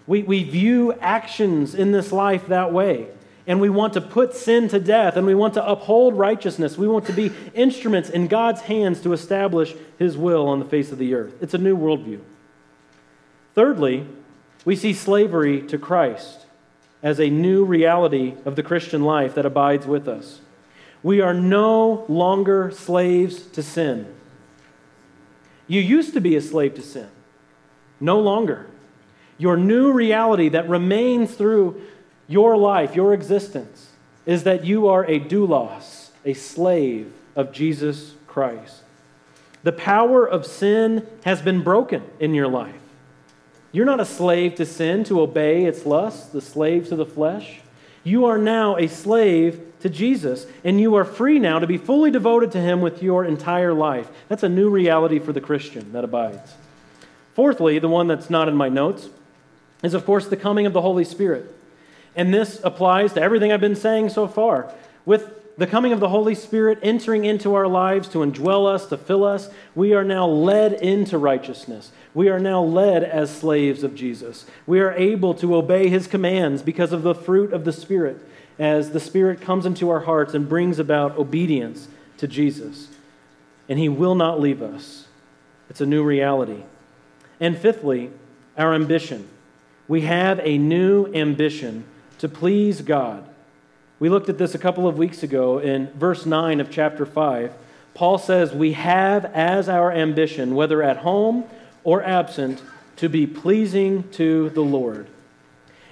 We, 0.08 0.24
we 0.24 0.44
view 0.44 0.94
actions 0.94 1.74
in 1.76 1.92
this 1.92 2.12
life 2.12 2.48
that 2.48 2.74
way. 2.74 3.08
And 3.48 3.60
we 3.60 3.70
want 3.70 3.94
to 3.94 4.02
put 4.02 4.36
sin 4.36 4.68
to 4.70 4.80
death 4.80 5.18
and 5.18 5.26
we 5.26 5.34
want 5.34 5.56
to 5.56 5.66
uphold 5.66 6.18
righteousness. 6.18 6.78
We 6.78 6.88
want 6.88 7.06
to 7.08 7.14
be 7.14 7.32
instruments 7.54 8.10
in 8.10 8.28
God's 8.28 8.62
hands 8.62 9.02
to 9.02 9.14
establish 9.14 9.74
His 9.98 10.16
will 10.16 10.48
on 10.48 10.60
the 10.60 10.66
face 10.66 10.92
of 10.92 10.98
the 10.98 11.14
earth. 11.16 11.34
It's 11.42 11.54
a 11.54 11.58
new 11.58 11.76
worldview. 11.76 12.22
Thirdly, 13.56 14.08
we 14.64 14.76
see 14.76 14.94
slavery 14.94 15.62
to 15.64 15.78
Christ 15.78 16.46
as 17.04 17.20
a 17.20 17.30
new 17.30 17.66
reality 17.66 18.36
of 18.46 18.56
the 18.56 18.64
Christian 18.64 19.04
life 19.04 19.36
that 19.36 19.46
abides 19.46 19.88
with 19.88 20.08
us. 20.08 20.42
We 21.04 21.20
are 21.20 21.34
no 21.34 22.06
longer 22.08 22.72
slaves 22.72 23.42
to 23.48 23.64
sin. 23.64 24.14
You 25.68 25.82
used 25.82 26.14
to 26.14 26.22
be 26.22 26.36
a 26.36 26.42
slave 26.42 26.76
to 26.76 26.82
sin, 26.82 27.10
no 28.00 28.20
longer. 28.20 28.68
Your 29.38 29.58
new 29.58 29.92
reality 29.92 30.50
that 30.50 30.70
remains 30.70 31.34
through 31.34 31.82
your 32.32 32.56
life, 32.58 32.96
your 32.96 33.14
existence, 33.14 33.90
is 34.26 34.44
that 34.44 34.66
you 34.66 34.88
are 34.88 35.06
a 35.06 35.20
doulos, 35.20 36.10
a 36.24 36.34
slave 36.34 37.12
of 37.36 37.52
Jesus 37.52 38.16
Christ. 38.28 38.84
The 39.64 39.72
power 39.72 40.26
of 40.26 40.46
sin 40.46 41.08
has 41.24 41.42
been 41.42 41.62
broken 41.62 42.04
in 42.20 42.34
your 42.34 42.48
life. 42.48 42.76
You're 43.72 43.86
not 43.86 44.00
a 44.00 44.06
slave 44.06 44.56
to 44.56 44.66
sin 44.66 45.04
to 45.06 45.22
obey 45.22 45.66
its 45.66 45.86
lusts, 45.86 46.28
the 46.28 46.42
slave 46.42 46.90
to 46.90 46.96
the 46.96 47.06
flesh. 47.06 47.62
You 48.04 48.26
are 48.26 48.38
now 48.38 48.78
a 48.78 48.88
slave 48.88 49.62
to 49.82 49.90
Jesus, 49.90 50.46
and 50.64 50.80
you 50.80 50.96
are 50.96 51.06
free 51.06 51.40
now 51.40 51.60
to 51.60 51.68
be 51.68 51.78
fully 51.78 52.12
devoted 52.12 52.52
to 52.52 52.62
Him 52.62 52.82
with 52.82 53.02
your 53.02 53.24
entire 53.24 53.74
life. 53.74 54.10
That's 54.28 54.44
a 54.44 54.50
new 54.50 54.70
reality 54.70 55.20
for 55.20 55.34
the 55.34 55.42
Christian 55.42 55.94
that 55.94 56.04
abides. 56.04 56.54
Fourthly, 57.34 57.80
the 57.80 57.88
one 57.88 58.08
that's 58.08 58.30
not 58.30 58.50
in 58.50 58.56
my 58.56 58.70
notes, 58.70 59.10
is 59.84 59.94
of 59.94 60.06
course 60.06 60.28
the 60.28 60.38
coming 60.38 60.66
of 60.66 60.74
the 60.74 60.82
Holy 60.82 61.06
Spirit. 61.06 61.56
And 62.16 62.34
this 62.34 62.60
applies 62.64 63.14
to 63.14 63.22
everything 63.22 63.52
I've 63.52 63.62
been 63.62 63.76
saying 63.76 64.10
so 64.10 64.28
far. 64.28 64.74
With 65.06 65.58
the 65.58 65.68
coming 65.68 65.94
of 65.94 66.00
the 66.00 66.10
Holy 66.10 66.36
Spirit 66.36 66.80
entering 66.82 67.26
into 67.26 67.54
our 67.54 67.68
lives 67.68 68.08
to 68.10 68.20
indwell 68.20 68.72
us, 68.72 68.88
to 68.88 68.98
fill 68.98 69.24
us, 69.24 69.50
we 69.76 69.94
are 69.94 70.04
now 70.04 70.28
led 70.28 70.74
into 70.74 71.18
righteousness. 71.18 71.92
We 72.14 72.30
are 72.30 72.40
now 72.40 72.62
led 72.62 73.04
as 73.04 73.30
slaves 73.30 73.84
of 73.84 73.96
Jesus. 73.96 74.46
We 74.66 74.80
are 74.80 74.92
able 74.94 75.34
to 75.36 75.56
obey 75.56 75.88
his 75.88 76.08
commands 76.08 76.62
because 76.62 76.92
of 76.92 77.04
the 77.04 77.16
fruit 77.16 77.54
of 77.54 77.64
the 77.64 77.74
Spirit 77.74 78.18
as 78.60 78.92
the 78.92 79.00
Spirit 79.00 79.42
comes 79.42 79.66
into 79.66 79.90
our 79.90 80.02
hearts 80.02 80.34
and 80.34 80.48
brings 80.50 80.80
about 80.80 81.18
obedience 81.18 81.88
to 82.18 82.28
Jesus. 82.28 82.90
And 83.70 83.80
he 83.80 83.90
will 83.90 84.16
not 84.16 84.40
leave 84.40 84.62
us. 84.62 85.08
It's 85.70 85.82
a 85.82 85.86
new 85.86 86.04
reality. 86.04 86.64
And 87.40 87.58
fifthly, 87.58 88.12
our 88.58 88.74
ambition. 88.74 89.30
We 89.88 90.02
have 90.02 90.40
a 90.44 90.58
new 90.58 91.08
ambition 91.14 91.86
to 92.22 92.30
please 92.30 92.82
God 92.82 93.28
we 94.02 94.10
looked 94.10 94.30
at 94.30 94.40
this 94.40 94.56
a 94.56 94.58
couple 94.58 94.88
of 94.88 94.98
weeks 94.98 95.22
ago 95.22 95.60
in 95.60 95.92
verse 95.92 96.26
9 96.26 96.60
of 96.60 96.72
chapter 96.72 97.06
5. 97.06 97.54
Paul 97.94 98.18
says, 98.18 98.52
We 98.52 98.74
have 98.74 99.26
as 99.26 99.70
our 99.70 99.92
ambition, 99.92 100.56
whether 100.56 100.82
at 100.82 100.98
home 100.98 101.44
or 101.84 102.02
absent, 102.02 102.64
to 102.96 103.10
be 103.10 103.28
pleasing 103.28 104.10
to 104.14 104.50
the 104.50 104.64
Lord. 104.64 105.06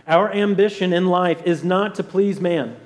Our 0.07 0.33
ambition 0.33 0.91
in 0.91 1.05
life 1.05 1.43
is 1.45 1.63
not 1.63 1.93
to 1.95 2.03
please 2.03 2.41
man, 2.41 2.77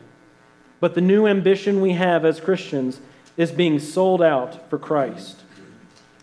but 0.81 0.93
the 0.93 0.99
new 0.99 1.25
ambition 1.25 1.79
we 1.79 1.93
have 1.93 2.25
as 2.25 2.41
Christians 2.41 2.99
is 3.37 3.49
being 3.49 3.79
sold 3.79 4.21
out 4.21 4.69
for 4.69 4.77
Christ. 4.77 5.39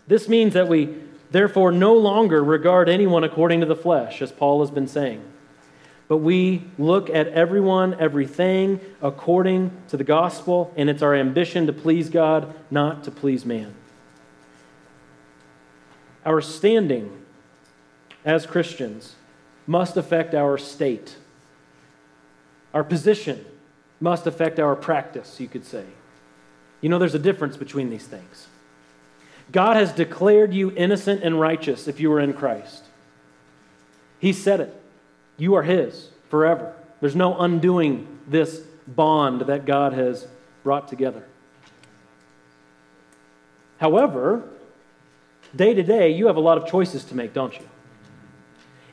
This 0.05 0.29
means 0.29 0.53
that 0.53 0.67
we, 0.67 0.95
therefore, 1.31 1.71
no 1.71 1.95
longer 1.95 2.43
regard 2.43 2.87
anyone 2.87 3.23
according 3.23 3.61
to 3.61 3.65
the 3.65 3.75
flesh, 3.75 4.21
as 4.21 4.31
Paul 4.31 4.59
has 4.59 4.69
been 4.69 4.87
saying 4.87 5.23
but 6.11 6.17
we 6.17 6.61
look 6.77 7.09
at 7.09 7.29
everyone, 7.29 7.95
everything 7.97 8.81
according 9.01 9.71
to 9.87 9.95
the 9.95 10.03
gospel, 10.03 10.73
and 10.75 10.89
it's 10.89 11.01
our 11.01 11.15
ambition 11.15 11.67
to 11.67 11.71
please 11.71 12.09
God, 12.09 12.53
not 12.69 13.05
to 13.05 13.11
please 13.11 13.45
man. 13.45 13.73
Our 16.25 16.41
standing 16.41 17.17
as 18.25 18.45
Christians 18.45 19.15
must 19.65 19.95
affect 19.95 20.35
our 20.35 20.57
state. 20.57 21.15
Our 22.73 22.83
position 22.83 23.45
must 24.01 24.27
affect 24.27 24.59
our 24.59 24.75
practice, 24.75 25.39
you 25.39 25.47
could 25.47 25.63
say. 25.63 25.85
You 26.81 26.89
know, 26.89 26.99
there's 26.99 27.15
a 27.15 27.19
difference 27.19 27.55
between 27.55 27.89
these 27.89 28.05
things. 28.05 28.47
God 29.49 29.77
has 29.77 29.93
declared 29.93 30.53
you 30.53 30.73
innocent 30.75 31.23
and 31.23 31.39
righteous 31.39 31.87
if 31.87 32.01
you 32.01 32.11
are 32.11 32.19
in 32.19 32.33
Christ. 32.33 32.83
He 34.19 34.33
said 34.33 34.59
it. 34.59 34.80
You 35.41 35.55
are 35.55 35.63
His 35.63 36.09
forever. 36.29 36.71
There's 36.99 37.15
no 37.15 37.35
undoing 37.39 38.19
this 38.27 38.59
bond 38.85 39.41
that 39.41 39.65
God 39.65 39.91
has 39.91 40.27
brought 40.61 40.87
together. 40.87 41.23
However, 43.79 44.43
day 45.55 45.73
to 45.73 45.81
day, 45.81 46.11
you 46.11 46.27
have 46.27 46.35
a 46.35 46.41
lot 46.41 46.59
of 46.59 46.67
choices 46.67 47.03
to 47.05 47.15
make, 47.15 47.33
don't 47.33 47.59
you? 47.59 47.67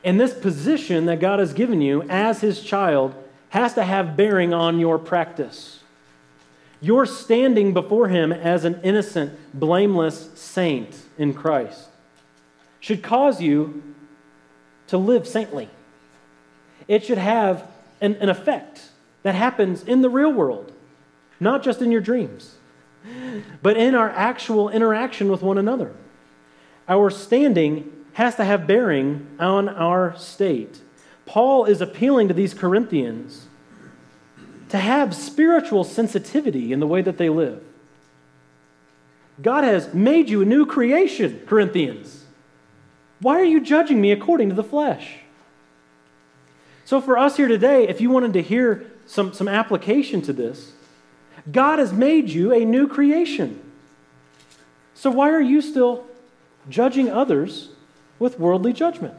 And 0.03 0.19
this 0.19 0.33
position 0.33 1.05
that 1.05 1.21
God 1.21 1.39
has 1.39 1.53
given 1.53 1.83
you 1.83 2.01
as 2.05 2.41
His 2.41 2.63
child 2.63 3.15
has 3.51 3.75
to 3.75 3.85
have 3.85 4.17
bearing 4.17 4.55
on 4.55 4.81
your 4.81 4.99
practice. 4.99 5.81
Your 6.81 7.05
standing 7.05 7.75
before 7.75 8.09
Him 8.09 8.33
as 8.33 8.65
an 8.65 8.81
innocent, 8.83 9.39
blameless 9.53 10.31
saint 10.35 10.97
in 11.19 11.35
Christ 11.35 11.89
should 12.81 13.03
cause 13.03 13.43
you 13.43 13.83
to 14.87 14.97
live 14.97 15.29
saintly 15.29 15.69
it 16.89 17.05
should 17.05 17.19
have 17.19 17.71
an, 18.01 18.17
an 18.17 18.29
effect 18.29 18.89
that 19.23 19.35
happens 19.35 19.85
in 19.85 20.01
the 20.01 20.11
real 20.11 20.33
world, 20.33 20.73
not 21.39 21.63
just 21.63 21.83
in 21.83 21.93
your 21.93 22.01
dreams, 22.01 22.57
but 23.63 23.77
in 23.77 23.95
our 23.95 24.11
actual 24.11 24.71
interaction 24.71 25.31
with 25.31 25.43
one 25.43 25.59
another. 25.59 25.95
Our 26.89 27.11
standing 27.11 27.93
has 28.15 28.35
to 28.37 28.45
have 28.45 28.67
bearing 28.67 29.29
on 29.39 29.69
our 29.69 30.17
state. 30.17 30.81
Paul 31.27 31.67
is 31.67 31.81
appealing 31.81 32.29
to 32.29 32.35
these 32.35 32.55
Corinthians 32.55 33.47
to 34.71 34.79
have 34.79 35.15
spiritual 35.15 35.85
sensitivity 35.85 36.73
in 36.73 36.81
the 36.81 36.87
way 36.87 37.03
that 37.03 37.19
they 37.19 37.29
live. 37.29 37.63
God 39.41 39.65
has 39.65 39.95
made 39.95 40.29
you 40.29 40.43
a 40.43 40.47
new 40.47 40.67
creation, 40.67 41.43
Corinthians. 41.47 42.25
Why 43.21 43.37
are 43.37 43.45
you 43.45 43.61
judging 43.61 44.01
me 44.01 44.11
according 44.11 44.49
to 44.49 44.55
the 44.55 44.65
flesh? 44.65 45.19
So, 46.89 47.03
for 47.03 47.19
us 47.19 47.37
here 47.37 47.49
today, 47.49 47.87
if 47.87 48.01
you 48.01 48.09
wanted 48.09 48.33
to 48.33 48.41
hear 48.41 48.91
some, 49.05 49.35
some 49.35 49.47
application 49.47 50.23
to 50.23 50.33
this, 50.33 50.73
God 51.53 51.81
has 51.81 51.93
made 51.93 52.31
you 52.31 52.51
a 52.51 52.65
new 52.65 52.89
creation. 52.89 53.61
So, 54.95 55.11
why 55.11 55.29
are 55.29 55.41
you 55.43 55.61
still 55.61 56.07
judging 56.71 57.11
others 57.11 57.69
with 58.19 58.41
worldly 58.41 58.73
judgment? 58.73 59.13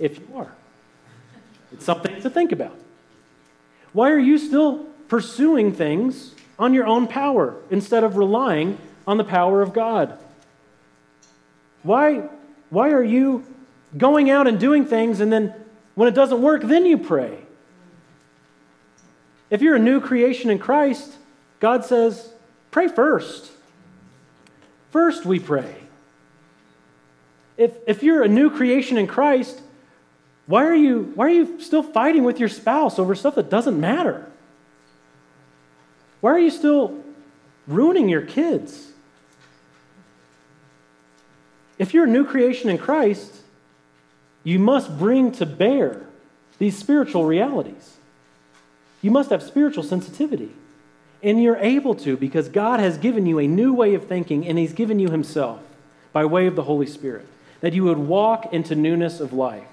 If 0.00 0.18
you 0.18 0.26
are, 0.34 0.50
it's 1.70 1.84
something 1.84 2.20
to 2.22 2.28
think 2.28 2.50
about. 2.50 2.76
Why 3.92 4.10
are 4.10 4.18
you 4.18 4.36
still 4.36 4.86
pursuing 5.06 5.72
things 5.72 6.34
on 6.58 6.74
your 6.74 6.88
own 6.88 7.06
power 7.06 7.54
instead 7.70 8.02
of 8.02 8.16
relying 8.16 8.78
on 9.06 9.16
the 9.16 9.22
power 9.22 9.62
of 9.62 9.72
God? 9.72 10.18
Why, 11.84 12.28
why 12.68 12.90
are 12.90 13.04
you 13.04 13.46
going 13.96 14.28
out 14.28 14.48
and 14.48 14.58
doing 14.58 14.84
things 14.84 15.20
and 15.20 15.32
then 15.32 15.54
when 15.96 16.08
it 16.08 16.14
doesn't 16.14 16.40
work, 16.40 16.62
then 16.62 16.86
you 16.86 16.98
pray. 16.98 17.40
If 19.50 19.62
you're 19.62 19.74
a 19.74 19.80
new 19.80 20.00
creation 20.00 20.50
in 20.50 20.58
Christ, 20.58 21.16
God 21.58 21.84
says, 21.84 22.32
pray 22.70 22.86
first. 22.86 23.50
First, 24.90 25.24
we 25.24 25.40
pray. 25.40 25.74
If, 27.56 27.72
if 27.86 28.02
you're 28.02 28.22
a 28.22 28.28
new 28.28 28.50
creation 28.50 28.98
in 28.98 29.06
Christ, 29.06 29.62
why 30.46 30.66
are, 30.66 30.74
you, 30.74 31.12
why 31.14 31.26
are 31.26 31.30
you 31.30 31.60
still 31.60 31.82
fighting 31.82 32.24
with 32.24 32.38
your 32.38 32.50
spouse 32.50 32.98
over 32.98 33.14
stuff 33.14 33.34
that 33.36 33.48
doesn't 33.48 33.80
matter? 33.80 34.30
Why 36.20 36.32
are 36.32 36.38
you 36.38 36.50
still 36.50 37.02
ruining 37.66 38.08
your 38.08 38.22
kids? 38.22 38.92
If 41.78 41.94
you're 41.94 42.04
a 42.04 42.10
new 42.10 42.24
creation 42.24 42.68
in 42.68 42.76
Christ, 42.76 43.34
you 44.46 44.60
must 44.60 44.96
bring 44.96 45.32
to 45.32 45.44
bear 45.44 46.06
these 46.58 46.78
spiritual 46.78 47.24
realities. 47.24 47.96
You 49.02 49.10
must 49.10 49.30
have 49.30 49.42
spiritual 49.42 49.82
sensitivity. 49.82 50.52
And 51.20 51.42
you're 51.42 51.56
able 51.56 51.96
to 51.96 52.16
because 52.16 52.48
God 52.48 52.78
has 52.78 52.96
given 52.96 53.26
you 53.26 53.40
a 53.40 53.48
new 53.48 53.74
way 53.74 53.94
of 53.94 54.06
thinking 54.06 54.46
and 54.46 54.56
He's 54.56 54.72
given 54.72 55.00
you 55.00 55.08
Himself 55.08 55.58
by 56.12 56.24
way 56.24 56.46
of 56.46 56.54
the 56.54 56.62
Holy 56.62 56.86
Spirit, 56.86 57.26
that 57.60 57.72
you 57.72 57.82
would 57.82 57.98
walk 57.98 58.52
into 58.52 58.76
newness 58.76 59.18
of 59.18 59.32
life. 59.32 59.66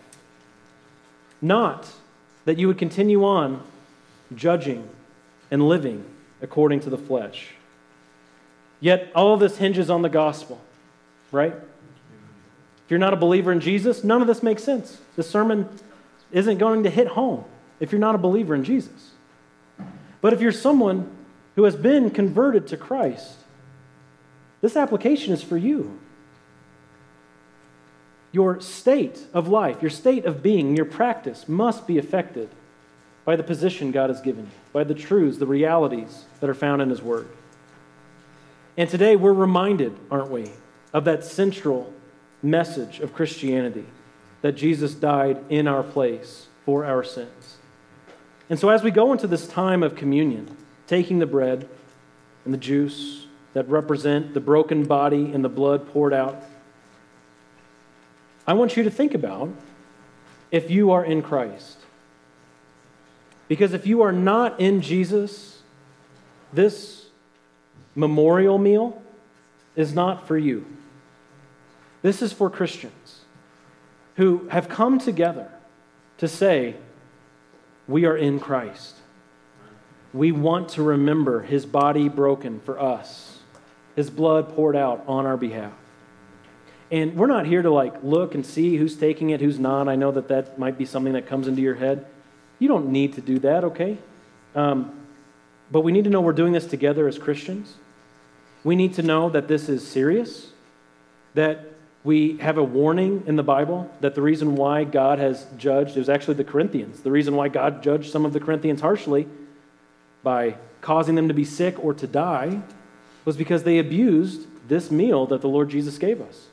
Not 1.40 1.92
that 2.46 2.58
you 2.58 2.68
would 2.68 2.80
continue 2.80 3.24
on 3.24 3.62
judging 4.34 4.90
and 5.52 5.68
living 5.68 6.04
according 6.42 6.80
to 6.80 6.90
the 6.90 6.98
flesh. 6.98 7.50
Yet 8.80 9.12
all 9.14 9.36
of 9.36 9.40
this 9.40 9.58
hinges 9.58 9.92
on 9.92 10.02
the 10.02 10.10
gospel, 10.10 10.60
right? 11.32 11.54
If 12.86 12.92
you're 12.92 13.00
not 13.00 13.14
a 13.14 13.18
believer 13.18 13.52
in 13.52 13.60
Jesus, 13.60 14.04
none 14.04 14.22
of 14.22 14.28
this 14.28 14.44
makes 14.44 14.64
sense. 14.64 15.00
The 15.16 15.24
sermon 15.24 15.70
isn't 16.32 16.58
going 16.58 16.84
to 16.84 16.90
hit 16.90 17.08
home 17.08 17.46
if 17.80 17.92
you're 17.92 18.00
not 18.00 18.16
a 18.16 18.18
believer 18.18 18.56
in 18.56 18.64
Jesus. 18.64 19.12
But 20.22 20.34
if 20.34 20.42
you're 20.42 20.52
someone 20.52 21.10
who 21.56 21.64
has 21.64 21.76
been 21.76 22.10
converted 22.10 22.68
to 22.68 22.78
Christ, 22.78 23.38
this 24.62 24.76
application 24.76 25.34
is 25.34 25.44
for 25.44 25.58
you. 25.58 26.00
Your 28.32 28.60
state 28.62 29.28
of 29.34 29.48
life, 29.48 29.82
your 29.82 29.92
state 29.92 30.26
of 30.26 30.42
being, 30.42 30.76
your 30.76 30.86
practice 30.86 31.48
must 31.48 31.86
be 31.86 31.98
affected 31.98 32.50
by 33.26 33.36
the 33.36 33.44
position 33.44 33.92
God 33.92 34.10
has 34.10 34.22
given 34.22 34.46
you, 34.46 34.52
by 34.74 34.84
the 34.84 34.96
truths, 34.96 35.38
the 35.38 35.46
realities 35.46 36.26
that 36.40 36.50
are 36.50 36.56
found 36.56 36.82
in 36.82 36.90
His 36.90 37.02
Word. 37.02 37.28
And 38.76 38.90
today 38.90 39.16
we're 39.16 39.34
reminded, 39.34 39.96
aren't 40.10 40.32
we, 40.32 40.52
of 40.94 41.06
that 41.06 41.24
central 41.24 41.94
message 42.44 43.00
of 43.00 43.14
Christianity 43.14 43.86
that 44.42 44.52
Jesus 44.52 44.94
died 44.94 45.44
in 45.50 45.68
our 45.68 45.82
place 45.82 46.48
for 46.66 46.86
our 46.86 47.04
sins. 47.04 47.58
And 48.50 48.60
so, 48.60 48.70
as 48.70 48.84
we 48.84 48.92
go 48.92 49.12
into 49.12 49.26
this 49.26 49.48
time 49.48 49.82
of 49.82 49.96
communion, 49.96 50.58
taking 50.86 51.20
the 51.20 51.26
bread, 51.26 51.68
and 52.46 52.54
the 52.54 52.58
juice 52.58 53.26
that 53.54 53.68
represent 53.70 54.34
the 54.34 54.40
broken 54.40 54.84
body 54.84 55.32
and 55.32 55.44
the 55.44 55.50
blood 55.50 55.88
poured 55.92 56.14
out. 56.14 56.44
I 58.46 58.54
want 58.54 58.76
you 58.76 58.84
to 58.84 58.92
think 58.92 59.14
about 59.14 59.50
if 60.52 60.70
you 60.70 60.92
are 60.92 61.06
in 61.06 61.22
Christ. 61.22 61.78
Because 63.48 63.74
if 63.74 63.86
you 63.86 64.02
are 64.02 64.12
not 64.12 64.60
in 64.60 64.82
Jesus, 64.82 65.62
this 66.52 67.06
memorial 67.96 68.58
meal 68.58 69.02
is 69.76 69.94
not 69.94 70.28
for 70.28 70.38
you. 70.38 70.66
This 72.04 72.22
is 72.22 72.32
for 72.32 72.50
Christians 72.50 73.22
who 74.18 74.48
have 74.50 74.70
come 74.70 75.00
together 75.00 75.50
to 76.20 76.28
say, 76.28 76.76
We 77.88 78.06
are 78.06 78.16
in 78.16 78.40
Christ. 78.40 78.98
We 80.14 80.32
want 80.32 80.70
to 80.70 80.84
remember 80.84 81.42
his 81.42 81.66
body 81.66 82.08
broken 82.08 82.60
for 82.60 82.80
us, 82.80 83.40
his 83.96 84.12
blood 84.12 84.54
poured 84.54 84.76
out 84.76 85.04
on 85.08 85.26
our 85.26 85.38
behalf. 85.38 85.74
And 86.92 87.16
we're 87.16 87.26
not 87.28 87.48
here 87.48 87.64
to 87.64 87.72
like 87.72 88.04
look 88.04 88.36
and 88.36 88.46
see 88.46 88.78
who's 88.78 88.96
taking 88.96 89.32
it, 89.32 89.42
who's 89.42 89.58
not. 89.58 89.88
I 89.88 89.96
know 89.96 90.12
that 90.12 90.28
that 90.28 90.60
might 90.60 90.78
be 90.78 90.86
something 90.86 91.14
that 91.14 91.26
comes 91.26 91.48
into 91.48 91.62
your 91.62 91.74
head. 91.74 92.06
You 92.60 92.68
don't 92.68 92.92
need 92.92 93.14
to 93.14 93.22
do 93.22 93.40
that, 93.40 93.64
okay? 93.64 93.98
Um, 94.54 95.08
but 95.72 95.82
we 95.82 95.92
need 95.92 96.04
to 96.04 96.12
know 96.12 96.22
we're 96.22 96.34
doing 96.34 96.54
this 96.54 96.68
together 96.68 97.08
as 97.08 97.18
Christians. 97.18 97.74
We 98.64 98.76
need 98.76 98.94
to 98.96 99.02
know 99.02 99.30
that 99.32 99.48
this 99.48 99.70
is 99.70 99.88
serious, 99.88 100.52
that 101.34 101.73
we 102.04 102.38
have 102.38 102.58
a 102.58 102.64
warning 102.64 103.24
in 103.28 103.36
the 103.36 103.44
Bible 103.44 103.90
that 104.02 104.14
the 104.14 104.22
reason 104.22 104.56
why 104.56 104.84
God 104.84 105.20
has 105.20 105.46
judged, 105.58 105.96
was 105.96 106.10
actually 106.10 106.34
the 106.36 106.44
Corinthians, 106.44 107.02
the 107.02 107.12
reason 107.12 107.36
why 107.36 107.48
God 107.48 107.82
judged 107.82 108.12
some 108.12 108.26
of 108.26 108.34
the 108.34 108.40
Corinthians 108.40 108.82
harshly 108.82 109.28
by 110.22 110.58
causing 110.82 111.16
them 111.16 111.30
to 111.30 111.34
be 111.34 111.46
sick 111.46 111.82
or 111.84 111.94
to 111.94 112.08
die 112.08 112.62
was 113.24 113.38
because 113.38 113.64
they 113.64 113.80
abused 113.80 114.48
this 114.68 114.92
meal 114.92 115.26
that 115.28 115.42
the 115.42 115.48
Lord 115.48 115.70
Jesus 115.70 115.98
gave 115.98 116.20
us. 116.20 116.48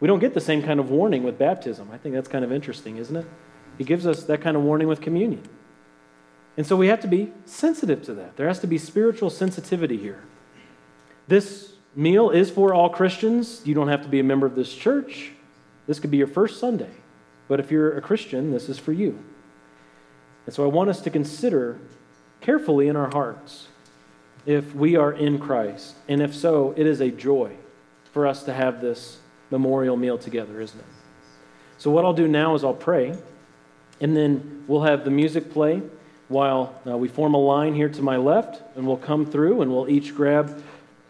We 0.00 0.08
don't 0.08 0.18
get 0.18 0.34
the 0.34 0.40
same 0.40 0.62
kind 0.62 0.78
of 0.78 0.90
warning 0.90 1.22
with 1.22 1.38
baptism. 1.38 1.88
I 1.90 1.96
think 1.96 2.14
that's 2.14 2.28
kind 2.28 2.44
of 2.44 2.52
interesting, 2.52 2.98
isn't 2.98 3.16
it? 3.16 3.26
He 3.78 3.84
gives 3.84 4.06
us 4.06 4.24
that 4.24 4.42
kind 4.42 4.56
of 4.56 4.62
warning 4.62 4.88
with 4.88 5.00
communion. 5.00 5.42
And 6.58 6.66
so 6.66 6.76
we 6.76 6.88
have 6.88 7.00
to 7.00 7.08
be 7.08 7.32
sensitive 7.46 8.02
to 8.04 8.14
that. 8.14 8.36
There 8.36 8.48
has 8.48 8.60
to 8.60 8.66
be 8.66 8.76
spiritual 8.76 9.30
sensitivity 9.30 9.96
here. 9.96 10.22
This 11.28 11.72
meal 11.96 12.30
is 12.30 12.50
for 12.50 12.72
all 12.72 12.90
Christians. 12.90 13.62
You 13.64 13.74
don't 13.74 13.88
have 13.88 14.02
to 14.02 14.08
be 14.08 14.20
a 14.20 14.24
member 14.24 14.46
of 14.46 14.54
this 14.54 14.72
church. 14.72 15.32
This 15.86 15.98
could 15.98 16.10
be 16.10 16.18
your 16.18 16.26
first 16.26 16.60
Sunday. 16.60 16.90
But 17.48 17.58
if 17.58 17.70
you're 17.70 17.96
a 17.96 18.00
Christian, 18.00 18.52
this 18.52 18.68
is 18.68 18.78
for 18.78 18.92
you. 18.92 19.18
And 20.44 20.54
so 20.54 20.64
I 20.64 20.68
want 20.68 20.90
us 20.90 21.00
to 21.02 21.10
consider 21.10 21.78
carefully 22.40 22.88
in 22.88 22.96
our 22.96 23.10
hearts 23.10 23.68
if 24.44 24.74
we 24.74 24.94
are 24.96 25.12
in 25.12 25.38
Christ. 25.38 25.96
And 26.08 26.22
if 26.22 26.34
so, 26.34 26.74
it 26.76 26.86
is 26.86 27.00
a 27.00 27.10
joy 27.10 27.56
for 28.12 28.26
us 28.26 28.44
to 28.44 28.52
have 28.52 28.80
this 28.80 29.18
memorial 29.50 29.96
meal 29.96 30.18
together, 30.18 30.60
isn't 30.60 30.78
it? 30.78 30.86
So, 31.78 31.90
what 31.90 32.04
I'll 32.04 32.14
do 32.14 32.26
now 32.26 32.54
is 32.54 32.64
I'll 32.64 32.72
pray, 32.72 33.14
and 34.00 34.16
then 34.16 34.64
we'll 34.66 34.82
have 34.82 35.04
the 35.04 35.10
music 35.10 35.52
play 35.52 35.82
while 36.28 36.80
uh, 36.86 36.96
we 36.96 37.08
form 37.08 37.34
a 37.34 37.38
line 37.38 37.74
here 37.74 37.88
to 37.88 38.02
my 38.02 38.16
left, 38.16 38.62
and 38.76 38.86
we'll 38.86 38.96
come 38.96 39.26
through 39.26 39.62
and 39.62 39.70
we'll 39.70 39.88
each 39.88 40.14
grab 40.14 40.62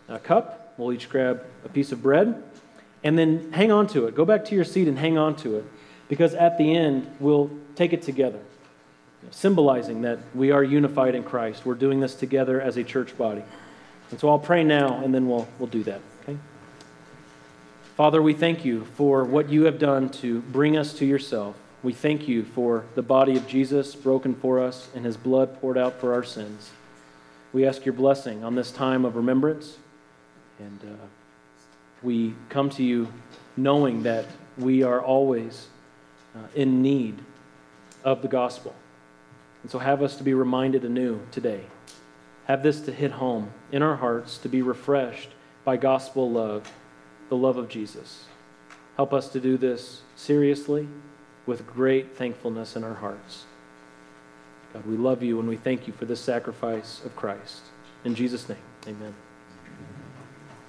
a 0.09 0.19
cup, 0.19 0.66
we'll 0.77 0.93
each 0.93 1.09
grab 1.09 1.43
a 1.65 1.69
piece 1.69 1.93
of 1.93 2.03
bread, 2.03 2.43
and 3.05 3.19
then 3.19 3.53
hang 3.53 3.71
on 3.71 3.87
to 3.89 4.07
it. 4.07 4.15
Go 4.15 4.25
back 4.25 4.45
to 4.47 4.55
your 4.55 4.65
seat 4.65 4.89
and 4.89 4.99
hang 4.99 5.17
on 5.19 5.37
to 5.37 5.57
it, 5.57 5.65
because 6.09 6.35
at 6.35 6.59
the 6.59 6.75
end, 6.75 7.07
we'll 7.21 7.51
take 7.75 7.93
it 7.93 8.03
together, 8.03 8.41
symbolizing 9.31 10.03
that 10.03 10.19
we 10.35 10.51
are 10.51 10.63
unified 10.63 11.15
in 11.15 11.23
Christ. 11.23 11.65
We're 11.65 11.75
doing 11.75 12.01
this 12.01 12.15
together 12.15 12.61
as 12.61 12.77
a 12.77 12.85
church 12.85 13.17
body. 13.17 13.43
And 14.11 14.21
so 14.21 14.29
I'll 14.29 14.39
pray 14.39 14.65
now, 14.65 15.03
and 15.03 15.15
then 15.15 15.29
we'll, 15.29 15.49
we'll 15.59 15.69
do 15.69 15.83
that. 15.85 16.01
Okay? 16.23 16.39
Father, 17.97 18.23
we 18.23 18.35
thank 18.35 18.65
you 18.65 18.85
for 18.95 19.25
what 19.25 19.49
you 19.49 19.65
have 19.65 19.79
done 19.79 20.11
to 20.11 20.41
bring 20.43 20.77
us 20.77 20.93
to 20.95 21.07
yourself. 21.07 21.57
We 21.83 21.93
thank 21.93 22.29
you 22.29 22.45
for 22.45 22.85
the 22.95 23.03
body 23.03 23.37
of 23.37 23.47
Jesus 23.47 23.95
broken 23.95 24.35
for 24.35 24.61
us 24.61 24.89
and 24.95 25.05
his 25.05 25.17
blood 25.17 25.61
poured 25.61 25.79
out 25.79 26.01
for 26.01 26.13
our 26.13 26.25
sins. 26.25 26.71
We 27.53 27.67
ask 27.67 27.85
your 27.87 27.95
blessing 27.95 28.45
on 28.45 28.55
this 28.55 28.71
time 28.71 29.05
of 29.05 29.17
remembrance. 29.17 29.79
And 30.59 30.81
uh, 30.83 31.07
we 32.03 32.35
come 32.49 32.71
to 32.71 32.83
you 32.83 33.13
knowing 33.57 34.03
that 34.05 34.27
we 34.59 34.83
are 34.83 35.01
always 35.01 35.69
uh, 36.35 36.41
in 36.55 36.83
need 36.83 37.19
of 38.05 38.23
the 38.23 38.29
gospel. 38.29 38.75
And 39.63 39.71
so 39.71 39.79
have 39.79 40.03
us 40.03 40.17
to 40.17 40.23
be 40.23 40.35
reminded 40.35 40.85
anew 40.85 41.21
today. 41.31 41.65
Have 42.47 42.63
this 42.63 42.81
to 42.83 42.93
hit 42.93 43.13
home 43.13 43.51
in 43.73 43.83
our 43.83 43.97
hearts, 43.97 44.39
to 44.39 44.49
be 44.49 44.63
refreshed 44.63 45.31
by 45.65 45.77
gospel 45.77 46.31
love 46.31 46.71
the 47.29 47.37
love 47.37 47.57
of 47.57 47.69
Jesus. 47.69 48.25
Help 48.97 49.13
us 49.13 49.29
to 49.31 49.41
do 49.41 49.57
this 49.57 50.03
seriously 50.15 50.89
with 51.45 51.67
great 51.67 52.17
thankfulness 52.17 52.77
in 52.77 52.85
our 52.85 52.95
hearts. 52.95 53.45
God, 54.73 54.87
we 54.87 54.97
love 54.97 55.23
you 55.23 55.39
and 55.39 55.49
we 55.49 55.57
thank 55.57 55.87
you 55.87 55.93
for 55.93 56.05
this 56.05 56.21
sacrifice 56.21 57.03
of 57.05 57.15
Christ. 57.17 57.63
In 58.05 58.15
Jesus' 58.15 58.49
name, 58.49 58.59
amen. 58.87 59.26